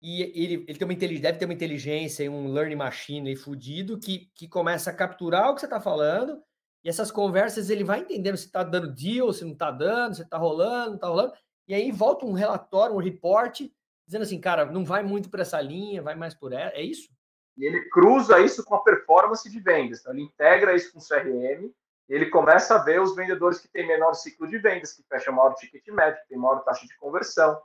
e 0.02 0.22
ele, 0.22 0.66
ele 0.68 0.78
tem 0.78 0.88
uma 0.88 0.96
deve 0.96 1.40
ter 1.40 1.46
uma 1.46 1.54
inteligência 1.54 2.24
e 2.24 2.30
um 2.30 2.52
learning 2.52 2.76
machine 2.76 3.36
fudido 3.36 3.98
que, 3.98 4.30
que 4.36 4.48
começa 4.48 4.92
a 4.92 4.94
capturar 4.94 5.50
o 5.50 5.56
que 5.56 5.62
você 5.62 5.66
está 5.66 5.82
falando. 5.82 6.42
E 6.84 6.90
essas 6.90 7.12
conversas 7.12 7.70
ele 7.70 7.84
vai 7.84 8.00
entendendo 8.02 8.38
se 8.38 8.46
está 8.46 8.64
dando 8.64 8.94
deal, 8.94 9.34
se 9.34 9.44
não 9.44 9.54
está 9.54 9.72
dando, 9.72 10.16
se 10.16 10.22
está 10.22 10.38
rolando, 10.38 10.90
não 10.90 10.96
está 10.96 11.08
rolando. 11.08 11.34
E 11.68 11.74
aí 11.74 11.92
volta 11.92 12.26
um 12.26 12.34
relatório, 12.34 12.96
um 12.96 13.00
report, 13.00 13.62
dizendo 14.06 14.22
assim, 14.22 14.40
cara, 14.40 14.66
não 14.66 14.86
vai 14.86 15.04
muito 15.04 15.30
por 15.30 15.40
essa 15.40 15.60
linha, 15.60 16.02
vai 16.02 16.16
mais 16.16 16.34
por 16.34 16.54
ela. 16.54 16.72
É 16.74 16.82
isso? 16.82 17.10
E 17.58 17.66
ele 17.66 17.90
cruza 17.90 18.40
isso 18.40 18.64
com 18.64 18.76
a 18.76 18.84
performance 18.84 19.50
de 19.50 19.60
vendas. 19.60 20.00
Então, 20.00 20.14
ele 20.14 20.22
integra 20.22 20.76
isso 20.76 20.94
com 20.94 21.00
o 21.00 21.02
CRM, 21.02 21.72
ele 22.08 22.28
começa 22.28 22.76
a 22.76 22.84
ver 22.84 23.02
os 23.02 23.16
vendedores 23.16 23.60
que 23.60 23.68
têm 23.68 23.86
menor 23.86 24.14
ciclo 24.14 24.48
de 24.48 24.60
vendas, 24.60 24.94
que 24.94 25.04
fecham 25.10 25.34
maior 25.34 25.56
ticket 25.56 25.86
médio, 25.90 26.22
que 26.22 26.30
têm 26.30 26.38
maior 26.38 26.64
taxa 26.64 26.86
de 26.86 26.96
conversão. 26.98 27.60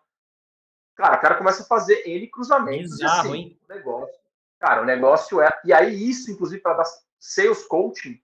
Cara, 0.97 1.17
o 1.17 1.21
cara 1.21 1.35
começa 1.37 1.63
a 1.63 1.67
fazer 1.67 2.07
N 2.07 2.27
cruzamentos. 2.29 2.99
Bizarro, 2.99 3.29
assim, 3.29 3.35
hein? 3.35 3.61
O 3.69 3.75
negócio. 3.75 4.21
Cara, 4.61 4.83
o 4.83 4.85
negócio 4.85 5.41
é. 5.41 5.51
E 5.65 5.73
aí, 5.73 6.09
isso, 6.09 6.31
inclusive, 6.31 6.61
para 6.61 6.79
dar 6.79 6.85
sales 7.19 7.65
coaching 7.65 8.21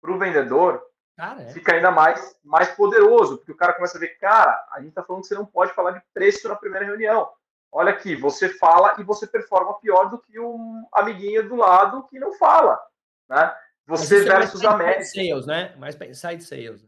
para 0.00 0.12
o 0.12 0.18
vendedor, 0.18 0.82
cara, 1.16 1.42
é. 1.42 1.48
fica 1.52 1.74
ainda 1.74 1.90
mais, 1.90 2.36
mais 2.44 2.68
poderoso, 2.70 3.38
porque 3.38 3.52
o 3.52 3.56
cara 3.56 3.72
começa 3.72 3.96
a 3.96 4.00
ver, 4.00 4.18
cara, 4.18 4.66
a 4.72 4.78
gente 4.78 4.90
está 4.90 5.02
falando 5.02 5.22
que 5.22 5.28
você 5.28 5.34
não 5.34 5.46
pode 5.46 5.72
falar 5.72 5.92
de 5.92 6.02
preço 6.12 6.48
na 6.48 6.56
primeira 6.56 6.86
reunião 6.86 7.28
olha 7.76 7.90
aqui, 7.90 8.16
você 8.16 8.48
fala 8.48 8.94
e 8.98 9.02
você 9.02 9.26
performa 9.26 9.78
pior 9.80 10.08
do 10.08 10.18
que 10.18 10.40
um 10.40 10.86
amiguinho 10.92 11.46
do 11.46 11.56
lado 11.56 12.04
que 12.04 12.18
não 12.18 12.32
fala, 12.32 12.80
né? 13.28 13.54
Você 13.86 14.22
é 14.22 14.24
versus 14.24 14.62
é 14.62 14.66
a 14.66 14.76
média. 14.76 15.04
Sales, 15.04 15.46
né? 15.46 15.74
Mais 15.76 15.94
inside 15.94 16.42
sales. 16.42 16.86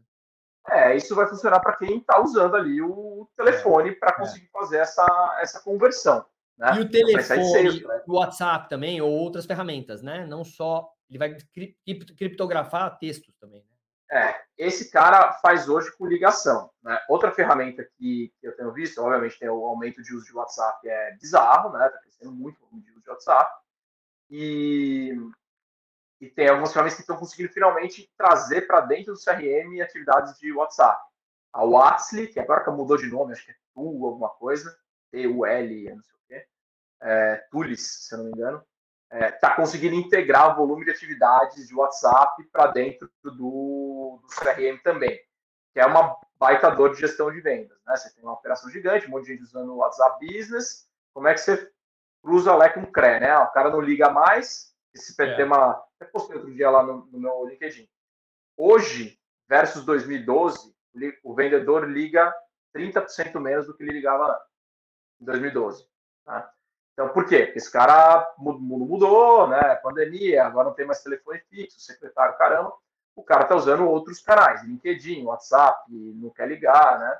É, 0.71 0.95
isso 0.95 1.15
vai 1.15 1.27
funcionar 1.27 1.59
para 1.59 1.75
quem 1.75 1.97
está 1.97 2.21
usando 2.21 2.55
ali 2.55 2.81
o 2.81 3.27
telefone 3.35 3.89
é, 3.89 3.95
para 3.95 4.13
conseguir 4.13 4.47
é. 4.47 4.59
fazer 4.59 4.77
essa, 4.77 5.37
essa 5.41 5.59
conversão. 5.61 6.25
Né? 6.57 6.75
E 6.77 6.79
o 6.81 6.89
telefone, 6.89 7.23
sales, 7.23 7.81
né? 7.81 8.01
o 8.05 8.17
WhatsApp 8.17 8.69
também, 8.69 9.01
ou 9.01 9.09
outras 9.09 9.45
ferramentas, 9.45 10.01
né? 10.01 10.25
Não 10.25 10.43
só. 10.43 10.91
Ele 11.09 11.17
vai 11.17 11.35
criptografar 12.17 12.99
textos 12.99 13.33
também. 13.39 13.61
Né? 13.61 14.21
É, 14.21 14.41
esse 14.57 14.91
cara 14.91 15.33
faz 15.33 15.69
hoje 15.69 15.95
com 15.97 16.05
ligação. 16.05 16.69
Né? 16.83 16.99
Outra 17.07 17.31
ferramenta 17.31 17.83
que, 17.97 18.33
que, 18.39 18.47
eu 18.47 18.55
tenho 18.55 18.73
visto, 18.73 19.01
obviamente 19.01 19.39
tem 19.39 19.49
o 19.49 19.65
aumento 19.65 20.03
de 20.03 20.13
uso 20.13 20.25
de 20.25 20.35
WhatsApp, 20.35 20.87
é 20.87 21.15
bizarro, 21.15 21.71
né? 21.71 21.87
Está 21.87 21.99
crescendo 21.99 22.31
muito 22.31 22.57
o 22.61 22.77
uso 22.77 23.01
de 23.01 23.09
WhatsApp. 23.09 23.51
E, 24.29 25.15
e 26.19 26.29
tem 26.29 26.49
algumas 26.49 26.73
ferramentas 26.73 26.95
que 26.95 27.01
estão 27.01 27.17
conseguindo 27.17 27.53
finalmente 27.53 28.11
trazer 28.17 28.67
para 28.67 28.81
dentro 28.81 29.13
do 29.13 29.19
CRM 29.19 29.81
atividades 29.81 30.37
de 30.37 30.51
WhatsApp. 30.51 31.01
A 31.53 31.63
Watsly, 31.63 32.27
que 32.27 32.39
agora 32.39 32.63
que 32.63 32.69
mudou 32.69 32.97
de 32.97 33.07
nome, 33.07 33.31
acho 33.31 33.45
que 33.45 33.51
é 33.51 33.55
Tu 33.73 34.05
alguma 34.05 34.29
coisa, 34.29 34.77
T-U-L, 35.11 35.95
não 35.95 36.03
sei 36.03 36.15
o 36.15 36.19
quê, 36.27 36.47
é, 37.01 37.35
Tulis, 37.49 38.07
se 38.07 38.13
eu 38.13 38.17
não 38.19 38.25
me 38.25 38.31
engano, 38.31 38.63
está 39.11 39.25
é, 39.25 39.31
tá 39.31 39.55
conseguindo 39.55 39.95
integrar 39.95 40.51
o 40.51 40.55
volume 40.55 40.85
de 40.85 40.91
atividades 40.91 41.67
de 41.67 41.73
WhatsApp 41.73 42.43
para 42.51 42.67
dentro 42.67 43.09
do, 43.23 43.31
do, 43.31 44.21
CRM 44.29 44.77
também, 44.83 45.19
que 45.73 45.79
é 45.79 45.85
uma 45.85 46.17
baita 46.37 46.69
dor 46.69 46.93
de 46.93 46.99
gestão 46.99 47.31
de 47.31 47.41
vendas. 47.41 47.77
Né? 47.85 47.95
Você 47.95 48.13
tem 48.13 48.23
uma 48.23 48.33
operação 48.33 48.69
gigante, 48.69 49.07
um 49.07 49.11
monte 49.11 49.25
de 49.25 49.33
gente 49.33 49.43
usando 49.43 49.73
o 49.73 49.77
WhatsApp 49.77 50.25
Business, 50.25 50.87
como 51.13 51.27
é 51.27 51.33
que 51.33 51.39
você 51.39 51.71
cruza 52.21 52.53
lá 52.53 52.69
com 52.69 52.81
o 52.81 52.91
CRE, 52.91 53.19
né? 53.19 53.35
O 53.37 53.51
cara 53.51 53.69
não 53.69 53.81
liga 53.81 54.09
mais, 54.09 54.73
esse 54.93 55.19
é. 55.21 55.35
tema, 55.35 55.81
até 55.99 56.05
postei 56.05 56.37
outro 56.37 56.53
dia 56.53 56.69
lá 56.69 56.81
no, 56.81 57.05
no 57.07 57.19
meu 57.19 57.45
LinkedIn. 57.45 57.87
Hoje, 58.57 59.19
versus 59.47 59.83
2012, 59.83 60.73
o 61.23 61.33
vendedor 61.33 61.89
liga 61.89 62.33
30% 62.75 63.39
menos 63.39 63.67
do 63.67 63.75
que 63.75 63.83
ele 63.83 63.93
ligava 63.93 64.39
em 65.19 65.25
2012. 65.25 65.85
Tá? 66.25 66.51
Então, 66.93 67.09
por 67.09 67.25
quê? 67.25 67.51
Esse 67.55 67.71
cara, 67.71 68.33
o 68.37 68.53
mundo 68.53 68.85
mudou, 68.85 69.47
né? 69.47 69.75
Pandemia, 69.75 70.45
agora 70.45 70.67
não 70.67 70.75
tem 70.75 70.85
mais 70.85 71.03
telefone 71.03 71.39
fixo, 71.49 71.79
secretário, 71.79 72.37
caramba. 72.37 72.73
O 73.15 73.23
cara 73.23 73.45
tá 73.45 73.55
usando 73.55 73.87
outros 73.87 74.21
canais, 74.21 74.63
LinkedIn, 74.63 75.23
WhatsApp, 75.23 75.83
não 75.89 76.29
quer 76.29 76.47
ligar, 76.47 76.99
né? 76.99 77.19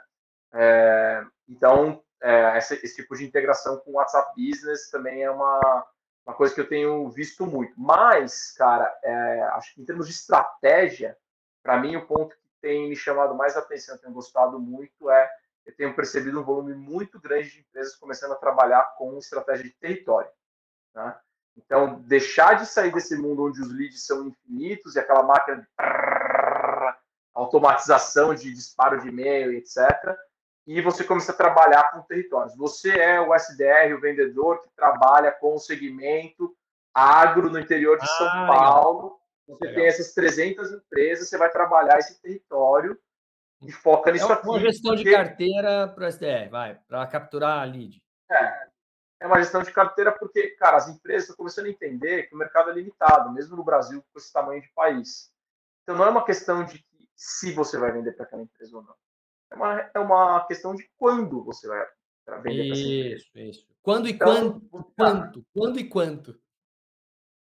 É, 0.53 1.25
então, 1.47 2.03
é, 2.21 2.57
esse, 2.57 2.75
esse, 2.75 2.95
tipo 2.97 3.15
de 3.15 3.25
integração 3.25 3.77
com 3.77 3.91
o 3.91 3.93
WhatsApp 3.95 4.33
Business 4.35 4.89
também 4.89 5.23
é 5.23 5.31
uma, 5.31 5.87
uma 6.29 6.35
coisa 6.35 6.53
que 6.53 6.61
eu 6.61 6.69
tenho 6.69 7.09
visto 7.09 7.45
muito. 7.47 7.73
Mas, 7.75 8.51
cara, 8.51 8.95
é, 9.03 9.41
acho 9.53 9.73
que 9.73 9.81
em 9.81 9.85
termos 9.85 10.05
de 10.05 10.13
estratégia, 10.13 11.17
para 11.63 11.77
mim, 11.79 11.95
o 11.95 12.05
ponto 12.05 12.35
que 12.35 12.49
tem 12.61 12.87
me 12.87 12.95
chamado 12.95 13.33
mais 13.33 13.57
atenção, 13.57 13.97
tenho 13.97 14.13
gostado 14.13 14.59
muito, 14.59 15.09
é 15.09 15.29
eu 15.65 15.75
tenho 15.75 15.95
percebido 15.95 16.39
um 16.39 16.43
volume 16.43 16.75
muito 16.75 17.19
grande 17.19 17.49
de 17.49 17.59
empresas 17.59 17.95
começando 17.95 18.33
a 18.33 18.37
trabalhar 18.37 18.93
com 18.95 19.17
estratégia 19.17 19.65
de 19.65 19.71
território. 19.71 20.29
Tá? 20.93 21.19
Então, 21.57 21.99
deixar 22.01 22.53
de 22.53 22.67
sair 22.67 22.93
desse 22.93 23.17
mundo 23.17 23.45
onde 23.45 23.59
os 23.61 23.71
leads 23.71 24.05
são 24.05 24.27
infinitos 24.27 24.95
e 24.95 24.99
aquela 24.99 25.23
máquina 25.23 25.57
de 25.57 25.67
automatização 27.33 28.35
de 28.35 28.53
disparo 28.53 29.01
de 29.01 29.09
e-mail, 29.09 29.51
etc. 29.53 30.15
E 30.67 30.81
você 30.81 31.03
começa 31.03 31.31
a 31.31 31.35
trabalhar 31.35 31.91
com 31.91 32.01
territórios. 32.01 32.55
Você 32.55 32.91
é 32.91 33.19
o 33.19 33.33
SDR, 33.33 33.93
o 33.95 34.01
vendedor 34.01 34.61
que 34.61 34.69
trabalha 34.75 35.31
com 35.31 35.55
o 35.55 35.59
segmento 35.59 36.55
agro 36.93 37.49
no 37.49 37.59
interior 37.59 37.97
de 37.97 38.07
São 38.17 38.27
ah, 38.27 38.47
Paulo. 38.47 39.19
Você 39.47 39.65
legal. 39.65 39.75
tem 39.75 39.87
essas 39.87 40.13
300 40.13 40.71
empresas, 40.71 41.27
você 41.27 41.37
vai 41.37 41.49
trabalhar 41.49 41.97
esse 41.97 42.21
território 42.21 42.99
e 43.61 43.71
foca 43.71 44.11
nisso 44.11 44.25
é 44.25 44.27
uma 44.27 44.57
aqui. 44.57 44.65
gestão 44.65 44.95
porque... 44.95 45.03
de 45.03 45.11
carteira 45.11 45.87
para 45.87 46.05
o 46.05 46.07
SDR, 46.07 46.49
vai, 46.49 46.75
para 46.87 47.07
capturar 47.07 47.59
a 47.59 47.63
lead. 47.63 48.01
É, 48.31 48.67
é 49.21 49.27
uma 49.27 49.39
gestão 49.39 49.61
de 49.61 49.71
carteira 49.71 50.11
porque, 50.11 50.49
cara, 50.51 50.77
as 50.77 50.87
empresas 50.87 51.23
estão 51.23 51.35
começando 51.35 51.65
a 51.65 51.69
entender 51.69 52.23
que 52.23 52.35
o 52.35 52.37
mercado 52.37 52.69
é 52.69 52.73
limitado, 52.73 53.33
mesmo 53.33 53.57
no 53.57 53.63
Brasil, 53.63 54.03
com 54.13 54.19
esse 54.19 54.31
tamanho 54.31 54.61
de 54.61 54.69
país. 54.69 55.31
Então, 55.83 55.97
não 55.97 56.05
é 56.05 56.09
uma 56.09 56.23
questão 56.23 56.63
de 56.63 56.85
se 57.15 57.51
você 57.51 57.77
vai 57.77 57.91
vender 57.91 58.13
para 58.13 58.25
aquela 58.25 58.43
empresa 58.43 58.77
ou 58.77 58.83
não. 58.83 58.95
É 59.51 59.55
uma, 59.55 59.91
é 59.93 59.99
uma 59.99 60.45
questão 60.45 60.75
de 60.75 60.89
quando 60.97 61.43
você 61.43 61.67
vai 61.67 61.85
vender 62.41 62.69
para 62.69 62.71
essa 62.71 62.81
empresa. 62.81 63.15
Isso, 63.15 63.29
isso. 63.35 63.67
Quando 63.81 64.07
e 64.07 64.11
então, 64.11 64.59
quanto? 64.69 64.93
Quanto? 64.95 65.45
Quando 65.53 65.79
e 65.79 65.89
quanto? 65.89 66.39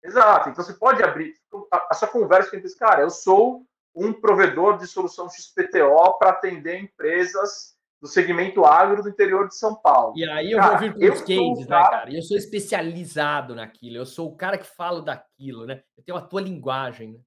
Exato. 0.02 0.50
Então, 0.50 0.62
você 0.62 0.74
pode 0.74 1.02
abrir 1.02 1.34
a, 1.72 1.88
a 1.90 1.94
sua 1.94 2.08
conversa 2.08 2.50
com 2.50 2.56
a 2.56 2.58
empresa. 2.58 2.78
Cara, 2.78 3.02
eu 3.02 3.10
sou 3.10 3.66
um 3.94 4.12
provedor 4.12 4.76
de 4.76 4.86
solução 4.86 5.28
XPTO 5.28 6.18
para 6.18 6.30
atender 6.30 6.78
empresas 6.78 7.74
do 8.02 8.08
segmento 8.08 8.66
agro 8.66 9.02
do 9.02 9.08
interior 9.08 9.48
de 9.48 9.56
São 9.56 9.74
Paulo. 9.74 10.12
E 10.14 10.28
aí 10.28 10.52
eu 10.52 10.58
cara, 10.58 10.72
vou 10.72 10.80
vir 10.80 10.92
com 10.92 11.14
os 11.14 11.20
cases, 11.22 11.66
né, 11.66 11.66
cara? 11.66 12.10
E 12.10 12.16
eu 12.16 12.22
sou 12.22 12.36
especializado 12.36 13.54
naquilo, 13.54 13.96
eu 13.96 14.04
sou 14.04 14.28
o 14.28 14.36
cara 14.36 14.58
que 14.58 14.66
falo 14.66 15.00
daquilo, 15.00 15.64
né? 15.64 15.82
Eu 15.96 16.04
tenho 16.04 16.18
a 16.18 16.20
tua 16.20 16.42
linguagem, 16.42 17.12
né? 17.12 17.20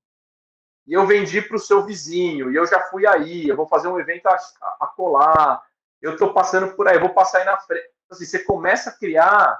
E 0.87 0.93
eu 0.93 1.05
vendi 1.05 1.41
para 1.41 1.57
o 1.57 1.59
seu 1.59 1.83
vizinho, 1.83 2.49
e 2.49 2.55
eu 2.55 2.65
já 2.65 2.79
fui 2.87 3.05
aí, 3.05 3.47
eu 3.47 3.55
vou 3.55 3.67
fazer 3.67 3.89
um 3.89 3.99
evento 3.99 4.25
a, 4.27 4.37
a 4.79 4.87
colar, 4.87 5.61
eu 6.01 6.13
estou 6.13 6.33
passando 6.33 6.73
por 6.75 6.87
aí, 6.87 6.95
eu 6.95 7.01
vou 7.01 7.09
passar 7.09 7.39
aí 7.39 7.45
na 7.45 7.57
frente. 7.57 7.89
Então, 8.05 8.15
assim, 8.15 8.25
você 8.25 8.39
começa 8.39 8.89
a 8.89 8.93
criar 8.93 9.59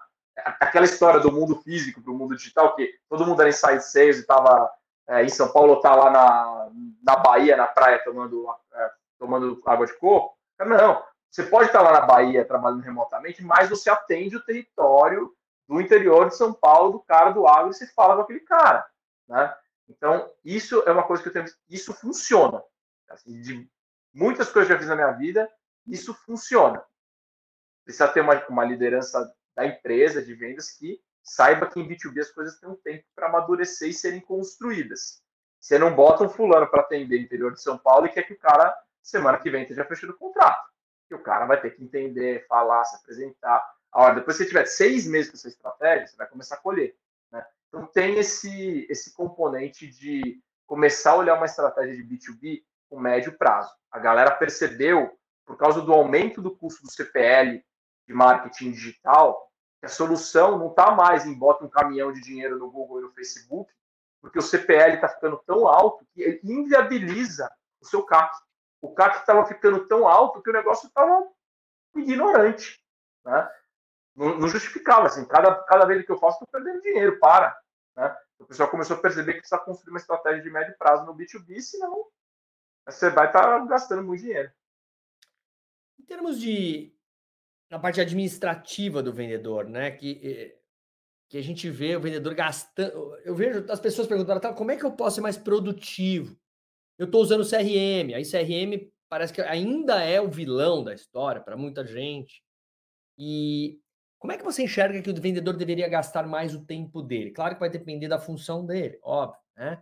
aquela 0.60 0.86
história 0.86 1.20
do 1.20 1.32
mundo 1.32 1.56
físico 1.62 2.02
para 2.02 2.12
o 2.12 2.16
mundo 2.16 2.36
digital, 2.36 2.76
que 2.76 2.94
todo 3.10 3.26
mundo 3.26 3.42
era 3.42 3.50
inside 3.50 3.82
sales 3.82 4.18
e 4.18 4.22
estava 4.22 4.72
é, 5.10 5.24
em 5.24 5.30
São 5.30 5.52
Paulo, 5.52 5.82
tá 5.82 5.96
lá 5.96 6.10
na, 6.10 6.70
na 7.04 7.16
Bahia, 7.18 7.58
na 7.58 7.68
praia, 7.68 8.02
tomando, 8.04 8.48
é, 8.74 8.92
tomando 9.20 9.62
água 9.66 9.86
de 9.86 9.94
coco. 9.98 10.38
Não, 10.60 11.04
você 11.30 11.44
pode 11.44 11.68
estar 11.68 11.82
lá 11.82 11.92
na 11.92 12.02
Bahia 12.02 12.46
trabalhando 12.46 12.82
remotamente, 12.82 13.44
mas 13.44 13.70
você 13.70 13.90
atende 13.90 14.38
o 14.38 14.44
território 14.44 15.34
do 15.68 15.82
interior 15.82 16.30
de 16.30 16.36
São 16.36 16.54
Paulo, 16.54 16.94
do 16.94 17.00
cara 17.00 17.32
do 17.32 17.46
agro, 17.48 17.72
e 17.72 17.74
você 17.74 17.88
fala 17.88 18.16
com 18.16 18.22
aquele 18.22 18.40
cara. 18.42 18.86
Né? 19.28 19.54
Então, 19.88 20.32
isso 20.44 20.84
é 20.86 20.92
uma 20.92 21.06
coisa 21.06 21.24
que 21.24 21.30
eu 21.30 21.34
tenho 21.34 21.46
Isso 21.70 21.94
funciona. 21.94 22.62
Assim, 23.10 23.42
de 23.42 23.70
muitas 24.14 24.50
coisas 24.50 24.68
que 24.68 24.74
eu 24.74 24.80
fiz 24.80 24.88
na 24.88 24.96
minha 24.96 25.12
vida, 25.12 25.50
isso 25.86 26.14
funciona. 26.14 26.84
Precisa 27.84 28.08
ter 28.10 28.22
uma, 28.22 28.46
uma 28.48 28.66
liderança 28.66 29.34
da 29.56 29.66
empresa 29.66 30.22
de 30.22 30.34
vendas 30.34 30.72
que 30.72 31.02
saiba 31.24 31.68
que 31.68 31.80
em 31.80 31.88
B2B 31.88 32.20
as 32.20 32.32
coisas 32.32 32.60
têm 32.60 32.70
um 32.70 32.76
tempo 32.76 33.04
para 33.16 33.28
amadurecer 33.28 33.90
e 33.90 33.94
serem 33.94 34.22
construídas. 34.22 35.22
Você 35.60 35.78
não 35.78 35.96
bota 35.96 36.24
um 36.24 36.30
fulano 36.30 36.68
para 36.68 36.82
atender 36.82 37.20
interior 37.20 37.54
de 37.54 37.62
São 37.62 37.78
Paulo 37.78 38.06
e 38.06 38.10
quer 38.10 38.24
que 38.24 38.34
o 38.34 38.40
cara, 38.40 38.74
semana 39.02 39.40
que 39.40 39.50
vem, 39.50 39.64
esteja 39.64 39.86
fechando 39.86 40.14
o 40.14 40.18
contrato. 40.18 40.70
Que 41.08 41.16
o 41.16 41.24
cara 41.24 41.46
vai 41.46 41.60
ter 41.60 41.72
que 41.72 41.84
entender, 41.84 42.46
falar, 42.48 42.84
se 42.86 42.96
apresentar. 42.98 43.66
Agora, 43.92 44.16
depois 44.16 44.38
que 44.38 44.44
você 44.44 44.50
tiver 44.50 44.66
seis 44.66 45.08
meses 45.08 45.32
com 45.32 45.38
essa 45.38 45.48
estratégia, 45.48 46.08
você 46.08 46.16
vai 46.16 46.28
começar 46.28 46.56
a 46.56 46.60
colher. 46.60 46.96
Então, 47.68 47.86
tem 47.88 48.18
esse, 48.18 48.86
esse 48.90 49.14
componente 49.14 49.88
de 49.88 50.42
começar 50.66 51.12
a 51.12 51.18
olhar 51.18 51.36
uma 51.36 51.46
estratégia 51.46 51.96
de 51.96 52.04
B2B 52.04 52.64
com 52.90 53.00
médio 53.00 53.38
prazo. 53.38 53.74
A 53.92 54.00
galera 54.00 54.32
percebeu, 54.32 55.18
por 55.46 55.58
causa 55.58 55.82
do 55.82 55.94
aumento 55.94 56.42
do 56.42 56.56
custo 56.56 56.84
do 56.84 56.92
CPL 56.92 57.64
de 58.08 58.14
marketing 58.14 58.72
digital, 58.72 59.48
a 59.82 59.88
solução 59.88 60.58
não 60.58 60.70
está 60.70 60.92
mais 60.92 61.26
em 61.26 61.34
bota 61.34 61.64
um 61.64 61.70
caminhão 61.70 62.12
de 62.12 62.22
dinheiro 62.22 62.58
no 62.58 62.70
Google 62.70 63.00
e 63.00 63.04
no 63.04 63.12
Facebook, 63.12 63.72
porque 64.22 64.40
o 64.40 64.42
CPL 64.42 64.96
está 64.96 65.08
ficando 65.08 65.42
tão 65.46 65.68
alto 65.68 66.06
que 66.14 66.22
ele 66.22 66.40
inviabiliza 66.44 67.50
o 67.80 67.86
seu 67.86 68.04
CAC. 68.04 68.36
O 68.82 68.94
CAC 68.94 69.20
estava 69.20 69.46
ficando 69.46 69.88
tão 69.88 70.08
alto 70.08 70.42
que 70.42 70.50
o 70.50 70.54
negócio 70.54 70.88
estava 70.88 71.28
ignorante. 71.96 72.82
Né? 73.24 73.50
Não, 74.18 74.40
não, 74.40 74.48
justificava. 74.48 75.06
Assim, 75.06 75.24
cada, 75.26 75.54
cada 75.64 75.86
vez 75.86 76.04
que 76.06 76.12
eu 76.12 76.18
faço, 76.18 76.44
estou 76.44 76.48
perdendo 76.48 76.82
dinheiro. 76.82 77.20
Para. 77.20 77.56
Né? 77.96 78.18
O 78.40 78.46
pessoal 78.46 78.70
começou 78.70 78.98
a 78.98 79.00
perceber 79.00 79.34
que 79.34 79.40
precisa 79.40 79.62
construir 79.62 79.92
uma 79.92 80.00
estratégia 80.00 80.42
de 80.42 80.50
médio 80.50 80.76
prazo 80.78 81.06
no 81.06 81.16
B2B, 81.16 81.62
senão 81.62 82.08
você 82.86 83.10
vai 83.10 83.28
estar 83.28 83.42
tá 83.42 83.66
gastando 83.66 84.04
muito 84.04 84.22
dinheiro. 84.22 84.52
Em 86.00 86.04
termos 86.04 86.40
de 86.40 86.94
na 87.70 87.78
parte 87.78 88.00
administrativa 88.00 89.04
do 89.04 89.14
vendedor, 89.14 89.68
né? 89.68 89.92
Que, 89.92 90.22
eh, 90.24 90.58
que 91.30 91.38
a 91.38 91.44
gente 91.44 91.70
vê 91.70 91.96
o 91.96 92.00
vendedor 92.00 92.34
gastando. 92.34 93.16
Eu 93.26 93.36
vejo 93.36 93.66
as 93.70 93.80
pessoas 93.80 94.08
perguntando, 94.08 94.40
tá, 94.40 94.54
como 94.54 94.72
é 94.72 94.78
que 94.78 94.86
eu 94.86 94.92
posso 94.92 95.16
ser 95.16 95.22
mais 95.22 95.38
produtivo? 95.38 96.38
Eu 96.98 97.06
estou 97.06 97.22
usando 97.22 97.48
CRM, 97.48 98.16
aí 98.16 98.24
CRM 98.24 98.90
parece 99.10 99.34
que 99.34 99.42
ainda 99.42 100.02
é 100.02 100.20
o 100.20 100.30
vilão 100.30 100.84
da 100.84 100.94
história 100.94 101.42
para 101.42 101.58
muita 101.58 101.86
gente. 101.86 102.42
E 103.18 103.80
como 104.20 104.34
é 104.34 104.38
que 104.38 104.44
você 104.44 104.64
enxerga 104.64 105.02
que 105.02 105.10
o 105.10 105.22
vendedor 105.22 105.56
deveria 105.56 105.88
gastar 105.88 106.28
mais 106.28 106.56
o 106.56 106.66
tempo 106.66 107.02
dele? 107.02 107.32
Claro 107.32 107.56
que 107.56 107.60
vai 107.60 107.70
depender 107.70 108.08
da 108.08 108.20
função 108.20 108.66
dele, 108.66 109.00
óbvio, 109.02 109.40
né? 109.56 109.82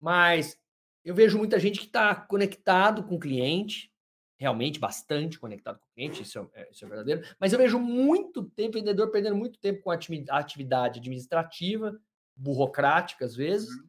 Mas 0.00 0.58
eu 1.04 1.14
vejo 1.14 1.38
muita 1.38 1.58
gente 1.58 1.78
que 1.78 1.86
está 1.86 2.14
conectado 2.14 3.04
com 3.04 3.14
o 3.14 3.20
cliente, 3.20 3.92
realmente 4.38 4.78
bastante 4.78 5.38
conectado 5.38 5.78
com 5.78 5.86
o 5.86 5.94
cliente, 5.94 6.22
isso 6.22 6.50
é, 6.52 6.68
isso 6.70 6.84
é 6.84 6.88
verdadeiro, 6.88 7.22
mas 7.38 7.52
eu 7.52 7.58
vejo 7.58 7.78
muito 7.78 8.42
tempo, 8.42 8.74
vendedor 8.74 9.10
perdendo 9.10 9.36
muito 9.36 9.58
tempo 9.58 9.82
com 9.82 9.90
atividade 9.90 10.98
administrativa, 10.98 11.98
burocrática 12.34 13.24
às 13.24 13.34
vezes, 13.34 13.70
uhum. 13.70 13.88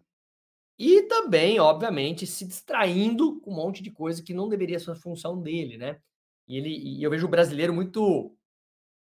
e 0.77 1.01
também, 1.03 1.59
obviamente, 1.59 2.25
se 2.25 2.45
distraindo 2.45 3.41
com 3.41 3.51
um 3.51 3.55
monte 3.55 3.81
de 3.83 3.91
coisa 3.91 4.23
que 4.23 4.33
não 4.33 4.47
deveria 4.47 4.79
ser 4.79 4.91
a 4.91 4.95
função 4.95 5.41
dele, 5.41 5.77
né? 5.77 5.99
E, 6.47 6.55
ele, 6.55 6.69
e 6.69 7.03
eu 7.03 7.09
vejo 7.09 7.25
o 7.25 7.29
brasileiro 7.29 7.73
muito. 7.73 8.33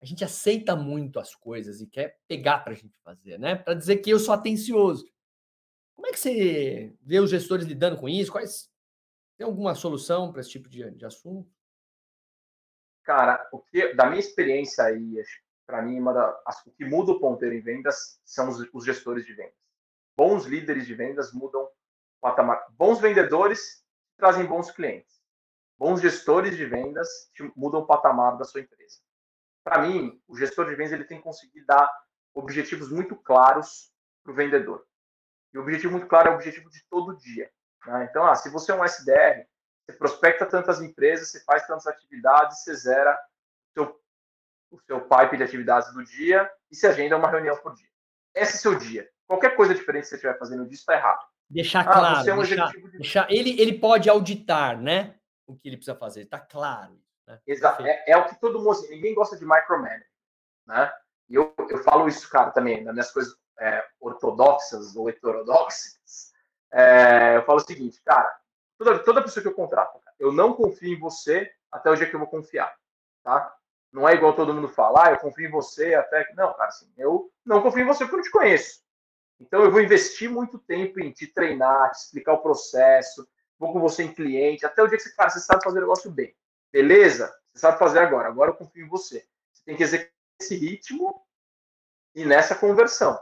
A 0.00 0.04
gente 0.04 0.24
aceita 0.24 0.76
muito 0.76 1.18
as 1.18 1.34
coisas 1.34 1.80
e 1.80 1.86
quer 1.86 2.18
pegar 2.28 2.58
para 2.58 2.72
a 2.72 2.76
gente 2.76 2.98
fazer, 3.02 3.38
né? 3.38 3.56
Para 3.56 3.74
dizer 3.74 3.96
que 3.98 4.10
eu 4.10 4.18
sou 4.18 4.34
atencioso. 4.34 5.10
Como 5.94 6.06
é 6.06 6.12
que 6.12 6.18
você 6.18 6.94
vê 7.00 7.18
os 7.18 7.30
gestores 7.30 7.66
lidando 7.66 7.96
com 7.96 8.08
isso? 8.08 8.30
Quais 8.30 8.70
tem 9.36 9.46
alguma 9.46 9.74
solução 9.74 10.30
para 10.30 10.40
esse 10.40 10.50
tipo 10.50 10.68
de, 10.68 10.90
de 10.90 11.04
assunto? 11.04 11.50
Cara, 13.02 13.48
o 13.52 13.60
que, 13.60 13.94
da 13.94 14.06
minha 14.06 14.20
experiência 14.20 14.84
aí, 14.84 15.22
para 15.66 15.80
mim, 15.80 15.98
uma 15.98 16.12
o 16.66 16.70
que 16.72 16.84
muda 16.84 17.12
o 17.12 17.20
ponteiro 17.20 17.54
em 17.54 17.60
vendas 17.60 18.20
são 18.24 18.48
os, 18.48 18.68
os 18.72 18.84
gestores 18.84 19.24
de 19.24 19.32
vendas. 19.32 19.54
Bons 20.16 20.44
líderes 20.44 20.86
de 20.86 20.94
vendas 20.94 21.32
mudam 21.32 21.62
o 21.62 21.70
patamar. 22.20 22.66
Bons 22.70 23.00
vendedores 23.00 23.84
trazem 24.16 24.46
bons 24.46 24.70
clientes. 24.70 25.20
Bons 25.78 26.00
gestores 26.00 26.56
de 26.56 26.64
vendas 26.64 27.30
mudam 27.54 27.80
o 27.80 27.86
patamar 27.86 28.36
da 28.38 28.44
sua 28.44 28.60
empresa. 28.60 28.98
Para 29.66 29.82
mim, 29.82 30.22
o 30.28 30.38
gestor 30.38 30.68
de 30.68 30.76
vendas 30.76 30.92
ele 30.92 31.02
tem 31.02 31.16
que 31.18 31.24
conseguir 31.24 31.64
dar 31.64 31.90
objetivos 32.32 32.88
muito 32.88 33.16
claros 33.16 33.90
para 34.22 34.32
o 34.32 34.34
vendedor. 34.36 34.86
E 35.52 35.58
o 35.58 35.60
objetivo 35.60 35.90
muito 35.90 36.06
claro 36.06 36.28
é 36.28 36.30
o 36.30 36.34
objetivo 36.36 36.70
de 36.70 36.84
todo 36.88 37.16
dia. 37.16 37.50
Né? 37.84 38.06
Então, 38.08 38.24
ah, 38.24 38.36
se 38.36 38.48
você 38.48 38.70
é 38.70 38.76
um 38.76 38.84
SDR, 38.84 39.44
você 39.84 39.96
prospecta 39.98 40.46
tantas 40.46 40.80
empresas, 40.80 41.32
você 41.32 41.42
faz 41.42 41.66
tantas 41.66 41.88
atividades, 41.88 42.62
você 42.62 42.76
zera 42.76 43.12
o 43.12 43.72
seu, 43.72 44.00
o 44.70 44.80
seu 44.82 45.00
pipe 45.00 45.36
de 45.36 45.42
atividades 45.42 45.92
do 45.92 46.04
dia 46.04 46.48
e 46.70 46.76
se 46.76 46.86
agenda 46.86 47.16
uma 47.16 47.28
reunião 47.28 47.56
por 47.56 47.74
dia. 47.74 47.88
Esse 48.36 48.52
é 48.52 48.56
o 48.56 48.60
seu 48.60 48.78
dia. 48.78 49.10
Qualquer 49.26 49.56
coisa 49.56 49.74
diferente 49.74 50.04
que 50.04 50.10
você 50.10 50.14
estiver 50.14 50.38
fazendo 50.38 50.64
disso 50.64 50.82
está 50.82 50.94
errado. 50.94 51.26
Deixar 51.50 51.80
ah, 51.80 51.92
claro. 51.92 52.30
É 52.30 52.34
um 52.34 52.38
deixar, 52.38 52.70
de... 52.70 52.90
deixar, 52.98 53.26
ele, 53.32 53.60
ele 53.60 53.80
pode 53.80 54.08
auditar, 54.08 54.80
né? 54.80 55.16
O 55.44 55.56
que 55.56 55.68
ele 55.68 55.76
precisa 55.76 55.98
fazer. 55.98 56.22
Está 56.22 56.38
claro. 56.38 57.04
Né? 57.26 57.40
Exato. 57.46 57.84
É, 57.84 58.04
é, 58.06 58.16
o 58.16 58.26
que 58.26 58.40
todo 58.40 58.58
mundo. 58.58 58.72
Assim, 58.72 58.90
ninguém 58.90 59.14
gosta 59.14 59.36
de 59.36 59.44
micromanagement. 59.44 60.06
Né? 60.66 60.92
E 61.28 61.34
eu, 61.34 61.54
eu 61.68 61.78
falo 61.82 62.08
isso, 62.08 62.28
cara, 62.28 62.50
também, 62.50 62.82
nas 62.84 62.94
minhas 62.94 63.10
coisas 63.10 63.36
é, 63.58 63.84
ortodoxas 64.00 64.94
ou 64.96 65.08
heterodoxas 65.08 65.96
é, 66.72 67.36
eu 67.36 67.42
falo 67.44 67.58
o 67.58 67.66
seguinte, 67.66 68.00
cara, 68.04 68.30
toda, 68.78 68.98
toda 68.98 69.22
pessoa 69.22 69.42
que 69.42 69.48
eu 69.48 69.54
contrato, 69.54 69.98
cara, 70.00 70.16
eu 70.18 70.32
não 70.32 70.52
confio 70.52 70.92
em 70.92 70.98
você 70.98 71.50
até 71.70 71.90
o 71.90 71.94
dia 71.94 72.08
que 72.08 72.14
eu 72.14 72.20
vou 72.20 72.28
confiar, 72.28 72.74
tá? 73.22 73.54
Não 73.92 74.08
é 74.08 74.14
igual 74.14 74.34
todo 74.34 74.52
mundo 74.52 74.68
falar, 74.68 75.08
ah, 75.08 75.10
eu 75.12 75.18
confio 75.18 75.46
em 75.46 75.50
você 75.50 75.94
até 75.94 76.24
que. 76.24 76.34
Não, 76.34 76.52
cara, 76.52 76.68
assim, 76.68 76.92
eu 76.98 77.30
não 77.44 77.62
confio 77.62 77.82
em 77.82 77.86
você 77.86 78.04
porque 78.04 78.14
eu 78.14 78.18
não 78.18 78.24
te 78.24 78.30
conheço. 78.30 78.82
Então 79.40 79.62
eu 79.62 79.70
vou 79.70 79.80
investir 79.80 80.28
muito 80.28 80.58
tempo 80.58 81.00
em 81.00 81.12
te 81.12 81.26
treinar, 81.26 81.90
te 81.92 81.98
explicar 81.98 82.34
o 82.34 82.42
processo, 82.42 83.26
vou 83.58 83.72
com 83.72 83.80
você 83.80 84.02
em 84.02 84.12
cliente, 84.12 84.66
até 84.66 84.82
o 84.82 84.86
dia 84.86 84.98
que 84.98 85.04
você, 85.04 85.14
cara, 85.14 85.30
você 85.30 85.40
sabe 85.40 85.64
fazer 85.64 85.78
o 85.78 85.82
negócio 85.82 86.10
bem. 86.10 86.34
Beleza? 86.76 87.34
Você 87.54 87.60
sabe 87.60 87.78
fazer 87.78 88.00
agora, 88.00 88.28
agora 88.28 88.50
eu 88.50 88.54
confio 88.54 88.84
em 88.84 88.88
você. 88.90 89.26
Você 89.50 89.64
tem 89.64 89.74
que 89.74 89.82
executar 89.82 90.12
esse 90.38 90.54
ritmo 90.56 91.26
e 92.14 92.22
nessa 92.26 92.54
conversão. 92.54 93.18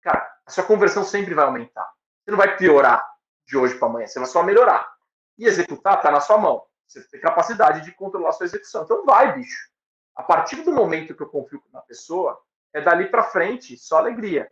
Cara, 0.00 0.32
a 0.46 0.50
sua 0.52 0.62
conversão 0.62 1.02
sempre 1.02 1.34
vai 1.34 1.44
aumentar. 1.44 1.92
Você 2.22 2.30
não 2.30 2.38
vai 2.38 2.56
piorar 2.56 3.04
de 3.44 3.56
hoje 3.56 3.74
para 3.74 3.88
amanhã, 3.88 4.06
você 4.06 4.20
vai 4.20 4.28
só 4.28 4.44
melhorar. 4.44 4.88
E 5.36 5.46
executar 5.46 5.96
está 5.96 6.12
na 6.12 6.20
sua 6.20 6.38
mão. 6.38 6.64
Você 6.86 7.02
tem 7.08 7.20
capacidade 7.20 7.84
de 7.84 7.90
controlar 7.90 8.28
a 8.28 8.32
sua 8.34 8.46
execução. 8.46 8.84
Então 8.84 9.04
vai, 9.04 9.34
bicho. 9.34 9.68
A 10.14 10.22
partir 10.22 10.62
do 10.62 10.70
momento 10.70 11.12
que 11.12 11.24
eu 11.24 11.28
confio 11.28 11.60
na 11.72 11.80
pessoa, 11.80 12.40
é 12.72 12.80
dali 12.80 13.10
para 13.10 13.24
frente 13.24 13.76
só 13.76 13.98
alegria. 13.98 14.48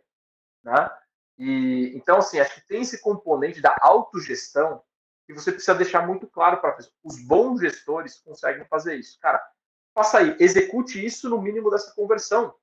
Né? 0.61 0.91
E, 1.37 1.93
então, 1.95 2.17
assim, 2.17 2.37
acho 2.37 2.55
que 2.55 2.67
tem 2.67 2.81
esse 2.81 2.99
componente 2.99 3.61
da 3.61 3.73
autogestão 3.79 4.83
que 5.25 5.33
você 5.33 5.51
precisa 5.51 5.75
deixar 5.75 6.05
muito 6.05 6.27
claro 6.27 6.57
para 6.57 6.71
a 6.71 6.73
pessoa. 6.73 6.93
Os 7.03 7.21
bons 7.23 7.59
gestores 7.59 8.19
conseguem 8.19 8.65
fazer 8.65 8.95
isso. 8.95 9.19
Cara, 9.19 9.41
faça 9.93 10.19
aí, 10.19 10.35
execute 10.39 11.03
isso 11.03 11.29
no 11.29 11.41
mínimo 11.41 11.69
dessa 11.69 11.93
conversão. 11.93 12.53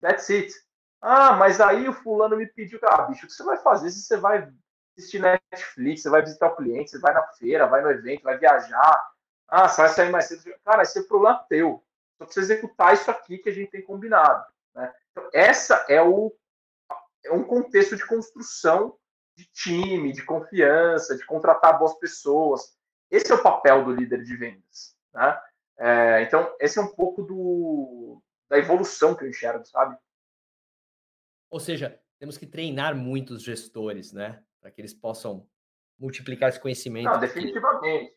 That's 0.00 0.28
it. 0.30 0.54
Ah, 1.00 1.34
mas 1.34 1.60
aí 1.60 1.88
o 1.88 1.92
fulano 1.92 2.36
me 2.36 2.46
pediu, 2.46 2.80
ah, 2.82 3.02
bicho, 3.02 3.26
o 3.26 3.28
que 3.28 3.34
você 3.34 3.44
vai 3.44 3.58
fazer 3.58 3.90
se 3.90 4.02
você 4.02 4.16
vai 4.16 4.52
assistir 4.96 5.20
Netflix, 5.20 6.02
você 6.02 6.10
vai 6.10 6.22
visitar 6.22 6.48
o 6.48 6.56
cliente, 6.56 6.90
você 6.90 6.98
vai 6.98 7.12
na 7.12 7.22
feira, 7.34 7.66
vai 7.66 7.82
no 7.82 7.90
evento, 7.90 8.22
vai 8.22 8.38
viajar, 8.38 9.10
ah, 9.48 9.68
você 9.68 9.82
vai 9.82 9.90
sair 9.90 10.10
mais 10.10 10.26
cedo. 10.26 10.42
Cara, 10.64 10.82
esse 10.82 10.98
é 10.98 11.02
problema 11.02 11.44
teu. 11.48 11.84
Só 12.18 12.24
precisa 12.24 12.52
executar 12.52 12.94
isso 12.94 13.10
aqui 13.10 13.38
que 13.38 13.50
a 13.50 13.52
gente 13.52 13.70
tem 13.70 13.84
combinado. 13.84 14.44
Né? 14.74 14.92
Então, 15.10 15.28
essa 15.32 15.84
é, 15.88 16.02
o, 16.02 16.34
é 17.24 17.32
um 17.32 17.44
contexto 17.44 17.94
de 17.94 18.06
construção 18.06 18.98
de 19.36 19.44
time, 19.52 20.12
de 20.12 20.24
confiança, 20.24 21.16
de 21.16 21.24
contratar 21.26 21.78
boas 21.78 21.94
pessoas. 21.98 22.76
Esse 23.10 23.30
é 23.30 23.34
o 23.34 23.42
papel 23.42 23.84
do 23.84 23.92
líder 23.92 24.22
de 24.22 24.36
vendas. 24.36 24.96
Né? 25.12 25.40
É, 25.78 26.22
então, 26.22 26.54
esse 26.58 26.78
é 26.78 26.82
um 26.82 26.94
pouco 26.94 27.22
do, 27.22 28.22
da 28.48 28.58
evolução 28.58 29.14
que 29.14 29.24
eu 29.24 29.28
enxergo, 29.28 29.64
sabe? 29.64 29.96
Ou 31.50 31.60
seja, 31.60 32.00
temos 32.18 32.38
que 32.38 32.46
treinar 32.46 32.96
muitos 32.96 33.42
gestores, 33.42 34.12
né? 34.12 34.42
Para 34.60 34.70
que 34.70 34.80
eles 34.80 34.94
possam 34.94 35.46
multiplicar 35.98 36.48
esse 36.48 36.60
conhecimento. 36.60 37.04
Não, 37.04 37.20
definitivamente. 37.20 38.16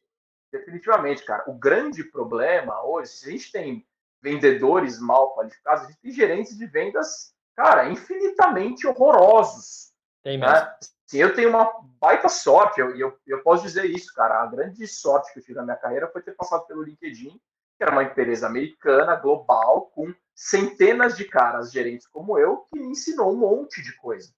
Definitivamente, 0.51 1.23
cara. 1.23 1.43
O 1.47 1.53
grande 1.53 2.03
problema 2.03 2.83
hoje, 2.83 3.11
se 3.11 3.29
a 3.29 3.31
gente 3.31 3.51
tem 3.51 3.87
vendedores 4.21 4.99
mal 4.99 5.35
qualificados, 5.35 5.83
a 5.83 5.87
gente 5.87 5.99
tem 5.99 6.11
gerentes 6.11 6.57
de 6.57 6.65
vendas, 6.65 7.35
cara, 7.55 7.89
infinitamente 7.89 8.87
horrorosos. 8.87 9.93
Tem 10.23 10.37
né? 10.37 10.47
mesmo. 10.47 10.65
Né? 10.65 10.77
Sim, 11.09 11.17
eu 11.17 11.33
tenho 11.33 11.49
uma 11.49 11.73
baita 11.99 12.29
sorte, 12.29 12.77
e 12.77 12.81
eu, 12.83 12.95
eu, 12.95 13.19
eu, 13.25 13.41
posso 13.41 13.63
dizer 13.63 13.85
isso, 13.85 14.13
cara. 14.13 14.43
A 14.43 14.45
grande 14.45 14.85
sorte 14.85 15.33
que 15.33 15.39
eu 15.39 15.43
tive 15.43 15.55
na 15.55 15.63
minha 15.63 15.75
carreira 15.75 16.07
foi 16.07 16.21
ter 16.21 16.33
passado 16.33 16.67
pelo 16.67 16.83
LinkedIn, 16.83 17.31
que 17.75 17.83
era 17.83 17.91
uma 17.91 18.03
empresa 18.03 18.45
americana, 18.45 19.15
global, 19.15 19.87
com 19.87 20.13
centenas 20.35 21.17
de 21.17 21.25
caras 21.25 21.71
gerentes 21.71 22.05
como 22.05 22.37
eu, 22.37 22.57
que 22.57 22.79
me 22.79 22.89
ensinou 22.89 23.33
um 23.33 23.37
monte 23.37 23.81
de 23.81 23.95
coisa. 23.95 24.31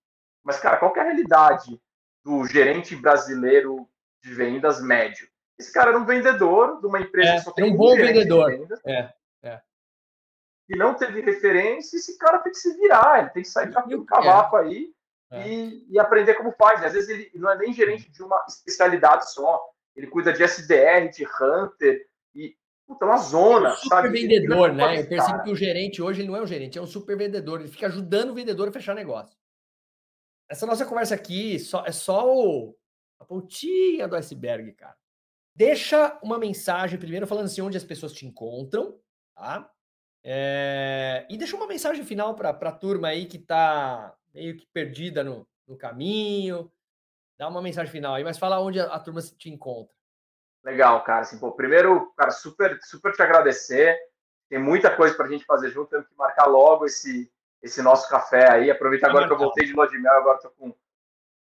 Mas, 0.45 0.61
cara, 0.61 0.77
qual 0.77 0.95
é 0.95 1.01
a 1.01 1.03
realidade 1.03 1.77
do 2.23 2.45
gerente 2.45 2.95
brasileiro 2.95 3.85
de 4.23 4.33
vendas 4.33 4.81
médio? 4.81 5.27
Esse 5.59 5.73
cara 5.73 5.89
era 5.89 5.99
um 5.99 6.05
vendedor 6.05 6.79
de 6.79 6.87
uma 6.87 7.01
empresa 7.01 7.31
é, 7.31 7.35
que 7.35 7.41
só 7.41 7.51
tem 7.51 7.73
um 7.73 7.75
bom 7.75 7.97
vendedor. 7.97 8.49
Vendas, 8.49 8.79
é, 8.85 9.13
é. 9.43 9.61
E 10.69 10.77
não 10.77 10.93
teve 10.93 11.19
referência, 11.19 11.97
esse 11.97 12.17
cara 12.17 12.39
tem 12.39 12.53
que 12.53 12.59
se 12.59 12.73
virar, 12.77 13.19
ele 13.19 13.29
tem 13.31 13.43
que 13.43 13.49
sair 13.49 13.69
o 13.93 14.05
cavaco 14.05 14.55
aí 14.55 14.89
é. 15.31 15.47
E, 15.47 15.87
e, 15.89 15.99
aprender 15.99 16.33
como 16.35 16.51
faz. 16.51 16.83
Às 16.83 16.93
vezes 16.93 17.09
ele 17.09 17.31
não 17.35 17.49
é 17.49 17.57
nem 17.57 17.73
gerente 17.73 18.11
de 18.11 18.21
uma 18.21 18.43
especialidade 18.47 19.31
só, 19.31 19.63
ele 19.95 20.07
cuida 20.07 20.33
de 20.33 20.43
SDR, 20.43 21.09
de 21.09 21.25
Hunter, 21.25 22.05
e 22.35 22.55
puta, 22.85 23.05
é 23.05 23.07
uma 23.07 23.17
zona. 23.17 23.69
É 23.69 23.71
um 23.71 23.75
super 23.77 23.95
sabe? 23.95 24.09
vendedor, 24.09 24.73
né? 24.73 24.99
Eu 24.99 25.07
percebo 25.07 25.43
que 25.43 25.51
o 25.51 25.55
gerente 25.55 26.01
hoje 26.01 26.23
não 26.23 26.35
é 26.35 26.41
um 26.41 26.47
gerente, 26.47 26.77
é 26.77 26.81
um 26.81 26.87
super 26.87 27.17
vendedor, 27.17 27.61
ele 27.61 27.69
fica 27.69 27.87
ajudando 27.87 28.31
o 28.31 28.35
vendedor 28.35 28.67
a 28.67 28.71
fechar 28.71 28.93
negócio. 28.93 29.37
Essa 30.49 30.65
nossa 30.65 30.85
conversa 30.85 31.15
aqui 31.15 31.57
só, 31.57 31.85
é 31.85 31.93
só 31.93 32.29
o, 32.29 32.75
a 33.17 33.23
pontinha 33.23 34.07
do 34.07 34.17
iceberg, 34.17 34.73
cara. 34.73 34.97
Deixa 35.55 36.19
uma 36.21 36.37
mensagem 36.37 36.99
primeiro 36.99 37.25
falando 37.25 37.45
assim 37.45 37.61
onde 37.61 37.77
as 37.77 37.83
pessoas 37.85 38.11
te 38.11 38.25
encontram, 38.25 38.99
tá? 39.33 39.71
É, 40.23 41.25
e 41.29 41.37
deixa 41.37 41.55
uma 41.55 41.67
mensagem 41.67 42.03
final 42.03 42.35
para 42.35 42.49
a 42.49 42.71
turma 42.71 43.07
aí 43.07 43.25
que 43.25 43.37
está 43.37 44.13
meio 44.33 44.57
que 44.57 44.65
perdida 44.67 45.23
no, 45.23 45.47
no 45.67 45.77
caminho. 45.77 46.71
Dá 47.37 47.47
uma 47.47 47.61
mensagem 47.61 47.91
final 47.91 48.15
aí, 48.15 48.23
mas 48.23 48.37
fala 48.37 48.59
onde 48.59 48.79
a, 48.79 48.85
a 48.85 48.99
turma 48.99 49.21
te 49.21 49.49
encontra. 49.49 49.95
Legal, 50.63 51.03
cara. 51.03 51.21
Assim, 51.21 51.39
pô, 51.39 51.51
primeiro, 51.51 52.11
cara, 52.15 52.31
super, 52.31 52.79
super 52.83 53.13
te 53.13 53.21
agradecer. 53.21 53.97
Tem 54.49 54.59
muita 54.59 54.95
coisa 54.95 55.15
para 55.15 55.25
a 55.25 55.29
gente 55.29 55.45
fazer 55.45 55.71
junto. 55.71 55.89
Temos 55.89 56.07
que 56.07 56.15
marcar 56.15 56.45
logo 56.45 56.85
esse, 56.85 57.31
esse 57.61 57.81
nosso 57.81 58.07
café 58.09 58.51
aí. 58.51 58.69
Aproveitar 58.69 59.09
agora 59.09 59.25
que 59.25 59.33
eu 59.33 59.37
voltei 59.37 59.65
de 59.65 59.73
Lua 59.73 59.87
de 59.87 59.97
Mel, 59.97 60.13
agora 60.13 60.35
estou 60.35 60.51
com, 60.51 60.73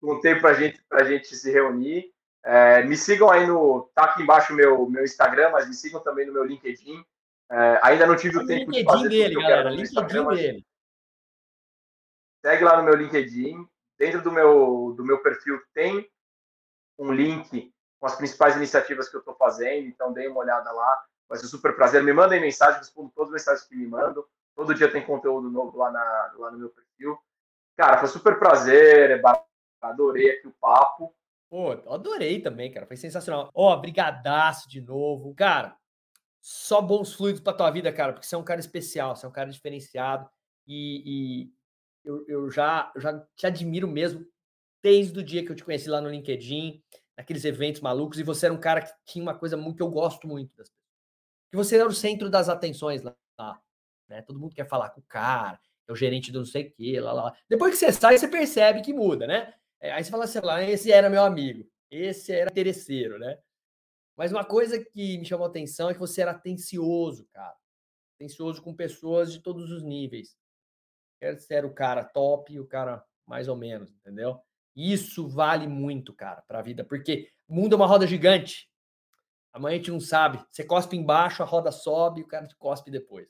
com 0.00 0.14
um 0.14 0.20
tempo 0.20 0.40
para 0.40 0.54
gente, 0.54 0.80
a 0.90 1.04
gente 1.04 1.34
se 1.34 1.50
reunir. 1.50 2.12
É, 2.42 2.82
me 2.84 2.96
sigam 2.96 3.30
aí 3.30 3.46
no. 3.46 3.90
Tá 3.94 4.04
aqui 4.04 4.22
embaixo 4.22 4.54
meu 4.54 4.88
meu 4.88 5.04
Instagram, 5.04 5.50
mas 5.50 5.68
me 5.68 5.74
sigam 5.74 6.00
também 6.00 6.26
no 6.26 6.32
meu 6.32 6.44
LinkedIn. 6.44 7.04
É, 7.50 7.80
ainda 7.82 8.06
não 8.06 8.16
tive 8.16 8.38
o, 8.38 8.42
o 8.42 8.46
tempo 8.46 8.72
de 8.72 8.84
fazer 8.84 9.08
dele, 9.08 9.34
tudo 9.34 9.42
galera, 9.42 9.70
LinkedIn 9.70 10.28
dele. 10.28 10.66
Segue 12.44 12.64
lá 12.64 12.76
no 12.76 12.84
meu 12.84 12.94
LinkedIn. 12.94 13.66
Dentro 13.98 14.22
do 14.22 14.32
meu, 14.32 14.94
do 14.96 15.04
meu 15.04 15.22
perfil 15.22 15.60
tem 15.74 16.10
um 16.98 17.12
link 17.12 17.72
com 17.98 18.06
as 18.06 18.16
principais 18.16 18.56
iniciativas 18.56 19.08
que 19.08 19.16
eu 19.16 19.20
estou 19.20 19.34
fazendo, 19.34 19.86
então 19.86 20.12
dê 20.12 20.26
uma 20.26 20.40
olhada 20.40 20.72
lá. 20.72 21.04
Vai 21.28 21.38
ser 21.38 21.46
super 21.46 21.76
prazer. 21.76 22.02
Me 22.02 22.12
mandem 22.12 22.40
mensagem, 22.40 22.78
respondo 22.78 23.12
todas 23.14 23.28
as 23.28 23.34
mensagens 23.34 23.68
que 23.68 23.76
me 23.76 23.86
mandam. 23.86 24.24
Todo 24.56 24.74
dia 24.74 24.90
tem 24.90 25.04
conteúdo 25.04 25.50
novo 25.50 25.76
lá, 25.76 25.90
na, 25.90 26.32
lá 26.38 26.50
no 26.50 26.58
meu 26.58 26.70
perfil. 26.70 27.18
Cara, 27.76 27.98
foi 27.98 28.08
super 28.08 28.38
prazer, 28.38 29.10
é 29.10 29.22
adorei 29.82 30.30
aqui 30.30 30.48
o 30.48 30.54
papo. 30.60 31.14
Pô, 31.48 31.72
adorei 31.92 32.40
também, 32.40 32.70
cara. 32.70 32.86
Foi 32.86 32.96
sensacional. 32.96 33.50
Ó, 33.54 33.72
oh, 33.72 33.80
brigadaço 33.80 34.68
de 34.68 34.80
novo. 34.80 35.34
Cara, 35.34 35.76
só 36.40 36.80
bons 36.80 37.14
fluidos 37.14 37.40
pra 37.40 37.52
tua 37.52 37.70
vida, 37.70 37.92
cara, 37.92 38.12
porque 38.12 38.26
você 38.26 38.34
é 38.34 38.38
um 38.38 38.44
cara 38.44 38.60
especial, 38.60 39.14
você 39.14 39.26
é 39.26 39.28
um 39.28 39.32
cara 39.32 39.50
diferenciado 39.50 40.28
e, 40.66 41.02
e 41.04 41.52
eu, 42.04 42.24
eu 42.26 42.50
já, 42.50 42.92
já 42.96 43.18
te 43.36 43.46
admiro 43.46 43.88
mesmo 43.88 44.26
desde 44.82 45.18
o 45.18 45.22
dia 45.22 45.44
que 45.44 45.52
eu 45.52 45.56
te 45.56 45.64
conheci 45.64 45.88
lá 45.88 46.00
no 46.00 46.08
LinkedIn, 46.08 46.82
naqueles 47.16 47.44
eventos 47.44 47.80
malucos, 47.80 48.18
e 48.18 48.22
você 48.22 48.46
era 48.46 48.54
um 48.54 48.60
cara 48.60 48.82
que 48.82 48.92
tinha 49.04 49.22
uma 49.22 49.36
coisa 49.36 49.56
muito 49.56 49.76
que 49.76 49.82
eu 49.82 49.90
gosto 49.90 50.26
muito 50.26 50.56
das 50.56 50.68
pessoas. 50.68 50.80
Que 51.50 51.56
você 51.56 51.76
era 51.76 51.88
o 51.88 51.92
centro 51.92 52.30
das 52.30 52.48
atenções 52.48 53.02
lá. 53.02 53.14
Né? 54.08 54.22
Todo 54.22 54.38
mundo 54.38 54.54
quer 54.54 54.66
falar 54.66 54.90
com 54.90 55.00
o 55.00 55.04
cara, 55.04 55.60
é 55.86 55.92
o 55.92 55.96
gerente 55.96 56.32
do 56.32 56.40
não 56.40 56.46
sei 56.46 56.68
o 56.68 56.72
quê, 56.72 57.00
lá, 57.00 57.12
lá. 57.12 57.36
Depois 57.48 57.72
que 57.72 57.78
você 57.78 57.92
sai, 57.92 58.16
você 58.16 58.28
percebe 58.28 58.82
que 58.82 58.92
muda, 58.92 59.26
né? 59.26 59.54
É, 59.80 59.92
aí 59.92 60.02
você 60.02 60.10
fala 60.10 60.24
assim, 60.24 60.40
lá, 60.40 60.62
esse 60.62 60.90
era 60.90 61.08
meu 61.08 61.22
amigo, 61.22 61.68
esse 61.90 62.32
era 62.32 62.50
interesseiro, 62.50 63.18
né? 63.18 63.38
Mas 64.16 64.32
uma 64.32 64.44
coisa 64.44 64.82
que 64.82 65.18
me 65.18 65.24
chamou 65.24 65.46
a 65.46 65.48
atenção 65.48 65.88
é 65.88 65.94
que 65.94 66.00
você 66.00 66.22
era 66.22 66.32
atencioso, 66.32 67.26
cara. 67.32 67.56
Atencioso 68.16 68.60
com 68.62 68.74
pessoas 68.74 69.32
de 69.32 69.40
todos 69.40 69.70
os 69.70 69.82
níveis. 69.82 70.36
Quer 71.20 71.38
ser 71.38 71.64
o 71.64 71.74
cara 71.74 72.02
top 72.02 72.52
e 72.52 72.58
o 72.58 72.66
cara 72.66 73.04
mais 73.26 73.46
ou 73.46 73.54
menos, 73.54 73.92
entendeu? 73.92 74.40
Isso 74.74 75.28
vale 75.28 75.68
muito, 75.68 76.14
cara, 76.14 76.42
para 76.42 76.60
a 76.60 76.62
vida, 76.62 76.82
porque 76.82 77.28
o 77.46 77.54
mundo 77.54 77.74
é 77.74 77.76
uma 77.76 77.86
roda 77.86 78.06
gigante. 78.06 78.68
Amanhã 79.52 79.74
a 79.74 79.78
gente 79.78 79.90
não 79.90 80.00
sabe. 80.00 80.42
Você 80.50 80.64
cospe 80.64 80.96
embaixo, 80.96 81.42
a 81.42 81.46
roda 81.46 81.70
sobe 81.70 82.20
e 82.20 82.24
o 82.24 82.26
cara 82.26 82.46
te 82.46 82.56
cospe 82.56 82.90
depois. 82.90 83.28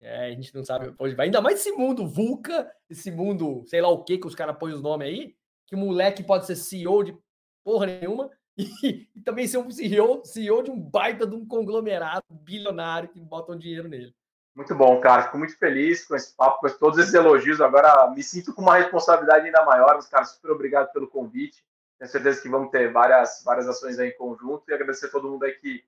É, 0.00 0.26
a 0.26 0.30
gente 0.30 0.54
não 0.54 0.64
sabe 0.64 0.86
depois 0.86 1.14
vai. 1.14 1.26
Ainda 1.26 1.40
mais 1.40 1.60
esse 1.60 1.72
mundo 1.72 2.06
VUCA, 2.06 2.70
esse 2.88 3.10
mundo, 3.10 3.64
sei 3.66 3.82
lá 3.82 3.88
o 3.88 4.02
que 4.02 4.16
que 4.16 4.26
os 4.26 4.34
caras 4.34 4.56
põem 4.56 4.72
os 4.72 4.82
nomes 4.82 5.08
aí, 5.08 5.36
que 5.66 5.76
moleque 5.76 6.22
pode 6.22 6.46
ser 6.46 6.56
CEO 6.56 7.04
de 7.04 7.16
porra 7.62 7.86
nenhuma 7.86 8.30
e, 8.56 9.08
e, 9.14 9.20
também 9.20 9.46
ser 9.46 9.58
um 9.58 9.70
CEO, 9.70 10.24
CEO 10.24 10.62
de 10.62 10.70
um 10.70 10.80
baita 10.80 11.26
de 11.26 11.34
um 11.34 11.46
conglomerado 11.46 12.24
bilionário 12.30 13.10
que 13.10 13.20
botam 13.20 13.58
dinheiro 13.58 13.88
nele. 13.88 14.14
Muito 14.54 14.74
bom, 14.74 15.00
cara. 15.00 15.24
Fico 15.24 15.38
muito 15.38 15.56
feliz 15.56 16.06
com 16.06 16.14
esse 16.16 16.34
papo, 16.34 16.60
com 16.60 16.68
todos 16.78 16.98
esses 16.98 17.14
elogios. 17.14 17.60
Agora 17.60 18.10
me 18.10 18.22
sinto 18.22 18.52
com 18.52 18.62
uma 18.62 18.76
responsabilidade 18.76 19.46
ainda 19.46 19.64
maior. 19.64 19.94
Mas, 19.94 20.08
cara, 20.08 20.24
super 20.24 20.50
obrigado 20.50 20.92
pelo 20.92 21.08
convite. 21.08 21.64
Tenho 21.98 22.10
certeza 22.10 22.40
que 22.40 22.48
vamos 22.48 22.70
ter 22.70 22.92
várias, 22.92 23.42
várias 23.44 23.68
ações 23.68 23.98
aí 23.98 24.08
em 24.08 24.16
conjunto. 24.16 24.64
E 24.68 24.74
agradecer 24.74 25.06
a 25.06 25.10
todo 25.10 25.30
mundo 25.30 25.44
aí 25.44 25.52
que, 25.52 25.84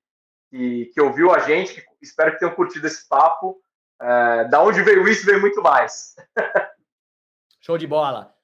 que, 0.51 0.87
que 0.87 1.01
ouviu 1.01 1.33
a 1.33 1.41
gente. 1.41 1.81
Que 1.81 1.87
espero 2.01 2.33
que 2.33 2.39
tenham 2.39 2.55
curtido 2.55 2.87
esse 2.87 3.09
papo. 3.09 3.61
É, 4.01 4.45
da 4.45 4.63
onde 4.63 4.83
veio 4.83 5.07
isso, 5.09 5.27
veio 5.27 5.41
muito 5.41 5.63
mais. 5.63 6.17
Show 7.61 7.79
de 7.79 7.87
bola. 7.87 8.35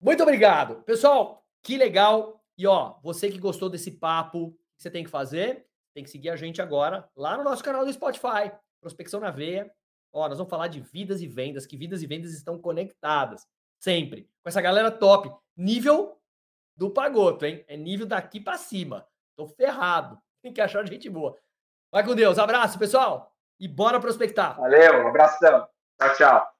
Muito 0.00 0.22
obrigado. 0.22 0.82
Pessoal, 0.82 1.46
que 1.62 1.78
legal. 1.78 2.44
E 2.56 2.66
ó, 2.66 2.96
você 3.02 3.30
que 3.30 3.38
gostou 3.38 3.70
desse 3.70 3.90
papo, 3.90 4.38
o 4.38 4.50
que 4.50 4.82
você 4.82 4.90
tem 4.90 5.04
que 5.04 5.10
fazer? 5.10 5.66
Tem 5.94 6.04
que 6.04 6.10
seguir 6.10 6.30
a 6.30 6.36
gente 6.36 6.60
agora 6.60 7.08
lá 7.16 7.36
no 7.36 7.44
nosso 7.44 7.64
canal 7.64 7.84
do 7.84 7.92
Spotify, 7.92 8.52
Prospecção 8.84 9.18
na 9.18 9.30
Veia. 9.30 9.72
Ó, 10.12 10.28
nós 10.28 10.36
vamos 10.36 10.50
falar 10.50 10.68
de 10.68 10.78
vidas 10.78 11.22
e 11.22 11.26
vendas, 11.26 11.64
que 11.64 11.74
vidas 11.74 12.02
e 12.02 12.06
vendas 12.06 12.34
estão 12.34 12.58
conectadas 12.58 13.46
sempre 13.80 14.28
com 14.42 14.48
essa 14.48 14.60
galera 14.60 14.90
top, 14.90 15.32
nível 15.56 16.18
do 16.76 16.90
pagoto, 16.90 17.46
hein? 17.46 17.64
É 17.66 17.78
nível 17.78 18.06
daqui 18.06 18.38
para 18.38 18.58
cima. 18.58 19.06
Tô 19.36 19.46
ferrado. 19.46 20.18
Tem 20.42 20.52
que 20.52 20.60
achar 20.60 20.86
gente 20.86 21.08
boa. 21.08 21.34
Vai 21.90 22.04
com 22.04 22.14
Deus. 22.14 22.38
Abraço, 22.38 22.78
pessoal. 22.78 23.32
E 23.58 23.66
bora 23.66 23.98
prospectar. 23.98 24.60
Valeu, 24.60 25.02
um 25.02 25.08
abração. 25.08 25.66
Tchau, 25.98 26.14
tchau. 26.16 26.54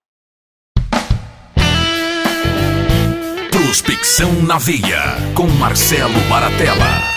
Prospecção 3.50 4.32
na 4.46 4.56
Veia, 4.56 5.02
com 5.36 5.46
Marcelo 5.58 6.20
Baratella. 6.30 7.13